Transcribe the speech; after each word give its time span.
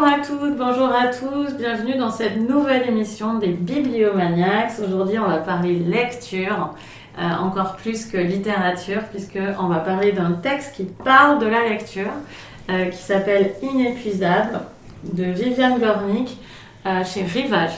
Bonjour 0.00 0.14
à 0.14 0.24
toutes, 0.24 0.56
bonjour 0.56 0.88
à 0.94 1.08
tous, 1.08 1.54
bienvenue 1.58 1.98
dans 1.98 2.10
cette 2.10 2.38
nouvelle 2.38 2.88
émission 2.88 3.34
des 3.34 3.48
Bibliomaniacs. 3.48 4.72
Aujourd'hui, 4.82 5.18
on 5.18 5.26
va 5.26 5.36
parler 5.36 5.74
lecture, 5.74 6.72
euh, 7.18 7.22
encore 7.38 7.76
plus 7.76 8.06
que 8.06 8.16
littérature, 8.16 9.02
puisqu'on 9.10 9.68
va 9.68 9.80
parler 9.80 10.12
d'un 10.12 10.32
texte 10.32 10.76
qui 10.76 10.84
parle 10.84 11.38
de 11.38 11.46
la 11.46 11.68
lecture, 11.68 12.10
euh, 12.70 12.86
qui 12.86 12.96
s'appelle 12.96 13.52
Inépuisable, 13.60 14.60
de 15.04 15.24
Viviane 15.24 15.78
Gornick, 15.78 16.38
euh, 16.86 17.04
chez 17.04 17.24
Rivage. 17.24 17.74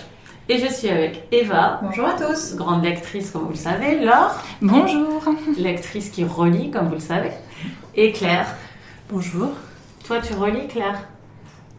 Et 0.49 0.59
je 0.59 0.73
suis 0.73 0.91
avec 0.91 1.25
Eva. 1.33 1.81
Bonjour 1.83 2.07
à 2.07 2.13
tous. 2.13 2.55
Grande 2.55 2.85
lectrice, 2.85 3.33
comme 3.33 3.47
vous 3.47 3.51
le 3.51 3.57
savez. 3.57 3.99
Laure. 3.99 4.41
Bonjour. 4.61 5.25
Lectrice 5.59 6.11
qui 6.11 6.23
relit, 6.23 6.71
comme 6.71 6.87
vous 6.87 6.95
le 6.95 7.01
savez. 7.01 7.33
Et 7.97 8.13
Claire. 8.13 8.47
Bonjour. 9.11 9.51
Toi, 10.07 10.19
tu 10.21 10.35
relis, 10.35 10.69
Claire? 10.69 11.09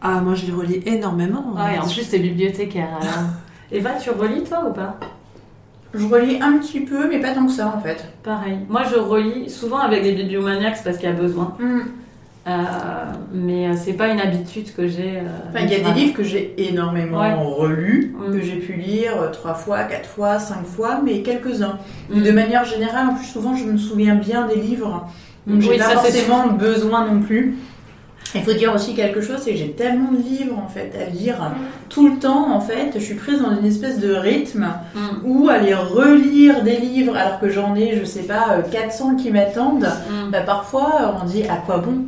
Ah, 0.06 0.20
moi, 0.20 0.34
je 0.34 0.46
les 0.46 0.52
relis 0.52 0.82
énormément. 0.86 1.46
Ouais, 1.56 1.78
en 1.78 1.86
plus, 1.88 2.08
t'es 2.08 2.18
bibliothécaire. 2.18 2.88
Alors. 3.00 3.24
Eva, 3.72 3.90
tu 4.00 4.10
relis, 4.10 4.44
toi, 4.44 4.66
ou 4.68 4.72
pas? 4.72 4.96
Je 5.94 6.06
relis 6.06 6.38
un 6.42 6.58
petit 6.58 6.80
peu, 6.80 7.08
mais 7.08 7.20
pas 7.20 7.32
tant 7.32 7.46
que 7.46 7.52
ça, 7.52 7.72
en 7.74 7.80
fait. 7.80 8.04
Pareil. 8.22 8.58
Moi, 8.68 8.82
je 8.90 8.96
relis 8.98 9.48
souvent 9.48 9.78
avec 9.78 10.02
des 10.02 10.12
bibliomaniacs 10.12 10.82
parce 10.84 10.98
qu'il 10.98 11.08
y 11.08 11.12
a 11.12 11.14
besoin. 11.14 11.56
Hmm. 11.58 11.80
Euh, 12.46 12.50
mais 13.32 13.68
euh, 13.68 13.72
c'est 13.74 13.94
pas 13.94 14.08
une 14.08 14.20
habitude 14.20 14.74
que 14.74 14.86
j'ai. 14.86 15.16
euh, 15.16 15.22
Enfin, 15.48 15.60
il 15.64 15.70
y 15.70 15.74
a 15.76 15.80
des 15.80 15.98
livres 15.98 16.12
que 16.14 16.22
j'ai 16.22 16.52
énormément 16.58 17.20
Ouais. 17.20 17.32
relus, 17.32 18.14
Mm. 18.18 18.32
que 18.32 18.42
j'ai 18.42 18.56
pu 18.56 18.74
lire 18.74 19.12
euh, 19.18 19.30
trois 19.30 19.54
fois, 19.54 19.84
quatre 19.84 20.06
fois, 20.06 20.38
cinq 20.38 20.66
fois, 20.66 21.00
mais 21.02 21.22
quelques-uns. 21.22 21.78
Mm. 22.10 22.22
De 22.22 22.30
manière 22.32 22.64
générale, 22.66 23.08
en 23.08 23.14
plus, 23.14 23.24
souvent, 23.24 23.56
je 23.56 23.64
me 23.64 23.78
souviens 23.78 24.16
bien 24.16 24.46
des 24.46 24.56
livres. 24.56 25.08
Donc, 25.46 25.62
j'ai 25.62 25.70
Oui, 25.70 25.78
pas 25.78 25.84
ça, 25.84 26.00
c'est 26.04 26.18
forcément 26.20 26.48
besoin 26.52 27.06
non 27.06 27.20
plus. 27.20 27.56
Il 28.34 28.42
faut 28.42 28.52
dire 28.52 28.74
aussi 28.74 28.94
quelque 28.94 29.20
chose, 29.20 29.36
c'est 29.42 29.52
que 29.52 29.56
j'ai 29.58 29.70
tellement 29.72 30.10
de 30.12 30.16
livres 30.18 30.58
en 30.58 30.68
fait 30.68 30.92
à 31.00 31.08
lire 31.10 31.36
tout 31.88 32.08
le 32.08 32.18
temps 32.18 32.52
en 32.52 32.60
fait. 32.60 32.90
Je 32.94 32.98
suis 33.00 33.14
prise 33.14 33.40
dans 33.40 33.56
une 33.56 33.64
espèce 33.66 33.98
de 34.00 34.12
rythme 34.14 34.66
Mm. 34.94 34.98
où 35.24 35.48
aller 35.48 35.74
relire 35.74 36.62
des 36.64 36.76
livres 36.78 37.16
alors 37.16 37.38
que 37.40 37.48
j'en 37.48 37.74
ai, 37.76 37.96
je 37.98 38.04
sais 38.04 38.22
pas, 38.24 38.46
euh, 38.58 38.62
400 38.70 39.16
qui 39.16 39.30
m'attendent. 39.30 39.88
Mm. 40.10 40.30
Bah, 40.32 40.40
parfois, 40.40 41.20
on 41.22 41.26
dit 41.26 41.44
à 41.44 41.56
quoi 41.56 41.78
bon? 41.78 42.04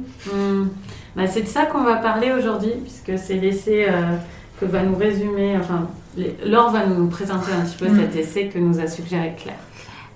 Bah, 1.15 1.27
c'est 1.27 1.43
de 1.43 1.49
ça 1.49 1.65
qu'on 1.67 1.83
va 1.83 1.97
parler 1.97 2.33
aujourd'hui, 2.39 2.73
puisque 2.83 3.19
c'est 3.23 3.35
l'essai 3.35 3.87
euh, 3.89 4.17
que 4.61 4.67
va 4.67 4.83
nous 4.83 4.97
résumer, 4.97 5.57
enfin, 5.59 5.87
les- 6.17 6.37
Laure 6.45 6.71
va 6.71 6.87
nous 6.87 7.07
présenter 7.09 7.53
un 7.53 7.65
petit 7.65 7.77
peu 7.77 7.89
Mm. 7.89 8.01
cet 8.01 8.17
essai 8.17 8.47
que 8.49 8.59
nous 8.59 8.81
a 8.81 8.87
suggéré 8.87 9.35
Claire. 9.41 9.55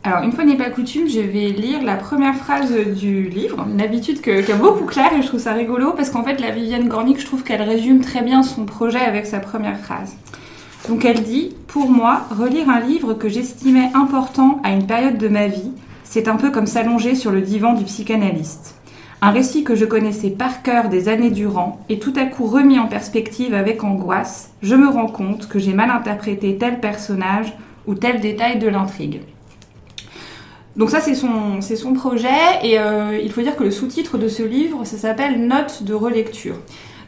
Alors, 0.02 0.22
une 0.22 0.32
fois 0.32 0.44
n'est 0.44 0.56
pas 0.56 0.70
coutume, 0.70 1.06
je 1.08 1.20
vais 1.20 1.50
lire 1.50 1.82
la 1.82 1.96
première 1.96 2.34
phrase 2.34 2.72
du 2.72 3.28
livre, 3.28 3.66
une 3.70 3.82
habitude 3.82 4.22
qu'a 4.22 4.56
beaucoup 4.56 4.86
Claire 4.86 5.12
et 5.12 5.20
je 5.20 5.26
trouve 5.26 5.40
ça 5.40 5.52
rigolo 5.52 5.92
parce 5.92 6.08
qu'en 6.08 6.24
fait, 6.24 6.40
la 6.40 6.52
Viviane 6.52 6.88
Gornick, 6.88 7.20
je 7.20 7.26
trouve 7.26 7.42
qu'elle 7.42 7.60
résume 7.60 8.00
très 8.00 8.22
bien 8.22 8.42
son 8.42 8.64
projet 8.64 9.00
avec 9.00 9.26
sa 9.26 9.40
première 9.40 9.78
phrase. 9.78 10.16
Donc, 10.88 11.04
elle 11.04 11.22
dit 11.22 11.54
Pour 11.66 11.90
moi, 11.90 12.22
relire 12.30 12.70
un 12.70 12.80
livre 12.80 13.12
que 13.12 13.28
j'estimais 13.28 13.90
important 13.92 14.62
à 14.64 14.70
une 14.72 14.86
période 14.86 15.18
de 15.18 15.28
ma 15.28 15.48
vie, 15.48 15.72
c'est 16.02 16.28
un 16.28 16.36
peu 16.36 16.50
comme 16.50 16.66
s'allonger 16.66 17.14
sur 17.14 17.30
le 17.30 17.42
divan 17.42 17.74
du 17.74 17.84
psychanalyste. 17.84 18.76
Un 19.20 19.32
récit 19.32 19.64
que 19.64 19.74
je 19.74 19.84
connaissais 19.84 20.30
par 20.30 20.62
cœur 20.62 20.88
des 20.88 21.10
années 21.10 21.30
durant 21.30 21.78
et 21.90 21.98
tout 21.98 22.14
à 22.16 22.24
coup 22.24 22.46
remis 22.46 22.78
en 22.78 22.86
perspective 22.86 23.52
avec 23.52 23.84
angoisse, 23.84 24.52
je 24.62 24.74
me 24.76 24.88
rends 24.88 25.08
compte 25.08 25.46
que 25.46 25.58
j'ai 25.58 25.74
mal 25.74 25.90
interprété 25.90 26.56
tel 26.56 26.80
personnage 26.80 27.52
ou 27.86 27.94
tel 27.94 28.20
détail 28.20 28.58
de 28.58 28.68
l'intrigue. 28.68 29.20
Donc 30.76 30.90
ça 30.90 31.00
c'est 31.00 31.14
son, 31.14 31.60
c'est 31.60 31.76
son 31.76 31.92
projet 31.94 32.28
et 32.62 32.78
euh, 32.78 33.18
il 33.22 33.30
faut 33.32 33.42
dire 33.42 33.56
que 33.56 33.64
le 33.64 33.70
sous-titre 33.70 34.18
de 34.18 34.28
ce 34.28 34.42
livre 34.42 34.84
ça 34.84 34.96
s'appelle 34.96 35.46
Notes 35.46 35.82
de 35.82 35.94
relecture. 35.94 36.56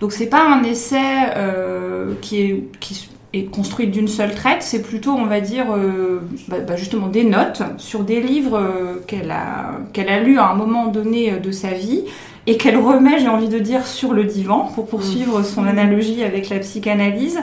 Donc 0.00 0.12
c'est 0.12 0.26
pas 0.26 0.42
un 0.42 0.64
essai 0.64 0.96
euh, 1.36 2.14
qui, 2.20 2.40
est, 2.40 2.64
qui 2.80 3.08
est 3.32 3.44
construit 3.44 3.86
d'une 3.86 4.08
seule 4.08 4.34
traite, 4.34 4.62
c'est 4.62 4.82
plutôt 4.82 5.12
on 5.12 5.26
va 5.26 5.40
dire 5.40 5.66
euh, 5.76 6.20
bah, 6.48 6.58
bah, 6.58 6.74
justement 6.74 7.06
des 7.06 7.22
notes 7.22 7.62
sur 7.78 8.02
des 8.02 8.20
livres 8.20 8.60
qu'elle 9.06 9.30
a, 9.30 9.78
qu'elle 9.92 10.08
a 10.08 10.18
lus 10.18 10.38
à 10.38 10.50
un 10.50 10.54
moment 10.54 10.88
donné 10.88 11.38
de 11.38 11.50
sa 11.52 11.70
vie 11.70 12.02
et 12.48 12.56
qu'elle 12.56 12.76
remet 12.76 13.20
j'ai 13.20 13.28
envie 13.28 13.48
de 13.48 13.60
dire 13.60 13.86
sur 13.86 14.12
le 14.12 14.24
divan 14.24 14.72
pour 14.74 14.88
poursuivre 14.88 15.44
son 15.44 15.66
analogie 15.68 16.24
avec 16.24 16.48
la 16.48 16.58
psychanalyse. 16.58 17.38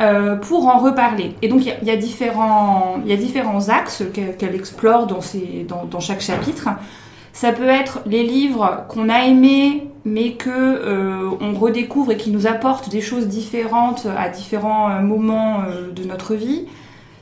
Euh, 0.00 0.36
pour 0.36 0.66
en 0.68 0.78
reparler. 0.78 1.34
Et 1.42 1.48
donc 1.48 1.64
il 1.64 1.86
y 1.86 1.90
a- 1.90 1.96
différents- 1.96 2.98
axes 3.68 4.02
qu'elle 4.12 4.54
explore 4.54 5.06
dans, 5.06 6.00
chaque 6.00 6.20
chapitre. 6.20 6.68
Ça 7.32 7.52
peut 7.52 7.68
être 7.68 8.00
les 8.06 8.22
livres 8.22 8.86
qu'on 8.88 9.10
a 9.10 9.26
aimés, 9.26 9.88
mais 10.06 10.32
que 10.32 10.48
euh, 10.48 11.30
on 11.40 11.52
redécouvre 11.52 12.12
et 12.12 12.16
qui 12.16 12.30
nous 12.30 12.46
apportent 12.46 12.88
des 12.88 13.00
choses 13.00 13.26
différentes 13.26 14.06
à 14.16 14.28
différents 14.30 14.88
euh, 14.88 15.00
moments 15.02 15.58
euh, 15.68 15.90
de 15.92 16.04
notre 16.04 16.34
vie. 16.34 16.64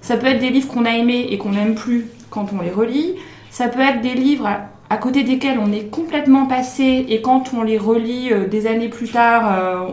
Ça 0.03 0.17
peut 0.19 0.27
être 0.27 0.39
des 0.39 0.51
livres 0.51 0.69
qu'on 0.69 0.85
a 0.85 0.91
aimés 0.91 1.27
et 1.31 1.39
qu'on 1.39 1.51
n'aime 1.53 1.75
plus 1.75 2.07
quand 2.31 2.53
on 2.57 2.63
les 2.63 2.71
relit. 2.71 3.17
Ça 3.51 3.69
peut 3.69 3.81
être 3.81 4.03
des 4.03 4.15
livres 4.15 4.49
à, 4.91 4.97
côté 4.99 5.25
desquels 5.25 5.59
on 5.59 5.73
est 5.73 5.91
complètement 5.91 6.47
passé 6.47 7.07
et 7.09 7.23
quand 7.23 7.53
on 7.53 7.63
les 7.63 7.79
relit 7.79 8.31
des 8.51 8.67
années 8.69 8.89
plus 8.89 9.09
tard, 9.11 9.89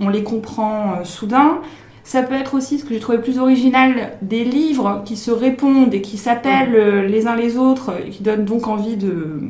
on, 0.00 0.08
les 0.08 0.22
comprend 0.22 1.04
soudain. 1.04 1.58
Ça 2.06 2.22
peut 2.22 2.36
être 2.36 2.54
aussi, 2.54 2.78
ce 2.78 2.84
que 2.84 2.94
j'ai 2.94 3.00
trouvé 3.00 3.18
plus 3.18 3.40
original, 3.40 4.12
des 4.22 4.44
livres 4.44 5.02
qui 5.04 5.16
se 5.16 5.32
répondent 5.32 5.92
et 5.92 6.00
qui 6.00 6.18
s'appellent 6.18 6.76
euh, 6.76 7.04
les 7.04 7.26
uns 7.26 7.34
les 7.34 7.56
autres 7.56 7.94
et 8.06 8.10
qui 8.10 8.22
donnent 8.22 8.44
donc 8.44 8.68
envie 8.68 8.96
de, 8.96 9.40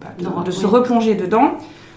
bah, 0.00 0.08
de, 0.18 0.24
Non, 0.24 0.42
de 0.42 0.50
se 0.50 0.66
replonger 0.66 1.14
dedans. 1.14 1.52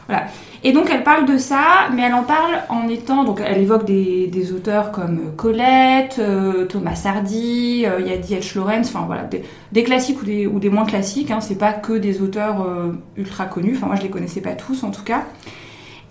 Voilà. 0.05 0.25
Et 0.63 0.71
donc 0.71 0.91
elle 0.91 1.03
parle 1.03 1.25
de 1.25 1.39
ça, 1.39 1.89
mais 1.95 2.03
elle 2.03 2.13
en 2.13 2.21
parle 2.21 2.59
en 2.69 2.87
étant, 2.89 3.23
donc 3.23 3.41
elle 3.43 3.59
évoque 3.59 3.85
des, 3.85 4.27
des 4.27 4.53
auteurs 4.53 4.91
comme 4.91 5.35
Colette, 5.35 6.17
euh, 6.19 6.65
Thomas 6.65 7.01
Hardy, 7.05 7.85
euh, 7.87 8.01
il 8.01 8.07
y 8.07 8.11
a 8.11 8.17
D.H. 8.17 8.55
Lawrence, 8.55 8.89
enfin 8.89 9.05
voilà, 9.07 9.23
des, 9.23 9.41
des 9.71 9.83
classiques 9.83 10.21
ou 10.21 10.25
des, 10.25 10.45
ou 10.45 10.59
des 10.59 10.69
moins 10.69 10.85
classiques, 10.85 11.31
hein, 11.31 11.41
c'est 11.41 11.57
pas 11.57 11.73
que 11.73 11.93
des 11.93 12.21
auteurs 12.21 12.61
euh, 12.61 12.91
ultra 13.17 13.45
connus, 13.45 13.77
enfin 13.77 13.87
moi 13.87 13.95
je 13.95 14.03
les 14.03 14.11
connaissais 14.11 14.41
pas 14.41 14.51
tous 14.51 14.83
en 14.83 14.91
tout 14.91 15.03
cas. 15.03 15.23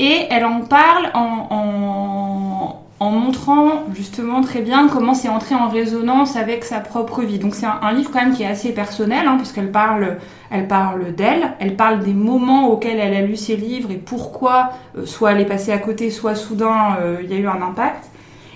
Et 0.00 0.26
elle 0.28 0.44
en 0.44 0.62
parle 0.62 1.10
en, 1.14 1.46
en, 1.50 2.87
en 3.00 3.10
montrant 3.10 3.84
justement 3.94 4.40
très 4.40 4.60
bien 4.60 4.88
comment 4.88 5.14
c'est 5.14 5.28
entré 5.28 5.54
en 5.54 5.68
résonance 5.68 6.36
avec 6.36 6.64
sa 6.64 6.80
propre 6.80 7.22
vie. 7.22 7.38
Donc 7.38 7.54
c'est 7.54 7.66
un, 7.66 7.92
livre 7.92 8.10
quand 8.12 8.20
même 8.20 8.34
qui 8.34 8.42
est 8.42 8.46
assez 8.46 8.72
personnel, 8.72 9.26
hein, 9.28 9.36
puisqu'elle 9.36 9.70
parle, 9.70 10.16
elle 10.50 10.66
parle 10.66 11.14
d'elle, 11.14 11.52
elle 11.60 11.76
parle 11.76 12.00
des 12.00 12.14
moments 12.14 12.68
auxquels 12.68 12.98
elle 12.98 13.14
a 13.14 13.22
lu 13.22 13.36
ses 13.36 13.56
livres 13.56 13.92
et 13.92 13.96
pourquoi, 13.96 14.70
euh, 14.96 15.06
soit 15.06 15.32
elle 15.32 15.40
est 15.40 15.46
passée 15.46 15.72
à 15.72 15.78
côté, 15.78 16.10
soit 16.10 16.34
soudain 16.34 16.96
euh, 17.00 17.18
il 17.22 17.30
y 17.30 17.34
a 17.34 17.36
eu 17.36 17.46
un 17.46 17.62
impact. 17.62 18.04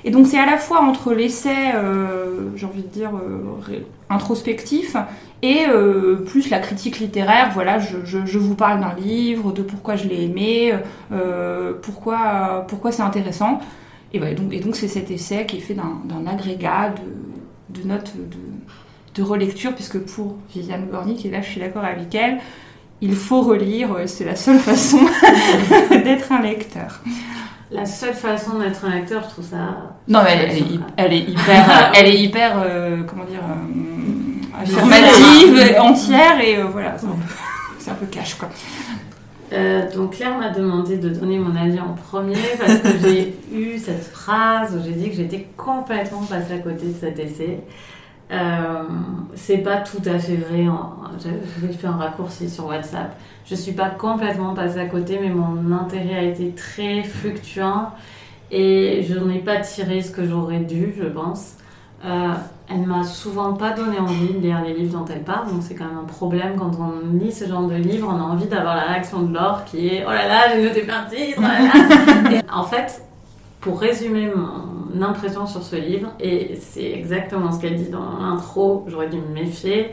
Et 0.04 0.10
donc 0.10 0.26
c'est 0.26 0.38
à 0.38 0.46
la 0.46 0.56
fois 0.56 0.80
entre 0.80 1.12
l'essai, 1.12 1.54
euh, 1.76 2.48
j'ai 2.56 2.66
envie 2.66 2.82
de 2.82 2.88
dire, 2.88 3.12
introspectif, 4.10 4.96
et 5.42 5.66
plus 6.26 6.50
la 6.50 6.58
critique 6.58 6.98
littéraire, 6.98 7.50
voilà, 7.54 7.78
je, 7.78 8.38
vous 8.38 8.54
parle 8.56 8.80
d'un 8.80 8.94
livre, 8.94 9.52
de 9.52 9.62
pourquoi 9.62 9.94
je 9.94 10.08
l'ai 10.08 10.24
aimé, 10.24 10.74
pourquoi, 11.82 12.64
pourquoi 12.66 12.90
c'est 12.90 13.02
intéressant. 13.02 13.60
Et, 14.14 14.18
donc, 14.20 14.52
et 14.52 14.60
donc 14.60 14.76
c'est 14.76 14.88
cet 14.88 15.10
essai 15.10 15.46
qui 15.46 15.56
est 15.56 15.60
fait 15.60 15.74
d'un 15.74 16.26
agrégat 16.26 16.90
de, 17.70 17.80
de 17.80 17.88
notes 17.88 18.12
de, 18.16 18.36
de 19.14 19.22
relecture, 19.26 19.74
puisque 19.74 19.98
pour 20.00 20.36
Viviane 20.54 20.86
Gornick, 20.90 21.24
et 21.24 21.30
là 21.30 21.40
je 21.40 21.48
suis 21.50 21.60
d'accord 21.60 21.84
avec 21.84 22.14
elle, 22.14 22.38
il 23.00 23.14
faut 23.16 23.40
relire, 23.42 23.92
euh, 23.94 24.06
c'est 24.06 24.24
la 24.24 24.36
seule 24.36 24.58
façon 24.70 24.98
d'être 25.90 26.30
un 26.32 26.42
lecteur. 26.42 27.00
La 27.70 27.86
seule 27.86 28.12
façon 28.12 28.58
d'être 28.58 28.84
un 28.84 28.94
lecteur, 28.96 29.22
je 29.24 29.28
trouve 29.30 29.46
ça. 29.48 29.94
Non, 30.06 30.20
mais 30.24 30.32
elle, 30.36 30.50
est, 30.58 30.60
hy- 30.60 30.80
elle 30.98 31.12
est 31.14 31.20
hyper, 31.20 31.92
elle 31.94 32.06
est 32.06 32.18
hyper, 32.20 32.52
euh, 32.62 33.02
comment 33.08 33.24
dire, 33.24 33.40
euh, 33.42 34.62
affirmative, 34.62 35.76
entière, 35.80 36.38
et 36.40 36.58
euh, 36.58 36.64
voilà, 36.66 36.98
c'est 36.98 37.06
un 37.06 37.10
peu- 37.10 37.16
c'est 37.78 37.90
un 37.90 37.94
peu 37.94 38.06
cash, 38.06 38.34
quoi. 38.34 38.50
Euh, 39.52 39.90
donc 39.92 40.16
Claire 40.16 40.38
m'a 40.38 40.48
demandé 40.48 40.96
de 40.96 41.10
donner 41.10 41.38
mon 41.38 41.54
avis 41.54 41.78
en 41.78 41.92
premier 41.92 42.38
parce 42.58 42.78
que 42.78 42.88
j'ai 43.02 43.34
eu 43.52 43.78
cette 43.78 44.04
phrase 44.04 44.74
où 44.74 44.82
j'ai 44.82 44.94
dit 44.94 45.10
que 45.10 45.16
j'étais 45.16 45.46
complètement 45.56 46.22
passée 46.22 46.54
à 46.54 46.58
côté 46.58 46.86
de 46.86 46.94
cet 46.98 47.18
essai. 47.18 47.60
Euh, 48.30 48.84
c'est 49.34 49.58
pas 49.58 49.78
tout 49.78 50.00
à 50.06 50.18
fait 50.18 50.36
vrai. 50.36 50.64
J'ai 51.60 51.72
fait 51.72 51.86
un 51.86 51.96
raccourci 51.96 52.48
sur 52.48 52.66
WhatsApp. 52.66 53.14
Je 53.44 53.54
suis 53.54 53.72
pas 53.72 53.90
complètement 53.90 54.54
passée 54.54 54.80
à 54.80 54.86
côté, 54.86 55.18
mais 55.20 55.28
mon 55.28 55.70
intérêt 55.72 56.14
a 56.14 56.22
été 56.22 56.52
très 56.52 57.02
fluctuant 57.02 57.90
et 58.50 59.04
je 59.06 59.18
n'ai 59.18 59.40
pas 59.40 59.58
tiré 59.58 60.00
ce 60.00 60.12
que 60.12 60.24
j'aurais 60.26 60.60
dû, 60.60 60.94
je 60.96 61.04
pense. 61.04 61.56
Euh, 62.04 62.34
elle 62.68 62.86
m'a 62.86 63.04
souvent 63.04 63.52
pas 63.52 63.70
donné 63.70 63.98
envie 63.98 64.34
de 64.34 64.38
lire 64.38 64.62
les 64.64 64.74
livres 64.74 64.98
dont 64.98 65.04
elle 65.12 65.22
parle, 65.22 65.48
donc 65.48 65.62
c'est 65.62 65.74
quand 65.74 65.84
même 65.84 65.98
un 65.98 66.06
problème 66.06 66.56
quand 66.58 66.72
on 66.80 67.16
lit 67.16 67.30
ce 67.30 67.46
genre 67.46 67.66
de 67.66 67.74
livre, 67.74 68.08
on 68.10 68.16
a 68.16 68.22
envie 68.22 68.46
d'avoir 68.46 68.74
la 68.74 68.82
réaction 68.82 69.22
de 69.22 69.32
Laure 69.32 69.64
qui 69.64 69.88
est 69.88 70.04
oh 70.06 70.10
là 70.10 70.26
là, 70.26 70.40
j'ai 70.52 70.62
noté 70.62 70.82
plein 70.82 71.04
de 71.04 71.10
titres. 71.14 71.38
oh 71.38 71.42
là 71.42 71.60
là. 71.60 72.32
Et 72.38 72.40
en 72.50 72.64
fait, 72.64 73.02
pour 73.60 73.78
résumer 73.80 74.28
mon 74.34 75.02
impression 75.02 75.46
sur 75.46 75.62
ce 75.62 75.76
livre, 75.76 76.12
et 76.18 76.58
c'est 76.60 76.90
exactement 76.90 77.52
ce 77.52 77.60
qu'elle 77.60 77.76
dit 77.76 77.90
dans 77.90 78.18
l'intro, 78.18 78.84
j'aurais 78.88 79.08
dû 79.08 79.18
me 79.18 79.32
méfier, 79.32 79.90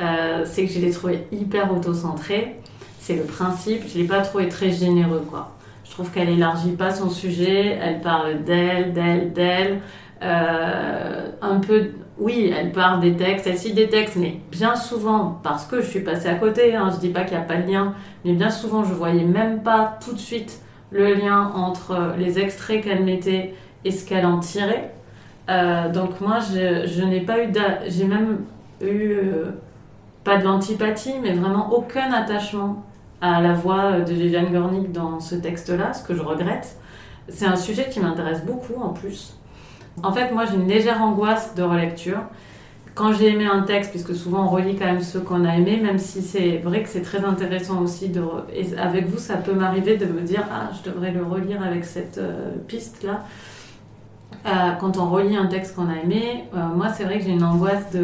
euh, 0.00 0.44
c'est 0.44 0.64
que 0.66 0.72
je 0.72 0.78
l'ai 0.78 0.90
trouvé 0.90 1.26
hyper 1.32 1.72
auto-centré. 1.72 2.60
C'est 3.00 3.16
le 3.16 3.24
principe, 3.24 3.82
je 3.88 3.98
l'ai 3.98 4.06
pas 4.06 4.20
trouvé 4.20 4.48
très 4.48 4.70
généreux 4.70 5.24
quoi. 5.28 5.50
Je 5.84 5.90
trouve 5.90 6.10
qu'elle 6.10 6.28
élargit 6.28 6.72
pas 6.72 6.92
son 6.92 7.10
sujet, 7.10 7.78
elle 7.82 8.00
parle 8.00 8.44
d'elle, 8.44 8.92
d'elle, 8.92 9.32
d'elle. 9.32 9.80
Euh, 10.22 11.28
un 11.40 11.60
peu, 11.60 11.90
oui, 12.18 12.52
elle 12.56 12.72
parle 12.72 13.00
des 13.00 13.16
textes, 13.16 13.46
elle 13.46 13.58
cite 13.58 13.74
des 13.74 13.88
textes, 13.88 14.16
mais 14.16 14.40
bien 14.50 14.74
souvent, 14.74 15.38
parce 15.42 15.64
que 15.66 15.80
je 15.80 15.86
suis 15.86 16.00
passée 16.00 16.28
à 16.28 16.34
côté, 16.34 16.74
hein, 16.74 16.90
je 16.92 16.98
dis 16.98 17.10
pas 17.10 17.22
qu'il 17.22 17.36
n'y 17.36 17.42
a 17.42 17.46
pas 17.46 17.56
de 17.56 17.70
lien, 17.70 17.94
mais 18.24 18.32
bien 18.32 18.50
souvent 18.50 18.82
je 18.82 18.92
voyais 18.92 19.24
même 19.24 19.62
pas 19.62 19.98
tout 20.04 20.12
de 20.12 20.18
suite 20.18 20.60
le 20.90 21.14
lien 21.14 21.52
entre 21.54 22.14
les 22.18 22.38
extraits 22.40 22.82
qu'elle 22.82 23.04
mettait 23.04 23.54
et 23.84 23.90
ce 23.90 24.04
qu'elle 24.04 24.26
en 24.26 24.40
tirait. 24.40 24.92
Euh, 25.48 25.90
donc 25.90 26.20
moi, 26.20 26.38
je, 26.40 26.86
je 26.86 27.02
n'ai 27.04 27.20
pas 27.20 27.42
eu, 27.44 27.52
j'ai 27.86 28.04
même 28.04 28.44
eu 28.80 29.12
euh, 29.12 29.52
pas 30.24 30.38
de 30.38 30.44
l'antipathie, 30.44 31.14
mais 31.22 31.32
vraiment 31.32 31.72
aucun 31.72 32.12
attachement 32.12 32.84
à 33.20 33.40
la 33.40 33.52
voix 33.52 34.00
de 34.00 34.12
Viviane 34.12 34.52
Gornick 34.52 34.92
dans 34.92 35.20
ce 35.20 35.34
texte-là, 35.36 35.92
ce 35.92 36.02
que 36.02 36.14
je 36.14 36.22
regrette. 36.22 36.76
C'est 37.28 37.46
un 37.46 37.56
sujet 37.56 37.88
qui 37.90 38.00
m'intéresse 38.00 38.44
beaucoup 38.44 38.80
en 38.80 38.90
plus. 38.90 39.37
En 40.02 40.12
fait, 40.12 40.32
moi 40.32 40.44
j'ai 40.44 40.56
une 40.56 40.68
légère 40.68 41.02
angoisse 41.02 41.54
de 41.54 41.62
relecture. 41.62 42.20
Quand 42.94 43.12
j'ai 43.12 43.28
aimé 43.28 43.46
un 43.46 43.62
texte, 43.62 43.90
puisque 43.90 44.14
souvent 44.14 44.44
on 44.44 44.48
relit 44.48 44.74
quand 44.74 44.86
même 44.86 45.02
ceux 45.02 45.20
qu'on 45.20 45.44
a 45.44 45.54
aimés, 45.54 45.78
même 45.80 45.98
si 45.98 46.20
c'est 46.20 46.58
vrai 46.58 46.82
que 46.82 46.88
c'est 46.88 47.02
très 47.02 47.24
intéressant 47.24 47.80
aussi, 47.80 48.10
et 48.52 48.76
avec 48.76 49.06
vous 49.06 49.18
ça 49.18 49.36
peut 49.36 49.52
m'arriver 49.52 49.96
de 49.96 50.06
me 50.06 50.20
dire 50.22 50.44
ah 50.50 50.70
je 50.76 50.90
devrais 50.90 51.12
le 51.12 51.22
relire 51.22 51.62
avec 51.62 51.84
cette 51.84 52.18
euh, 52.18 52.50
piste-là. 52.66 53.24
Euh, 54.46 54.72
quand 54.80 54.98
on 54.98 55.10
relit 55.10 55.36
un 55.36 55.46
texte 55.46 55.76
qu'on 55.76 55.88
a 55.88 55.96
aimé, 56.02 56.44
euh, 56.54 56.58
moi 56.74 56.88
c'est 56.88 57.04
vrai 57.04 57.18
que 57.18 57.24
j'ai 57.24 57.30
une 57.30 57.44
angoisse 57.44 57.90
de 57.92 58.00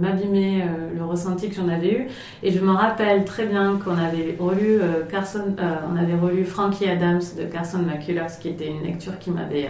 m'abîmer 0.00 0.64
le 0.96 1.04
ressenti 1.04 1.48
que 1.48 1.56
j'en 1.56 1.68
avais 1.68 1.92
eu. 1.92 2.06
Et 2.44 2.52
je 2.52 2.60
me 2.60 2.70
rappelle 2.70 3.24
très 3.24 3.46
bien 3.46 3.78
qu'on 3.84 3.98
avait 3.98 4.36
relu 4.38 4.80
Carson, 5.10 5.56
on 5.92 5.96
avait 5.96 6.14
relu 6.14 6.44
Frankie 6.44 6.88
Adams 6.88 7.22
de 7.36 7.44
Carson 7.44 7.78
McCullers, 7.78 8.38
qui 8.40 8.48
était 8.48 8.68
une 8.68 8.82
lecture 8.82 9.18
qui 9.18 9.32
m'avait 9.32 9.68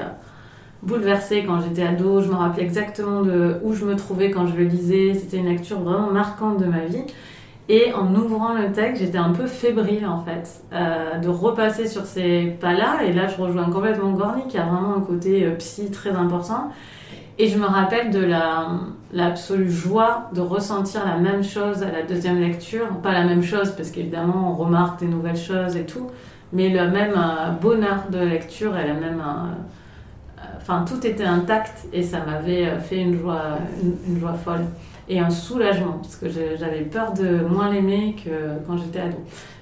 bouleversée 0.86 1.44
quand 1.46 1.60
j'étais 1.60 1.82
ado. 1.82 2.20
Je 2.20 2.28
me 2.28 2.34
rappelais 2.34 2.64
exactement 2.64 3.22
de 3.22 3.58
où 3.62 3.72
je 3.72 3.84
me 3.84 3.96
trouvais 3.96 4.31
quand 4.31 4.46
je 4.46 4.56
le 4.56 4.64
lisais. 4.64 5.14
C'était 5.14 5.38
une 5.38 5.48
lecture 5.48 5.81
vraiment 5.81 6.10
marquante 6.10 6.58
de 6.58 6.66
ma 6.66 6.84
vie. 6.84 7.04
Et 7.69 7.94
en 7.94 8.14
ouvrant 8.14 8.52
le 8.52 8.72
texte, 8.72 9.02
j'étais 9.02 9.19
un 9.19 9.32
peu 9.32 9.46
fébrile 9.46 10.06
en 10.06 10.20
fait, 10.20 10.62
euh, 10.75 11.16
de 11.19 11.28
repasser 11.28 11.88
sur 11.88 12.04
ces 12.04 12.56
pas-là. 12.60 13.04
Et 13.04 13.12
là, 13.12 13.26
je 13.26 13.40
rejoins 13.40 13.70
complètement 13.70 14.12
Gorny 14.12 14.46
qui 14.48 14.58
a 14.58 14.64
vraiment 14.64 14.96
un 14.96 15.00
côté 15.00 15.46
euh, 15.46 15.54
psy 15.56 15.90
très 15.90 16.10
important. 16.10 16.70
Et 17.38 17.48
je 17.48 17.58
me 17.58 17.64
rappelle 17.64 18.10
de 18.10 18.25
l'absolue 19.12 19.70
joie 19.70 20.28
de 20.34 20.40
ressentir 20.40 21.04
la 21.04 21.16
même 21.16 21.42
chose 21.42 21.82
à 21.82 21.90
la 21.90 22.02
deuxième 22.02 22.38
lecture. 22.38 22.87
Pas 23.02 23.12
la 23.12 23.25
même 23.25 23.42
chose, 23.42 23.70
parce 23.70 23.90
qu'évidemment, 23.90 24.50
on 24.52 24.54
remarque 24.54 25.00
des 25.00 25.06
nouvelles 25.06 25.37
choses 25.37 25.75
et 25.75 25.84
tout, 25.84 26.08
mais 26.52 26.69
le 26.69 26.90
même 26.90 27.14
euh, 27.16 27.50
bonheur 27.60 28.04
de 28.10 28.19
lecture 28.19 28.76
et 28.76 28.87
la 28.87 28.94
même. 28.94 29.22
Enfin, 30.66 30.84
tout 30.88 31.06
était 31.06 31.25
intact 31.25 31.84
et 31.93 32.02
ça 32.02 32.20
m'avait 32.25 32.78
fait 32.81 32.99
une 32.99 33.19
joie, 33.19 33.58
une 34.08 34.19
joie 34.19 34.32
folle 34.32 34.64
et 35.11 35.20
un 35.20 35.28
soulagement, 35.28 35.99
parce 36.00 36.16
que 36.16 36.26
j'avais 36.31 36.81
peur 36.81 37.12
de 37.12 37.44
moins 37.44 37.70
l'aimer 37.70 38.16
que 38.25 38.31
quand 38.66 38.78
j'étais 38.78 39.00
ado. 39.00 39.19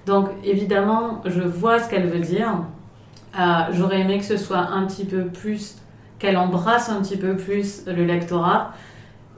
Donc 0.06 0.28
évidemment, 0.44 1.20
je 1.25 1.40
vois 1.40 1.81
ce 1.81 1.90
qu'elle 1.90 2.06
veut 2.06 2.20
dire. 2.20 2.60
Euh, 3.38 3.43
j'aurais 3.72 4.00
aimé 4.00 4.19
que 4.19 4.25
ce 4.25 4.37
soit 4.37 4.58
un 4.58 4.87
petit 4.87 5.04
peu 5.04 5.25
plus, 5.25 5.76
qu'elle 6.19 6.37
embrasse 6.37 6.88
un 6.88 7.00
petit 7.02 7.16
peu 7.16 7.37
plus 7.37 7.84
le 7.87 8.04
lectorat. 8.04 8.72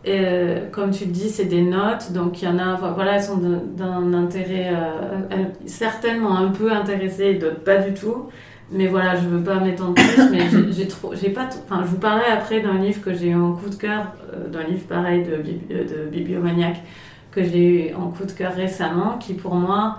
Et, 0.05 0.21
euh, 0.21 0.71
comme 0.71 0.91
tu 0.91 1.07
le 1.07 1.13
dis, 1.13 1.31
c'est 1.31 1.47
des 1.47 1.63
notes, 1.63 2.13
donc 2.13 2.43
il 2.43 2.45
y 2.45 2.49
en 2.49 2.59
a, 2.59 2.75
voilà, 2.75 3.15
elles 3.15 3.23
sont 3.23 3.39
d'un 3.39 4.13
intérêt 4.13 4.71
euh, 4.75 5.45
certainement 5.65 6.37
un 6.37 6.51
peu 6.51 6.71
intéressées, 6.71 7.35
d'autres 7.35 7.61
pas 7.61 7.79
du 7.79 7.95
tout. 7.95 8.29
Mais 8.71 8.87
voilà, 8.87 9.15
je 9.15 9.29
veux 9.29 9.43
pas 9.43 9.61
m'étendre 9.61 9.95
plus, 9.95 10.31
mais 10.31 10.73
j'ai 10.73 10.89
trop, 10.89 11.15
j'ai 11.15 11.31
pas, 11.31 11.49
enfin, 11.65 11.83
je 11.83 11.89
vous 11.89 11.99
parlerai 11.99 12.31
après 12.31 12.61
d'un 12.61 12.79
livre 12.79 13.03
que 13.03 13.13
j'ai 13.13 13.29
eu 13.29 13.35
en 13.35 13.53
coup 13.53 13.69
de 13.69 13.75
cœur, 13.75 14.13
euh, 14.33 14.49
d'un 14.49 14.63
livre 14.63 14.87
pareil 14.87 15.23
de, 15.23 15.37
de 15.37 16.09
Bibliomaniac 16.11 16.83
que 17.31 17.43
j'ai 17.43 17.91
eu 17.91 17.95
en 17.95 18.09
coup 18.09 18.25
de 18.25 18.33
cœur 18.33 18.55
récemment, 18.55 19.19
qui 19.19 19.35
pour 19.35 19.55
moi 19.55 19.99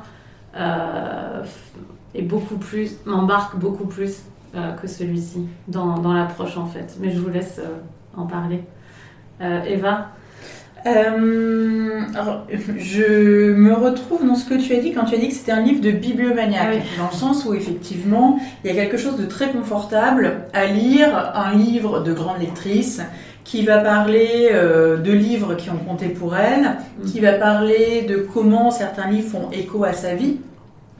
euh, 0.56 1.44
est 2.16 2.24
beaucoup 2.24 2.58
plus, 2.58 2.98
m'embarque 3.06 3.56
beaucoup 3.56 3.86
plus 3.86 4.24
euh, 4.56 4.72
que 4.74 4.88
celui-ci 4.88 5.48
dans, 5.68 6.00
dans 6.00 6.14
l'approche 6.14 6.58
en 6.58 6.66
fait. 6.66 6.98
Mais 7.00 7.12
je 7.12 7.20
vous 7.20 7.30
laisse 7.30 7.62
en 8.16 8.26
parler. 8.26 8.64
Eva? 9.42 10.12
Euh, 10.88 12.02
alors, 12.16 12.46
je 12.78 13.54
me 13.54 13.74
retrouve 13.74 14.26
dans 14.26 14.36
ce 14.36 14.46
que 14.46 14.54
tu 14.54 14.74
as 14.74 14.80
dit 14.80 14.94
quand 14.94 15.06
tu 15.06 15.16
as 15.16 15.18
dit 15.18 15.30
que 15.30 15.34
c'était 15.34 15.52
un 15.52 15.62
livre 15.62 15.82
de 15.82 15.90
bibliomaniaque, 15.92 16.84
ah 16.84 17.02
dans 17.02 17.08
le 17.08 17.16
sens 17.16 17.46
où 17.46 17.54
effectivement 17.56 18.40
il 18.64 18.74
y 18.74 18.80
a 18.80 18.82
quelque 18.84 18.98
chose 18.98 19.18
de 19.18 19.26
très 19.26 19.50
confortable 19.50 20.42
à 20.54 20.68
lire 20.68 21.32
un 21.34 21.56
livre 21.56 22.02
de 22.02 22.14
grande 22.14 22.40
lectrice 22.40 23.02
qui 23.44 23.64
va 23.64 23.80
parler 23.80 24.50
euh, 24.52 24.98
de 24.98 25.12
livres 25.12 25.56
qui 25.56 25.70
ont 25.70 25.78
compté 25.78 26.10
pour 26.10 26.36
elle, 26.36 26.78
mm. 27.00 27.06
qui 27.06 27.20
va 27.20 27.34
parler 27.34 28.04
de 28.04 28.18
comment 28.18 28.70
certains 28.70 29.10
livres 29.10 29.30
font 29.30 29.50
écho 29.52 29.84
à 29.84 29.94
sa 29.94 30.14
vie. 30.14 30.38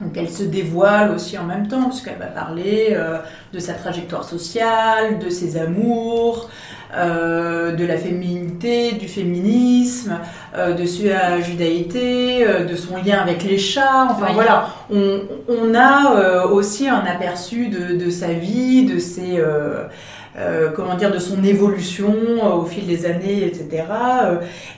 Donc 0.00 0.14
elle 0.16 0.28
se 0.28 0.42
dévoile 0.42 1.10
aussi 1.10 1.38
en 1.38 1.44
même 1.44 1.68
temps, 1.68 1.88
puisqu'elle 1.88 2.18
va 2.18 2.26
parler 2.26 2.88
euh, 2.90 3.18
de 3.52 3.58
sa 3.58 3.72
trajectoire 3.72 4.24
sociale, 4.24 5.18
de 5.18 5.30
ses 5.30 5.56
amours, 5.56 6.50
de 6.96 7.84
la 7.84 7.96
féminité, 7.96 8.92
du 8.92 9.08
féminisme, 9.08 10.18
euh, 10.56 10.72
de 10.72 10.86
sa 10.86 11.40
judaïté, 11.40 12.46
euh, 12.46 12.64
de 12.64 12.74
son 12.76 12.96
lien 12.96 13.18
avec 13.18 13.44
les 13.44 13.58
chats. 13.58 14.08
Enfin 14.10 14.32
voilà, 14.32 14.68
on, 14.90 15.74
a 15.74 16.46
aussi 16.46 16.88
un 16.88 17.04
aperçu 17.04 17.68
de, 17.68 18.10
sa 18.10 18.28
vie, 18.28 18.86
de 18.86 18.98
ses... 18.98 19.38
comment 20.74 20.94
dire, 20.96 21.10
de 21.10 21.18
son 21.18 21.42
évolution 21.42 22.14
au 22.60 22.64
fil 22.66 22.86
des 22.86 23.06
années, 23.06 23.44
etc. 23.44 23.84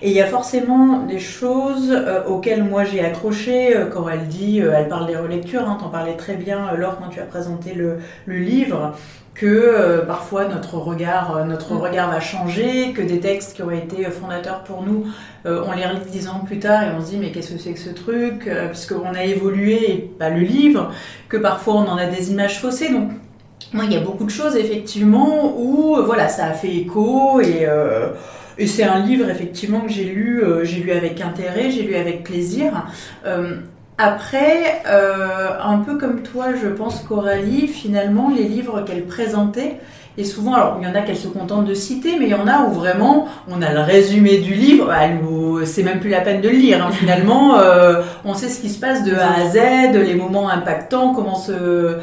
et 0.02 0.08
il 0.08 0.14
y 0.14 0.20
a 0.20 0.26
forcément 0.26 1.04
des 1.06 1.18
choses 1.18 1.96
auxquelles 2.28 2.62
moi 2.62 2.84
j'ai 2.84 3.04
accroché 3.04 3.76
quand 3.92 4.08
elle 4.08 4.28
dit, 4.28 4.58
elle 4.60 4.88
parle 4.88 5.06
des 5.06 5.16
relectures, 5.16 5.68
hein, 5.68 5.76
t'en 5.80 5.88
parlais 5.88 6.16
très 6.16 6.34
bien 6.34 6.72
Laure 6.76 6.98
quand 6.98 7.08
tu 7.08 7.20
as 7.20 7.24
présenté 7.24 7.74
le, 7.74 7.98
le 8.26 8.38
livre, 8.38 8.94
que 9.38 9.46
euh, 9.46 10.04
parfois 10.04 10.46
notre 10.46 10.74
regard, 10.74 11.36
euh, 11.36 11.44
notre 11.44 11.74
mm. 11.74 11.78
regard 11.78 12.10
va 12.10 12.20
changer, 12.20 12.92
que 12.92 13.00
des 13.00 13.20
textes 13.20 13.54
qui 13.54 13.62
auraient 13.62 13.78
été 13.78 14.04
fondateurs 14.04 14.64
pour 14.64 14.82
nous, 14.82 15.06
euh, 15.46 15.64
on 15.66 15.72
les 15.72 15.86
relit 15.86 16.00
dix 16.10 16.28
ans 16.28 16.40
plus 16.44 16.58
tard 16.58 16.82
et 16.82 16.90
on 16.96 17.00
se 17.00 17.10
dit 17.10 17.18
mais 17.18 17.30
qu'est-ce 17.30 17.52
que 17.52 17.58
c'est 17.58 17.72
que 17.72 17.78
ce 17.78 17.90
truc, 17.90 18.50
puisqu'on 18.70 19.14
a 19.14 19.24
évolué 19.24 20.10
pas 20.18 20.28
le 20.28 20.40
livre, 20.40 20.92
que 21.28 21.36
parfois 21.36 21.74
on 21.74 21.86
en 21.88 21.96
a 21.96 22.06
des 22.06 22.32
images 22.32 22.60
faussées. 22.60 22.90
Donc 22.90 23.10
moi 23.72 23.84
il 23.84 23.92
y 23.92 23.96
a 23.96 24.00
beaucoup 24.00 24.24
de 24.24 24.30
choses 24.30 24.56
effectivement 24.56 25.54
où 25.58 25.96
voilà 26.04 26.28
ça 26.28 26.46
a 26.46 26.52
fait 26.52 26.74
écho 26.74 27.40
et 27.40 27.66
et 28.60 28.66
c'est 28.66 28.82
un 28.82 28.98
livre 28.98 29.28
effectivement 29.30 29.82
que 29.82 29.90
j'ai 29.90 30.04
lu, 30.04 30.42
j'ai 30.64 30.80
lu 30.80 30.90
avec 30.90 31.20
intérêt, 31.20 31.70
j'ai 31.70 31.82
lu 31.82 31.94
avec 31.94 32.24
plaisir. 32.24 32.72
Après, 34.00 34.82
euh, 34.86 35.48
un 35.60 35.78
peu 35.78 35.98
comme 35.98 36.22
toi, 36.22 36.54
je 36.54 36.68
pense 36.68 37.00
qu'Aurélie, 37.00 37.66
finalement, 37.66 38.30
les 38.30 38.44
livres 38.44 38.82
qu'elle 38.82 39.04
présentait, 39.04 39.80
et 40.18 40.24
souvent, 40.24 40.54
alors 40.54 40.78
il 40.80 40.86
y 40.86 40.90
en 40.90 40.96
a 40.96 41.02
qu'elle 41.02 41.16
se 41.16 41.28
contente 41.28 41.64
de 41.64 41.74
citer, 41.74 42.16
mais 42.18 42.26
il 42.26 42.30
y 42.30 42.34
en 42.34 42.48
a 42.48 42.64
où 42.64 42.72
vraiment 42.72 43.28
on 43.48 43.62
a 43.62 43.72
le 43.72 43.80
résumé 43.80 44.38
du 44.38 44.52
livre, 44.52 44.86
bah, 44.86 45.64
c'est 45.64 45.84
même 45.84 46.00
plus 46.00 46.10
la 46.10 46.22
peine 46.22 46.40
de 46.40 46.48
le 46.48 46.56
lire. 46.56 46.84
Hein, 46.84 46.90
finalement, 46.90 47.56
euh, 47.60 48.02
on 48.24 48.34
sait 48.34 48.48
ce 48.48 48.60
qui 48.60 48.68
se 48.68 48.80
passe 48.80 49.04
de 49.04 49.14
A 49.14 49.42
à 49.42 49.48
Z, 49.48 49.94
les 49.94 50.16
moments 50.16 50.50
impactants, 50.50 51.14
comment 51.14 51.36
se 51.36 51.52
euh, 51.52 51.98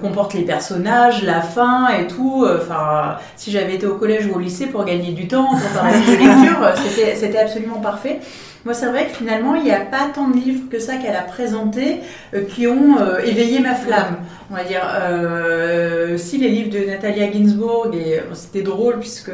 comportent 0.00 0.34
les 0.34 0.42
personnages, 0.42 1.22
la 1.22 1.42
fin 1.42 1.88
et 1.90 2.08
tout. 2.08 2.44
Enfin, 2.44 3.18
si 3.36 3.52
j'avais 3.52 3.76
été 3.76 3.86
au 3.86 3.94
collège 3.94 4.26
ou 4.26 4.34
au 4.34 4.40
lycée 4.40 4.66
pour 4.66 4.84
gagner 4.84 5.12
du 5.12 5.28
temps, 5.28 5.46
pour 5.50 5.60
faire 5.60 5.84
la 5.84 5.92
lecture, 5.96 6.82
c'était 7.14 7.38
absolument 7.38 7.80
parfait. 7.80 8.18
Moi, 8.66 8.74
c'est 8.74 8.86
vrai 8.86 9.06
que 9.06 9.12
finalement, 9.12 9.54
il 9.54 9.64
n'y 9.64 9.72
a 9.72 9.80
pas 9.80 10.10
tant 10.14 10.28
de 10.28 10.36
livres 10.36 10.68
que 10.70 10.78
ça 10.78 10.96
qu'elle 10.96 11.16
a 11.16 11.22
présentés 11.22 12.00
euh, 12.34 12.44
qui 12.44 12.66
ont 12.66 12.98
euh, 12.98 13.18
éveillé 13.24 13.58
ma 13.60 13.74
flamme. 13.74 14.16
On 14.50 14.54
va 14.54 14.64
dire, 14.64 14.82
euh, 15.00 16.18
si 16.18 16.36
les 16.36 16.50
livres 16.50 16.70
de 16.70 16.84
Natalia 16.84 17.32
Ginsburg, 17.32 17.94
et 17.94 18.20
c'était 18.34 18.62
drôle 18.62 18.98
puisque 18.98 19.32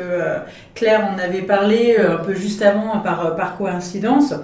Claire 0.75 1.11
en 1.12 1.18
avait 1.18 1.42
parlé 1.42 1.97
un 1.99 2.18
peu 2.18 2.35
juste 2.35 2.62
avant 2.62 3.00
par, 3.00 3.35
par 3.35 3.56
coïncidence. 3.56 4.35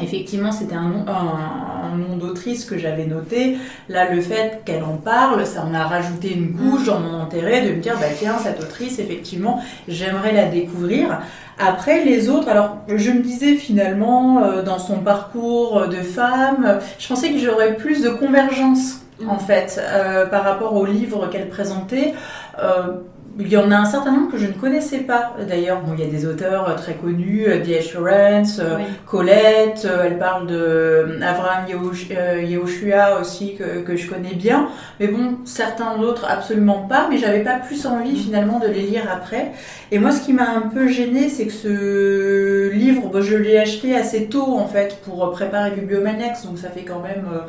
Effectivement, 0.00 0.52
c'était 0.52 0.76
un 0.76 0.88
nom, 0.88 1.04
un, 1.08 1.96
nom 1.96 2.16
d'autrice 2.16 2.64
que 2.64 2.78
j'avais 2.78 3.06
noté. 3.06 3.56
Là, 3.88 4.12
le 4.12 4.20
fait 4.20 4.62
qu'elle 4.64 4.84
en 4.84 4.96
parle, 4.96 5.44
ça 5.46 5.64
en 5.64 5.74
a 5.74 5.84
rajouté 5.84 6.32
une 6.32 6.54
couche 6.54 6.84
dans 6.84 7.00
mon 7.00 7.20
intérêt 7.20 7.62
de 7.62 7.74
me 7.74 7.80
dire, 7.80 7.96
bah 7.98 8.06
tiens, 8.16 8.38
cette 8.38 8.60
autrice, 8.60 8.98
effectivement, 8.98 9.60
j'aimerais 9.88 10.32
la 10.32 10.46
découvrir. 10.46 11.20
Après, 11.60 12.04
les 12.04 12.30
autres, 12.30 12.48
alors 12.48 12.78
je 12.88 13.10
me 13.10 13.20
disais 13.20 13.54
finalement, 13.54 14.42
euh, 14.42 14.62
dans 14.62 14.78
son 14.78 15.00
parcours 15.00 15.88
de 15.88 15.96
femme, 15.96 16.78
je 16.98 17.06
pensais 17.06 17.30
que 17.32 17.38
j'aurais 17.38 17.76
plus 17.76 18.02
de 18.02 18.08
convergence, 18.08 19.02
en 19.28 19.34
mm. 19.34 19.40
fait, 19.40 19.80
euh, 19.80 20.24
par 20.26 20.42
rapport 20.44 20.74
aux 20.74 20.86
livres 20.86 21.28
qu'elle 21.28 21.48
présentait. 21.48 22.14
Euh, 22.58 22.94
il 23.40 23.48
y 23.48 23.56
en 23.56 23.70
a 23.70 23.76
un 23.76 23.84
certain 23.84 24.12
nombre 24.12 24.30
que 24.30 24.38
je 24.38 24.46
ne 24.46 24.52
connaissais 24.52 24.98
pas. 24.98 25.34
D'ailleurs, 25.48 25.80
bon, 25.80 25.92
il 25.96 26.04
y 26.04 26.08
a 26.08 26.10
des 26.10 26.26
auteurs 26.26 26.74
très 26.76 26.94
connus. 26.94 27.46
Lawrence, 27.94 28.60
Oui. 28.60 28.84
Colette, 29.06 29.86
euh, 29.86 30.04
elle 30.06 30.18
parle 30.18 30.46
de 30.46 30.54
euh, 30.56 32.42
Yehoshua 32.42 33.20
aussi 33.20 33.56
que, 33.56 33.80
que 33.80 33.96
je 33.96 34.08
connais 34.08 34.34
bien. 34.34 34.68
Mais 34.98 35.08
bon, 35.08 35.38
certains 35.44 35.98
autres 36.00 36.26
absolument 36.28 36.86
pas, 36.88 37.06
mais 37.10 37.18
j'avais 37.18 37.42
pas 37.42 37.58
plus 37.58 37.86
envie 37.86 38.16
finalement 38.16 38.58
de 38.58 38.68
les 38.68 38.82
lire 38.82 39.04
après. 39.12 39.52
Et 39.90 39.98
moi, 39.98 40.12
ce 40.12 40.24
qui 40.24 40.32
m'a 40.32 40.50
un 40.50 40.68
peu 40.68 40.88
gêné, 40.88 41.28
c'est 41.28 41.46
que 41.46 41.52
ce 41.52 42.70
livre, 42.72 43.08
bah, 43.12 43.20
je 43.22 43.36
l'ai 43.36 43.58
acheté 43.58 43.96
assez 43.96 44.26
tôt 44.26 44.58
en 44.58 44.66
fait 44.66 45.00
pour 45.04 45.30
préparer 45.32 45.72
Bibliomaniacs, 45.72 46.44
donc 46.44 46.58
ça 46.58 46.70
fait 46.70 46.84
quand 46.84 47.00
même 47.00 47.26
euh, 47.32 47.40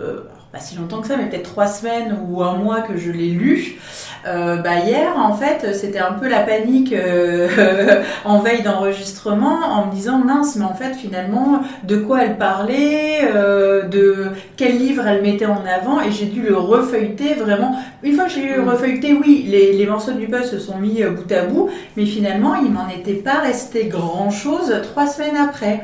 euh, 0.00 0.20
pas 0.52 0.60
si 0.60 0.76
longtemps 0.76 1.00
que 1.00 1.08
ça, 1.08 1.16
mais 1.16 1.28
peut-être 1.28 1.50
trois 1.50 1.66
semaines 1.66 2.16
ou 2.28 2.42
un 2.42 2.54
mois 2.54 2.80
que 2.82 2.96
je 2.96 3.10
l'ai 3.10 3.30
lu. 3.30 3.78
Euh, 4.26 4.56
bah 4.56 4.80
hier, 4.84 5.12
en 5.16 5.32
fait, 5.34 5.74
c'était 5.74 6.00
un 6.00 6.12
peu 6.12 6.28
la 6.28 6.40
panique 6.40 6.92
euh, 6.92 8.02
en 8.24 8.40
veille 8.40 8.62
d'enregistrement, 8.62 9.58
en 9.70 9.86
me 9.86 9.92
disant 9.92 10.18
mince, 10.18 10.56
mais 10.56 10.64
en 10.64 10.74
fait, 10.74 10.94
finalement, 10.94 11.62
de 11.84 11.96
quoi 11.96 12.24
elle 12.24 12.36
parlait, 12.36 13.20
euh, 13.34 13.84
de 13.84 14.26
quel 14.56 14.78
livre 14.78 15.06
elle 15.06 15.22
mettait 15.22 15.46
en 15.46 15.62
avant, 15.64 16.00
et 16.00 16.10
j'ai 16.10 16.26
dû 16.26 16.42
le 16.42 16.56
refeuilleter 16.56 17.34
vraiment. 17.34 17.76
Une 18.02 18.14
fois 18.14 18.24
que 18.24 18.30
j'ai 18.32 18.44
eu 18.44 18.56
le 18.56 18.62
Mm. 18.62 18.68
refeuilleté, 18.68 19.12
oui, 19.14 19.46
les, 19.48 19.72
les 19.72 19.86
morceaux 19.86 20.12
du 20.12 20.26
puzzle 20.26 20.44
se 20.44 20.58
sont 20.58 20.78
mis 20.78 21.02
bout 21.04 21.32
à 21.32 21.44
bout, 21.44 21.70
mais 21.96 22.04
finalement, 22.04 22.56
il 22.56 22.70
m'en 22.72 22.88
était 22.88 23.14
pas 23.14 23.38
resté 23.40 23.86
grand 23.86 24.30
chose 24.30 24.74
trois 24.82 25.06
semaines 25.06 25.36
après. 25.36 25.80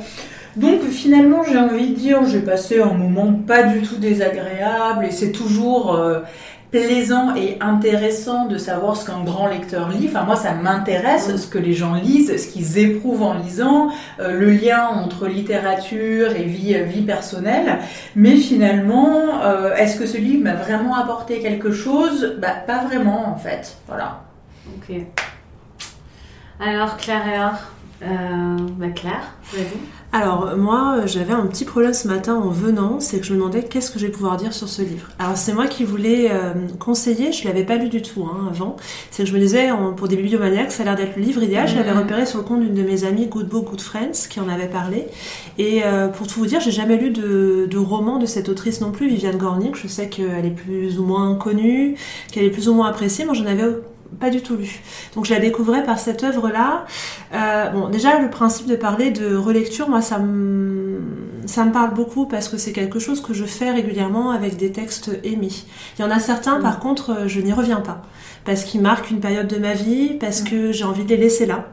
Donc 0.57 0.83
finalement, 0.83 1.43
j'ai 1.43 1.59
envie 1.59 1.88
de 1.88 1.95
dire, 1.95 2.21
j'ai 2.26 2.38
passé 2.38 2.81
un 2.81 2.93
moment 2.95 3.33
pas 3.33 3.64
du 3.64 3.83
tout 3.83 3.97
désagréable 3.97 5.05
et 5.05 5.11
c'est 5.11 5.33
toujours 5.33 5.97
euh, 5.97 6.21
plaisant 6.83 7.37
et 7.37 7.57
intéressant 7.61 8.47
de 8.47 8.59
savoir 8.59 8.97
ce 8.97 9.07
qu'un 9.07 9.23
grand 9.23 9.47
lecteur 9.47 9.88
lit. 9.90 10.07
Enfin 10.09 10.25
moi, 10.25 10.35
ça 10.35 10.52
m'intéresse 10.54 11.28
Mm. 11.28 11.37
ce 11.37 11.47
que 11.47 11.59
les 11.59 11.73
gens 11.73 11.95
lisent, 11.95 12.37
ce 12.37 12.49
qu'ils 12.49 12.78
éprouvent 12.78 13.23
en 13.23 13.35
lisant, 13.35 13.90
euh, 14.19 14.33
le 14.33 14.50
lien 14.50 14.87
entre 14.88 15.28
littérature 15.28 16.33
et 16.35 16.43
vie, 16.45 16.75
vie 16.85 17.02
personnelle. 17.02 17.78
Mais 18.16 18.37
finalement, 18.37 19.43
euh, 19.45 19.75
est-ce 19.76 19.97
que 19.99 20.07
ce 20.07 20.16
livre 20.16 20.43
m'a 20.43 20.54
vraiment 20.54 20.97
apporté 20.97 21.38
quelque 21.40 21.71
chose? 21.73 22.35
Bah 22.40 22.49
pas 22.66 22.85
vraiment 22.85 23.28
en 23.28 23.37
fait. 23.37 23.76
Voilà. 23.87 24.23
Ok. 24.76 24.97
Alors, 26.61 26.97
Claire 26.97 27.23
et 27.33 27.38
Or 27.38 27.74
euh, 28.03 28.57
bah 28.79 28.89
Claire, 28.89 29.33
vas-y. 29.53 29.65
Alors, 30.13 30.57
moi, 30.57 30.97
euh, 30.99 31.07
j'avais 31.07 31.33
un 31.33 31.47
petit 31.47 31.65
problème 31.65 31.93
ce 31.93 32.07
matin 32.07 32.35
en 32.37 32.49
venant, 32.49 33.01
c'est 33.01 33.19
que 33.19 33.25
je 33.27 33.33
me 33.33 33.39
demandais 33.39 33.65
qu'est-ce 33.65 33.91
que 33.91 33.99
je 33.99 34.07
vais 34.07 34.13
pouvoir 34.13 34.37
dire 34.37 34.53
sur 34.53 34.69
ce 34.69 34.83
livre. 34.83 35.09
Alors, 35.19 35.37
c'est 35.37 35.53
moi 35.53 35.67
qui 35.67 35.83
voulais 35.85 36.29
euh, 36.31 36.53
conseiller, 36.79 37.33
je 37.33 37.47
l'avais 37.49 37.65
pas 37.65 37.77
lu 37.77 37.89
du 37.89 38.01
tout 38.03 38.25
hein, 38.25 38.49
avant. 38.51 38.77
C'est 39.11 39.25
que 39.25 39.29
je 39.29 39.35
me 39.35 39.41
disais, 39.41 39.71
en- 39.73 39.93
pour 39.93 40.07
des 40.07 40.17
bibliomaniacs, 40.17 40.71
ça 40.71 40.83
a 40.83 40.87
l'air 40.87 40.95
d'être 40.97 41.17
le 41.17 41.23
livre 41.23 41.43
idéal. 41.43 41.67
Je 41.67 41.75
l'avais 41.77 41.91
repéré 41.93 42.27
sur 42.27 42.39
le 42.39 42.45
compte 42.45 42.61
d'une 42.61 42.75
de 42.75 42.83
mes 42.83 43.05
amies, 43.05 43.27
Good 43.27 43.49
Book, 43.49 43.71
Good 43.71 43.81
Friends, 43.81 44.29
qui 44.31 44.39
en 44.39 44.49
avait 44.49 44.69
parlé. 44.69 45.07
Et 45.59 45.83
euh, 45.85 46.09
pour 46.09 46.27
tout 46.29 46.39
vous 46.41 46.47
dire, 46.47 46.61
j'ai 46.61 46.71
jamais 46.73 46.97
lu 46.97 47.11
de, 47.11 47.67
de 47.69 47.79
roman 47.79 48.19
de 48.19 48.27
cette 48.27 48.49
autrice 48.49 48.81
non 48.81 48.93
plus, 48.93 49.09
Viviane 49.09 49.37
Gornick. 49.39 49.75
Je 49.77 49.89
sais 49.89 50.09
qu'elle 50.09 50.45
est 50.47 50.51
plus 50.55 50.99
ou 51.01 51.05
moins 51.05 51.35
connue, 51.37 51.97
qu'elle 52.31 52.45
est 52.45 52.51
plus 52.51 52.69
ou 52.69 52.75
moins 52.75 52.89
appréciée. 52.89 53.25
Moi, 53.25 53.35
j'en 53.35 53.47
avais 53.47 53.65
pas 54.18 54.30
du 54.30 54.42
tout 54.42 54.56
lu. 54.56 54.80
Donc 55.14 55.26
je 55.26 55.35
la 55.35 55.40
découvrais 55.40 55.85
par 55.85 55.99
cette 55.99 56.23
œuvre-là. 56.23 56.87
Euh, 57.33 57.71
bon, 57.71 57.88
déjà 57.88 58.18
le 58.18 58.30
principe 58.30 58.66
de 58.66 58.76
parler 58.76 59.11
de 59.11 59.35
relecture, 59.37 59.88
moi 59.88 60.02
ça 60.02 60.18
me 60.18 61.00
ça 61.47 61.65
me 61.65 61.73
parle 61.73 61.95
beaucoup 61.95 62.27
parce 62.27 62.49
que 62.49 62.57
c'est 62.57 62.73
quelque 62.73 62.99
chose 62.99 63.21
que 63.21 63.33
je 63.35 63.45
fais 63.45 63.71
régulièrement 63.71 64.31
avec 64.31 64.57
des 64.57 64.73
textes 64.73 65.11
aimés. 65.25 65.49
Il 65.99 66.03
y 66.03 66.05
en 66.05 66.11
a 66.11 66.19
certains, 66.19 66.61
par 66.61 66.79
contre, 66.81 67.11
euh, 67.11 67.29
je 67.29 67.41
n'y 67.41 67.53
reviens 67.53 67.81
pas 67.81 68.03
parce 68.45 68.65
qu'ils 68.65 68.83
marquent 68.83 69.11
une 69.11 69.21
période 69.21 69.47
de 69.47 69.57
ma 69.57 69.73
vie, 69.73 70.19
parce 70.21 70.43
Mm. 70.43 70.45
que 70.45 70.73
j'ai 70.73 70.85
envie 70.85 71.05
de 71.05 71.09
les 71.09 71.17
laisser 71.17 71.47
là. 71.47 71.67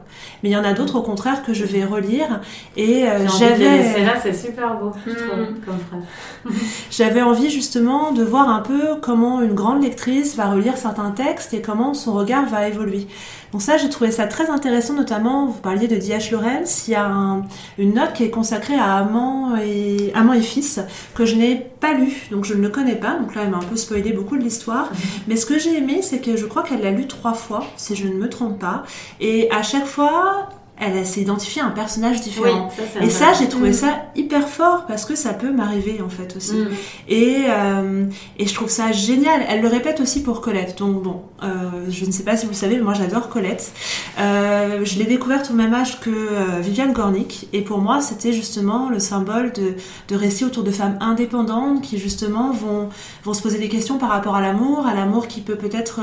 Mais 0.43 0.49
il 0.49 0.51
y 0.53 0.55
en 0.57 0.63
a 0.63 0.73
d'autres 0.73 0.97
au 0.97 1.01
contraire 1.01 1.43
que 1.43 1.53
je 1.53 1.65
vais 1.65 1.83
relire 1.83 2.39
et 2.77 3.07
euh, 3.09 3.27
j'avais 3.39 3.77
laisser 3.77 4.03
là, 4.05 4.13
c'est 4.21 4.33
super 4.33 4.77
beau, 4.79 4.91
je 5.05 5.11
trouve, 5.13 5.39
Mm. 5.41 5.55
comme 5.65 5.79
phrase. 5.89 6.03
j'avais 6.91 7.21
envie 7.21 7.49
justement 7.49 8.11
de 8.11 8.23
voir 8.23 8.47
un 8.49 8.61
peu 8.61 8.95
comment 9.01 9.41
une 9.41 9.53
grande 9.53 9.83
lectrice 9.83 10.35
va 10.35 10.45
relire 10.49 10.77
certains 10.77 11.11
textes 11.11 11.53
et 11.53 11.61
comment 11.61 11.93
son 11.93 12.13
regard 12.13 12.45
va 12.47 12.67
évoluer. 12.67 13.07
Donc 13.51 13.61
ça, 13.61 13.75
j'ai 13.75 13.89
trouvé 13.89 14.11
ça 14.11 14.27
très 14.27 14.49
intéressant, 14.49 14.93
notamment, 14.93 15.45
vous 15.47 15.59
parliez 15.59 15.89
de 15.89 15.95
D.H. 15.97 16.31
Lawrence, 16.31 16.87
il 16.87 16.91
y 16.91 16.95
a 16.95 17.05
un- 17.05 17.41
une 17.77 17.93
note 17.95 18.13
qui 18.13 18.23
est 18.23 18.29
consacrée 18.29 18.75
à 18.79 18.95
Amant 18.95 19.55
et, 19.63 20.11
Amant 20.13 20.33
et 20.33 20.41
Fils, 20.41 20.79
que 21.15 21.25
je 21.25 21.35
n'ai 21.35 21.55
pas 21.55 21.93
lu, 21.93 22.27
donc 22.31 22.45
je 22.45 22.53
ne 22.53 22.61
le 22.61 22.69
connais 22.69 22.95
pas, 22.95 23.15
donc 23.15 23.35
là, 23.35 23.43
elle 23.43 23.51
m'a 23.51 23.57
un 23.57 23.63
peu 23.63 23.75
spoilé 23.75 24.13
beaucoup 24.13 24.37
de 24.37 24.43
l'histoire. 24.43 24.89
Mais 25.27 25.35
ce 25.35 25.45
que 25.45 25.59
j'ai 25.59 25.77
aimé, 25.77 26.01
c'est 26.01 26.19
que 26.19 26.35
je 26.35 26.45
crois 26.45 26.63
qu'elle 26.63 26.81
l'a 26.81 26.91
lu 26.91 27.07
trois 27.07 27.33
fois, 27.33 27.65
si 27.77 27.95
je 27.95 28.07
ne 28.07 28.13
me 28.13 28.29
trompe 28.29 28.59
pas, 28.59 28.83
et 29.19 29.49
à 29.51 29.63
chaque 29.63 29.85
fois, 29.85 30.49
elle 30.81 31.05
s'est 31.05 31.21
identifiée 31.21 31.61
à 31.61 31.65
un 31.65 31.71
personnage 31.71 32.21
différent. 32.21 32.69
ça 32.69 33.05
Et 33.05 33.09
ça, 33.09 33.33
j'ai 33.37 33.47
trouvé 33.47 33.71
ça 33.71 34.05
hyper 34.15 34.47
fort 34.49 34.85
parce 34.87 35.05
que 35.05 35.15
ça 35.15 35.33
peut 35.33 35.51
m'arriver 35.51 36.01
en 36.03 36.09
fait 36.09 36.35
aussi. 36.35 36.55
Mm. 36.55 36.67
Et, 37.07 37.37
euh, 37.47 38.05
et 38.39 38.47
je 38.47 38.53
trouve 38.53 38.69
ça 38.69 38.91
génial. 38.91 39.41
Elle 39.47 39.61
le 39.61 39.67
répète 39.67 39.99
aussi 39.99 40.23
pour 40.23 40.41
Colette. 40.41 40.79
Donc 40.79 41.03
bon, 41.03 41.21
euh, 41.43 41.47
je 41.89 42.05
ne 42.05 42.11
sais 42.11 42.23
pas 42.23 42.35
si 42.35 42.45
vous 42.45 42.51
le 42.51 42.57
savez, 42.57 42.77
mais 42.77 42.81
moi 42.81 42.95
j'adore 42.95 43.29
Colette. 43.29 43.71
Euh, 44.19 44.83
je 44.83 44.97
l'ai 44.97 45.05
découverte 45.05 45.51
au 45.51 45.53
même 45.53 45.73
âge 45.73 45.99
que 45.99 46.59
Viviane 46.61 46.93
Gornick. 46.93 47.47
Et 47.53 47.61
pour 47.61 47.77
moi, 47.77 48.01
c'était 48.01 48.33
justement 48.33 48.89
le 48.89 48.99
symbole 48.99 49.53
de, 49.53 49.75
de 50.07 50.15
récits 50.15 50.45
autour 50.45 50.63
de 50.63 50.71
femmes 50.71 50.97
indépendantes 50.99 51.83
qui 51.83 51.99
justement 51.99 52.51
vont, 52.51 52.89
vont 53.23 53.33
se 53.33 53.41
poser 53.43 53.59
des 53.59 53.69
questions 53.69 53.99
par 53.99 54.09
rapport 54.09 54.35
à 54.35 54.41
l'amour, 54.41 54.87
à 54.87 54.95
l'amour 54.95 55.27
qui 55.27 55.41
peut 55.41 55.55
peut-être... 55.55 56.01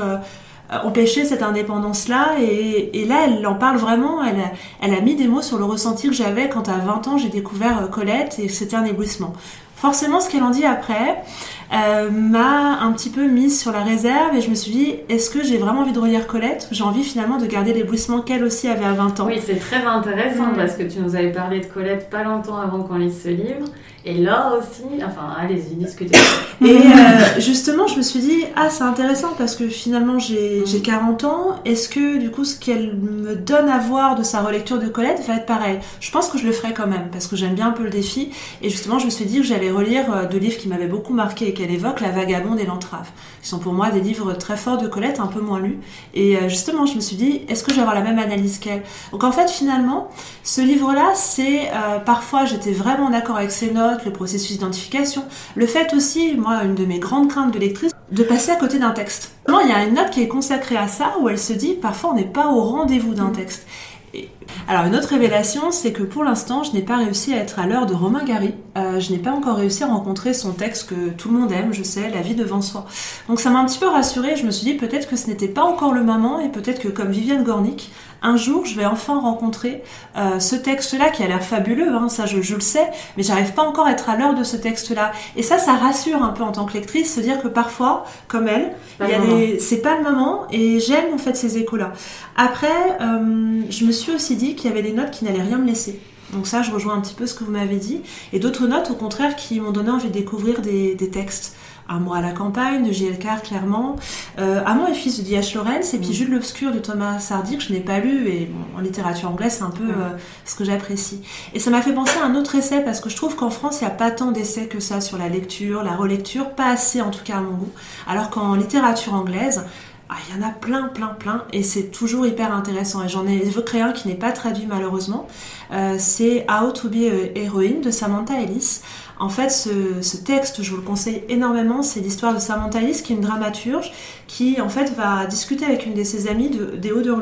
euh, 0.71 0.77
empêcher 0.83 1.25
cette 1.25 1.41
indépendance-là 1.41 2.35
et, 2.39 3.01
et 3.01 3.05
là 3.05 3.25
elle 3.25 3.45
en 3.47 3.55
parle 3.55 3.77
vraiment, 3.77 4.23
elle 4.23 4.39
a, 4.39 4.51
elle 4.81 4.93
a 4.93 5.01
mis 5.01 5.15
des 5.15 5.27
mots 5.27 5.41
sur 5.41 5.57
le 5.57 5.65
ressenti 5.65 6.07
que 6.07 6.13
j'avais 6.13 6.49
quand 6.49 6.69
à 6.69 6.77
20 6.77 7.07
ans 7.07 7.17
j'ai 7.17 7.29
découvert 7.29 7.83
euh, 7.83 7.87
Colette 7.87 8.39
et 8.39 8.49
c'était 8.49 8.75
un 8.75 8.85
éblouissement. 8.85 9.33
Forcément, 9.75 10.19
ce 10.19 10.29
qu'elle 10.29 10.43
en 10.43 10.49
dit 10.49 10.65
après 10.65 11.23
euh, 11.71 12.09
m'a 12.09 12.79
un 12.81 12.91
petit 12.93 13.09
peu 13.09 13.27
mise 13.27 13.59
sur 13.59 13.71
la 13.71 13.83
réserve 13.83 14.35
et 14.35 14.41
je 14.41 14.49
me 14.49 14.55
suis 14.55 14.71
dit, 14.71 14.95
est-ce 15.07 15.29
que 15.29 15.43
j'ai 15.43 15.57
vraiment 15.57 15.81
envie 15.81 15.91
de 15.91 15.99
relire 15.99 16.25
Colette? 16.25 16.67
J'ai 16.71 16.83
envie 16.83 17.03
finalement 17.03 17.37
de 17.37 17.45
garder 17.45 17.73
l'éblouissement 17.73 18.21
qu'elle 18.21 18.43
aussi 18.43 18.67
avait 18.67 18.85
à 18.85 18.93
20 18.93 19.19
ans 19.19 19.27
Oui, 19.27 19.39
c'est 19.45 19.59
très 19.59 19.83
intéressant 19.83 20.51
parce 20.55 20.75
que 20.75 20.83
tu 20.83 20.99
nous 20.99 21.15
avais 21.15 21.31
parlé 21.31 21.59
de 21.59 21.65
Colette 21.65 22.09
pas 22.09 22.23
longtemps 22.23 22.57
avant 22.57 22.81
qu'on 22.81 22.97
lise 22.97 23.21
ce 23.23 23.29
livre. 23.29 23.65
Et 24.05 24.13
Laure 24.13 24.59
aussi, 24.59 25.03
enfin, 25.05 25.35
allez-y, 25.37 25.75
discutez. 25.75 26.17
Et 26.61 26.69
euh, 26.69 27.39
justement, 27.39 27.85
je 27.85 27.97
me 27.97 28.01
suis 28.01 28.19
dit, 28.19 28.45
ah, 28.55 28.69
c'est 28.69 28.83
intéressant 28.83 29.33
parce 29.37 29.57
que 29.57 29.67
finalement, 29.67 30.19
j'ai 30.19 30.63
j'ai 30.65 30.81
40 30.81 31.23
ans. 31.25 31.55
Est-ce 31.65 31.89
que, 31.89 32.17
du 32.17 32.31
coup, 32.31 32.45
ce 32.45 32.57
qu'elle 32.57 32.95
me 32.95 33.35
donne 33.35 33.67
à 33.67 33.77
voir 33.77 34.15
de 34.15 34.23
sa 34.23 34.39
relecture 34.39 34.79
de 34.79 34.87
Colette 34.87 35.21
va 35.27 35.35
être 35.35 35.45
pareil? 35.45 35.79
Je 35.99 36.11
pense 36.11 36.29
que 36.29 36.37
je 36.37 36.45
le 36.45 36.53
ferai 36.53 36.73
quand 36.73 36.87
même 36.87 37.09
parce 37.11 37.27
que 37.27 37.35
j'aime 37.35 37.55
bien 37.55 37.67
un 37.67 37.71
peu 37.71 37.83
le 37.83 37.89
défi. 37.89 38.31
Et 38.61 38.69
justement, 38.69 38.99
je 38.99 39.05
me 39.05 39.09
suis 39.09 39.25
dit 39.25 39.37
que 39.39 39.43
j'allais 39.43 39.69
relire 39.71 40.05
euh, 40.13 40.25
deux 40.25 40.39
livres 40.39 40.57
qui 40.57 40.69
m'avaient 40.69 40.87
beaucoup 40.87 41.13
marqué 41.13 41.49
et 41.49 41.53
qu'elle 41.59 41.71
évoque, 41.71 41.99
La 41.99 42.09
Vagabonde 42.09 42.59
et 42.59 42.65
L'Entrave. 42.65 43.09
Qui 43.41 43.49
sont 43.49 43.59
pour 43.59 43.73
moi 43.73 43.91
des 43.91 43.99
livres 43.99 44.33
très 44.33 44.55
forts 44.55 44.77
de 44.77 44.87
Colette, 44.87 45.19
un 45.19 45.27
peu 45.27 45.41
moins 45.41 45.59
lus. 45.59 45.79
Et 46.13 46.37
euh, 46.37 46.47
justement, 46.47 46.85
je 46.85 46.95
me 46.95 47.01
suis 47.01 47.17
dit, 47.17 47.41
est-ce 47.49 47.63
que 47.63 47.71
je 47.71 47.75
vais 47.75 47.81
avoir 47.81 47.95
la 47.95 48.01
même 48.01 48.19
analyse 48.19 48.59
qu'elle? 48.59 48.83
Donc 49.11 49.23
en 49.23 49.31
fait, 49.31 49.49
finalement, 49.49 50.09
ce 50.43 50.61
livre-là, 50.61 51.11
c'est 51.15 51.69
euh, 51.69 51.99
parfois, 51.99 52.45
j'étais 52.45 52.71
vraiment 52.71 53.09
d'accord 53.09 53.37
avec 53.37 53.51
ses 53.51 53.71
notes, 53.71 54.05
le 54.05 54.13
processus 54.13 54.57
d'identification, 54.57 55.23
le 55.55 55.67
fait 55.67 55.93
aussi, 55.93 56.35
moi, 56.35 56.63
une 56.63 56.75
de 56.75 56.85
mes 56.85 56.99
grandes 56.99 57.27
craintes 57.29 57.53
de 57.53 57.59
lectrice, 57.59 57.91
de 58.11 58.23
passer 58.23 58.51
à 58.51 58.55
côté 58.55 58.79
d'un 58.79 58.91
texte. 58.91 59.33
Vraiment, 59.45 59.61
Il 59.61 59.69
y 59.69 59.73
a 59.73 59.83
une 59.83 59.95
note 59.95 60.11
qui 60.11 60.21
est 60.21 60.27
consacrée 60.27 60.77
à 60.77 60.87
ça, 60.87 61.15
où 61.19 61.27
elle 61.29 61.39
se 61.39 61.53
dit, 61.53 61.73
parfois, 61.73 62.11
on 62.11 62.15
n'est 62.15 62.23
pas 62.23 62.47
au 62.47 62.61
rendez-vous 62.61 63.13
d'un 63.13 63.29
texte. 63.29 63.67
Et- 64.13 64.29
Alors, 64.67 64.85
une 64.85 64.95
autre 64.95 65.09
révélation, 65.09 65.71
c'est 65.71 65.91
que 65.91 66.03
pour 66.03 66.23
l'instant, 66.23 66.63
je 66.63 66.73
n'ai 66.73 66.81
pas 66.81 66.97
réussi 66.97 67.33
à 67.33 67.37
être 67.37 67.59
à 67.59 67.65
l'heure 67.67 67.85
de 67.85 67.93
Romain 67.93 68.23
Gary. 68.23 68.53
Euh, 68.77 68.99
je 68.99 69.11
n'ai 69.11 69.17
pas 69.17 69.31
encore 69.31 69.57
réussi 69.57 69.83
à 69.83 69.87
rencontrer 69.87 70.33
son 70.33 70.51
texte 70.51 70.89
que 70.89 71.09
tout 71.09 71.29
le 71.31 71.39
monde 71.39 71.51
aime, 71.51 71.73
je 71.73 71.83
sais, 71.83 72.09
La 72.09 72.21
vie 72.21 72.35
devant 72.35 72.61
soi. 72.61 72.85
Donc 73.27 73.39
ça 73.39 73.49
m'a 73.49 73.59
un 73.59 73.65
petit 73.65 73.79
peu 73.79 73.87
rassurée, 73.87 74.35
je 74.35 74.45
me 74.45 74.51
suis 74.51 74.65
dit 74.65 74.73
peut-être 74.75 75.09
que 75.09 75.15
ce 75.15 75.27
n'était 75.27 75.47
pas 75.47 75.63
encore 75.63 75.93
le 75.93 76.03
moment 76.03 76.39
et 76.39 76.49
peut-être 76.49 76.79
que 76.79 76.87
comme 76.87 77.09
Viviane 77.11 77.43
Gornick, 77.43 77.91
un 78.21 78.35
jour 78.35 78.65
je 78.65 78.75
vais 78.75 78.85
enfin 78.85 79.19
rencontrer 79.19 79.81
euh, 80.17 80.39
ce 80.39 80.55
texte-là 80.55 81.09
qui 81.09 81.23
a 81.23 81.27
l'air 81.27 81.43
fabuleux, 81.43 81.93
hein, 81.93 82.09
ça 82.09 82.25
je, 82.25 82.41
je 82.41 82.55
le 82.55 82.61
sais, 82.61 82.89
mais 83.17 83.23
j'arrive 83.23 83.53
pas 83.53 83.63
encore 83.63 83.87
à 83.87 83.91
être 83.91 84.09
à 84.09 84.17
l'heure 84.17 84.33
de 84.33 84.43
ce 84.43 84.57
texte-là. 84.57 85.11
Et 85.35 85.43
ça, 85.43 85.57
ça 85.57 85.73
rassure 85.73 86.21
un 86.21 86.29
peu 86.29 86.43
en 86.43 86.51
tant 86.51 86.65
que 86.65 86.73
lectrice, 86.73 87.15
se 87.15 87.21
dire 87.21 87.41
que 87.41 87.47
parfois, 87.47 88.05
comme 88.27 88.47
elle, 88.47 88.73
Pas 88.97 89.05
il 89.05 89.11
y 89.11 89.13
a 89.13 89.19
le 89.19 89.25
moment. 89.25 89.37
des... 89.39 89.59
c'est 89.59 89.81
pas 89.81 89.97
le 89.97 90.03
moment 90.03 90.43
et 90.51 90.79
j'aime 90.79 91.13
en 91.13 91.17
fait 91.17 91.35
ces 91.35 91.57
échos-là. 91.57 91.91
Après, 92.35 92.67
euh, 93.01 93.61
je 93.69 93.85
me 93.85 93.91
suis 93.91 94.13
aussi 94.13 94.35
dit 94.39 94.55
qu'il 94.55 94.69
y 94.69 94.73
avait 94.73 94.81
des 94.81 94.93
notes 94.93 95.11
qui 95.11 95.25
n'allaient 95.25 95.43
rien 95.43 95.57
me 95.59 95.67
laisser. 95.67 95.99
Donc 96.33 96.45
ça, 96.47 96.61
je 96.61 96.71
rejoins 96.71 96.95
un 96.95 97.01
petit 97.01 97.15
peu 97.15 97.25
ce 97.25 97.33
que 97.33 97.43
vous 97.43 97.51
m'avez 97.51 97.77
dit. 97.77 98.01
Et 98.33 98.39
d'autres 98.39 98.67
notes, 98.67 98.89
au 98.91 98.95
contraire, 98.95 99.35
qui 99.35 99.59
m'ont 99.59 99.71
donné 99.71 99.89
envie 99.91 100.07
de 100.09 100.13
découvrir 100.13 100.61
des, 100.61 100.95
des 100.95 101.09
textes. 101.09 101.55
Un 101.91 101.99
mois 101.99 102.17
à 102.17 102.21
la 102.21 102.33
campagne 102.33 102.87
de 102.87 102.91
J.L. 102.91 103.17
Carr, 103.17 103.41
clairement. 103.41 103.95
Euh, 104.37 104.61
Amant 104.63 104.85
et 104.87 104.93
fils 104.93 105.17
de 105.17 105.23
D.H. 105.27 105.55
Lawrence. 105.55 105.95
Et 105.95 105.97
puis 105.97 106.09
Mm. 106.09 106.13
Jules 106.13 106.29
l'Obscur 106.29 106.71
de 106.71 106.77
Thomas 106.77 107.27
Hardy, 107.31 107.57
que 107.57 107.63
je 107.63 107.73
n'ai 107.73 107.79
pas 107.79 107.97
lu. 107.99 108.27
Et 108.27 108.45
bon, 108.45 108.77
en 108.77 108.81
littérature 108.81 109.27
anglaise, 109.31 109.55
c'est 109.57 109.63
un 109.63 109.71
peu 109.71 109.85
Mm. 109.85 109.89
euh, 109.97 110.17
ce 110.45 110.53
que 110.53 110.63
j'apprécie. 110.63 111.21
Et 111.55 111.59
ça 111.59 111.71
m'a 111.71 111.81
fait 111.81 111.93
penser 111.93 112.19
à 112.21 112.25
un 112.27 112.35
autre 112.35 112.53
essai, 112.53 112.81
parce 112.81 112.99
que 113.01 113.09
je 113.09 113.15
trouve 113.15 113.35
qu'en 113.35 113.49
France, 113.49 113.79
il 113.81 113.85
n'y 113.85 113.91
a 113.91 113.95
pas 113.95 114.11
tant 114.11 114.31
d'essais 114.31 114.67
que 114.67 114.79
ça 114.79 115.01
sur 115.01 115.17
la 115.17 115.29
lecture, 115.29 115.81
la 115.81 115.95
relecture. 115.95 116.51
Pas 116.51 116.67
assez, 116.69 117.01
en 117.01 117.09
tout 117.09 117.23
cas, 117.23 117.37
à 117.37 117.41
mon 117.41 117.53
goût. 117.55 117.71
Alors 118.07 118.29
qu'en 118.29 118.53
littérature 118.53 119.15
anglaise, 119.15 119.65
ah, 120.11 120.15
il 120.27 120.35
y 120.35 120.43
en 120.43 120.47
a 120.47 120.49
plein, 120.49 120.87
plein, 120.87 121.09
plein, 121.09 121.43
et 121.53 121.61
c'est 121.61 121.91
toujours 121.91 122.25
hyper 122.25 122.51
intéressant. 122.51 123.03
Et 123.03 123.09
j'en 123.09 123.27
ai 123.27 123.35
évoqué 123.35 123.79
un 123.79 123.91
qui 123.91 124.07
n'est 124.07 124.15
pas 124.15 124.31
traduit 124.31 124.65
malheureusement. 124.65 125.27
Euh, 125.71 125.97
c'est 125.99 126.47
How 126.49 126.71
to 126.71 126.89
be 126.89 127.35
Heroine 127.35 127.81
de 127.81 127.91
Samantha 127.91 128.41
Ellis. 128.41 128.81
En 129.19 129.29
fait, 129.29 129.49
ce, 129.49 130.17
texte, 130.17 130.63
je 130.63 130.71
vous 130.71 130.77
le 130.77 130.81
conseille 130.81 131.23
énormément, 131.29 131.83
c'est 131.83 131.99
l'histoire 131.99 132.33
de 132.33 132.39
Samantha 132.39 132.81
Ellis, 132.81 133.03
qui 133.03 133.13
est 133.13 133.17
une 133.17 133.21
dramaturge, 133.21 133.91
qui 134.27 134.59
en 134.61 134.69
fait 134.69 134.91
va 134.95 135.27
discuter 135.27 135.65
avec 135.65 135.85
une 135.85 135.93
de 135.93 136.03
ses 136.03 136.27
amies 136.27 136.49
de, 136.49 136.77
des 136.77 136.91
Hauts 136.91 137.01
de 137.01 137.13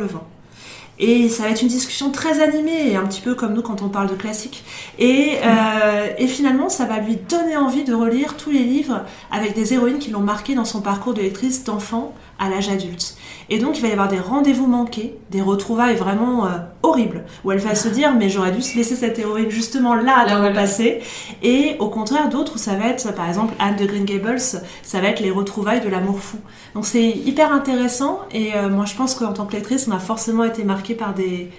Et 1.00 1.28
ça 1.28 1.44
va 1.44 1.50
être 1.50 1.62
une 1.62 1.68
discussion 1.68 2.12
très 2.12 2.42
animée, 2.42 2.96
un 2.96 3.06
petit 3.06 3.20
peu 3.20 3.36
comme 3.36 3.54
nous 3.54 3.64
quand 3.64 3.82
on 3.82 3.90
parle 3.90 4.10
de 4.10 4.16
classique. 4.16 4.64
Et, 4.98 5.40
euh, 5.44 6.08
et 6.18 6.28
finalement, 6.28 6.70
ça 6.70 6.86
va 6.86 7.00
lui 7.00 7.18
donner 7.18 7.58
envie 7.58 7.84
de 7.84 7.94
relire 7.94 8.38
tous 8.38 8.52
les 8.52 8.64
livres 8.64 9.04
avec 9.30 9.56
des 9.56 9.74
héroïnes 9.74 10.00
qui 10.00 10.12
l'ont 10.12 10.22
marqué 10.22 10.56
dans 10.56 10.66
son 10.66 10.80
parcours 10.80 11.16
de 11.16 11.22
lectrice 11.22 11.66
d'enfant 11.66 12.14
à 12.40 12.50
l'âge 12.50 12.70
adulte. 12.70 13.16
Et 13.50 13.60
donc 13.60 13.78
il 13.78 13.82
va 13.82 13.88
y 13.88 13.92
avoir 13.92 14.08
des 14.08 14.20
rendez-vous 14.20 14.68
manqués, 14.68 15.18
des 15.32 15.42
retrouvailles 15.42 15.96
vraiment 15.96 16.46
euh, 16.46 16.50
horribles, 16.84 17.24
où 17.44 17.52
elle 17.52 17.60
va 17.60 17.76
se 17.76 17.88
dire 17.88 18.14
mais 18.14 18.30
j'aurais 18.30 18.52
dû 18.52 18.62
se 18.62 18.76
laisser 18.76 18.96
cette 18.96 19.18
héroïne 19.20 19.50
justement 19.50 19.96
là 19.96 20.26
dans 20.28 20.48
le 20.48 20.54
passé. 20.54 21.00
Et 21.44 21.76
au 21.80 21.90
contraire 21.90 22.30
d'autres 22.30 22.56
où 22.56 22.58
ça 22.58 22.76
va 22.76 22.88
être 22.88 23.14
par 23.16 23.28
exemple 23.28 23.54
Anne 23.60 23.76
de 23.76 23.86
Green 23.86 24.06
Gables, 24.06 24.40
ça 24.40 25.02
va 25.02 25.08
être 25.08 25.20
les 25.20 25.32
retrouvailles 25.32 25.82
de 25.82 25.90
l'amour 25.90 26.20
fou. 26.20 26.38
Donc 26.74 26.86
c'est 26.86 27.10
hyper 27.10 27.52
intéressant 27.52 28.20
et 28.32 28.56
euh, 28.56 28.70
moi 28.70 28.86
je 28.86 28.96
pense 28.96 29.16
qu'en 29.16 29.34
tant 29.34 29.46
que 29.46 29.54
lectrice 29.54 29.88
on 29.88 29.92
a 29.92 30.00
forcément 30.00 30.44
été 30.44 30.64
marqué 30.64 30.94
par 30.94 31.14
des 31.14 31.50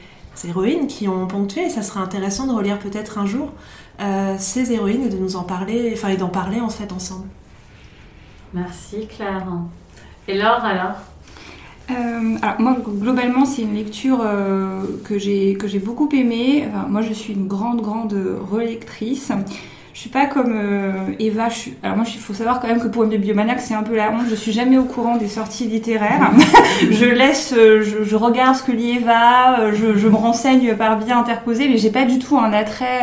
héroïnes 0.46 0.86
qui 0.86 1.08
ont 1.08 1.26
ponctué 1.26 1.66
et 1.66 1.70
ça 1.70 1.82
serait 1.82 2.00
intéressant 2.00 2.46
de 2.46 2.52
relire 2.52 2.78
peut-être 2.78 3.18
un 3.18 3.26
jour 3.26 3.50
euh, 4.00 4.36
ces 4.38 4.72
héroïnes 4.72 5.02
et 5.02 5.08
de 5.08 5.16
nous 5.16 5.34
en 5.34 5.42
parler, 5.42 5.90
enfin 5.92 6.08
et 6.08 6.16
d'en 6.16 6.28
parler 6.28 6.60
en 6.60 6.68
fait 6.68 6.92
ensemble. 6.92 7.26
Merci 8.54 9.06
Claire. 9.08 9.46
Et 10.28 10.36
Laure 10.36 10.62
alors 10.64 10.92
euh, 11.90 12.36
alors 12.42 12.60
moi 12.60 12.76
globalement 12.86 13.46
c'est 13.46 13.62
une 13.62 13.74
lecture 13.74 14.18
euh, 14.22 14.82
que 15.08 15.18
j'ai 15.18 15.54
que 15.54 15.66
j'ai 15.66 15.78
beaucoup 15.78 16.06
aimée. 16.12 16.68
moi 16.86 17.00
je 17.00 17.14
suis 17.14 17.32
une 17.32 17.46
grande 17.46 17.80
grande 17.80 18.14
relectrice. 18.50 19.32
Je 19.94 19.98
suis 19.98 20.10
pas 20.10 20.26
comme 20.26 20.52
euh, 20.54 20.92
Eva. 21.18 21.48
Je 21.48 21.70
Alors 21.82 21.96
moi 21.96 22.04
il 22.06 22.20
faut 22.20 22.34
savoir 22.34 22.60
quand 22.60 22.68
même 22.68 22.78
que 22.78 22.88
pour 22.88 23.04
une 23.04 23.10
bibliomaniaque 23.10 23.60
c'est 23.60 23.72
un 23.72 23.82
peu 23.82 23.96
la 23.96 24.10
honte. 24.10 24.26
Je 24.28 24.34
suis 24.34 24.52
jamais 24.52 24.76
au 24.76 24.84
courant 24.84 25.16
des 25.16 25.28
sorties 25.28 25.66
littéraires. 25.66 26.30
je 26.90 27.06
laisse, 27.06 27.54
je, 27.54 28.16
regarde 28.16 28.54
ce 28.54 28.64
que 28.64 28.72
lit 28.72 28.98
Eva, 28.98 29.72
je, 29.72 29.96
je 29.96 30.08
me 30.08 30.16
renseigne 30.16 30.76
par 30.76 30.98
biais 30.98 31.12
interposé, 31.12 31.70
mais 31.70 31.78
j'ai 31.78 31.90
pas 31.90 32.04
du 32.04 32.18
tout 32.18 32.36
un 32.36 32.52
attrait, 32.52 33.00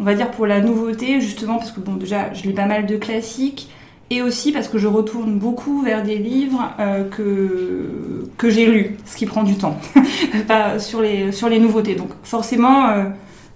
on 0.00 0.04
va 0.04 0.14
dire 0.14 0.30
pour 0.30 0.46
la 0.46 0.62
nouveauté 0.62 1.20
justement 1.20 1.56
parce 1.56 1.72
que 1.72 1.80
bon 1.80 1.96
déjà 1.96 2.32
je 2.32 2.44
lis 2.44 2.54
pas 2.54 2.64
mal 2.64 2.86
de 2.86 2.96
classiques 2.96 3.68
et 4.10 4.22
aussi 4.22 4.52
parce 4.52 4.68
que 4.68 4.78
je 4.78 4.86
retourne 4.86 5.38
beaucoup 5.38 5.82
vers 5.82 6.02
des 6.02 6.16
livres 6.16 6.70
euh, 6.80 7.04
que, 7.04 8.26
que 8.38 8.48
j'ai 8.48 8.66
lus, 8.66 8.96
ce 9.04 9.16
qui 9.16 9.26
prend 9.26 9.42
du 9.42 9.56
temps, 9.56 9.78
sur 10.78 11.02
les, 11.02 11.32
sur 11.32 11.48
les 11.48 11.58
nouveautés. 11.58 11.94
Donc 11.94 12.08
forcément, 12.22 12.88
euh, 12.88 13.04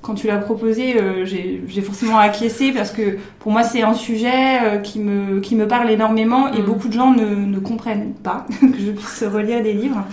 quand 0.02 0.14
tu 0.14 0.26
l'as 0.26 0.36
proposé, 0.36 1.00
euh, 1.00 1.24
j'ai 1.24 1.80
forcément 1.80 2.18
acquiescé 2.18 2.72
parce 2.72 2.90
que 2.90 3.18
pour 3.38 3.50
moi 3.50 3.62
c'est 3.62 3.82
un 3.82 3.94
sujet 3.94 4.80
qui, 4.82 4.98
me, 4.98 5.40
qui 5.40 5.56
me 5.56 5.66
parle 5.66 5.90
énormément 5.90 6.52
et 6.52 6.60
mm. 6.60 6.64
beaucoup 6.64 6.88
de 6.88 6.92
gens 6.92 7.12
ne, 7.12 7.24
ne 7.24 7.58
comprennent 7.58 8.12
pas 8.12 8.46
que 8.60 8.78
je 8.78 8.90
puisse 8.90 9.24
relire 9.24 9.62
des 9.62 9.72
livres. 9.72 10.04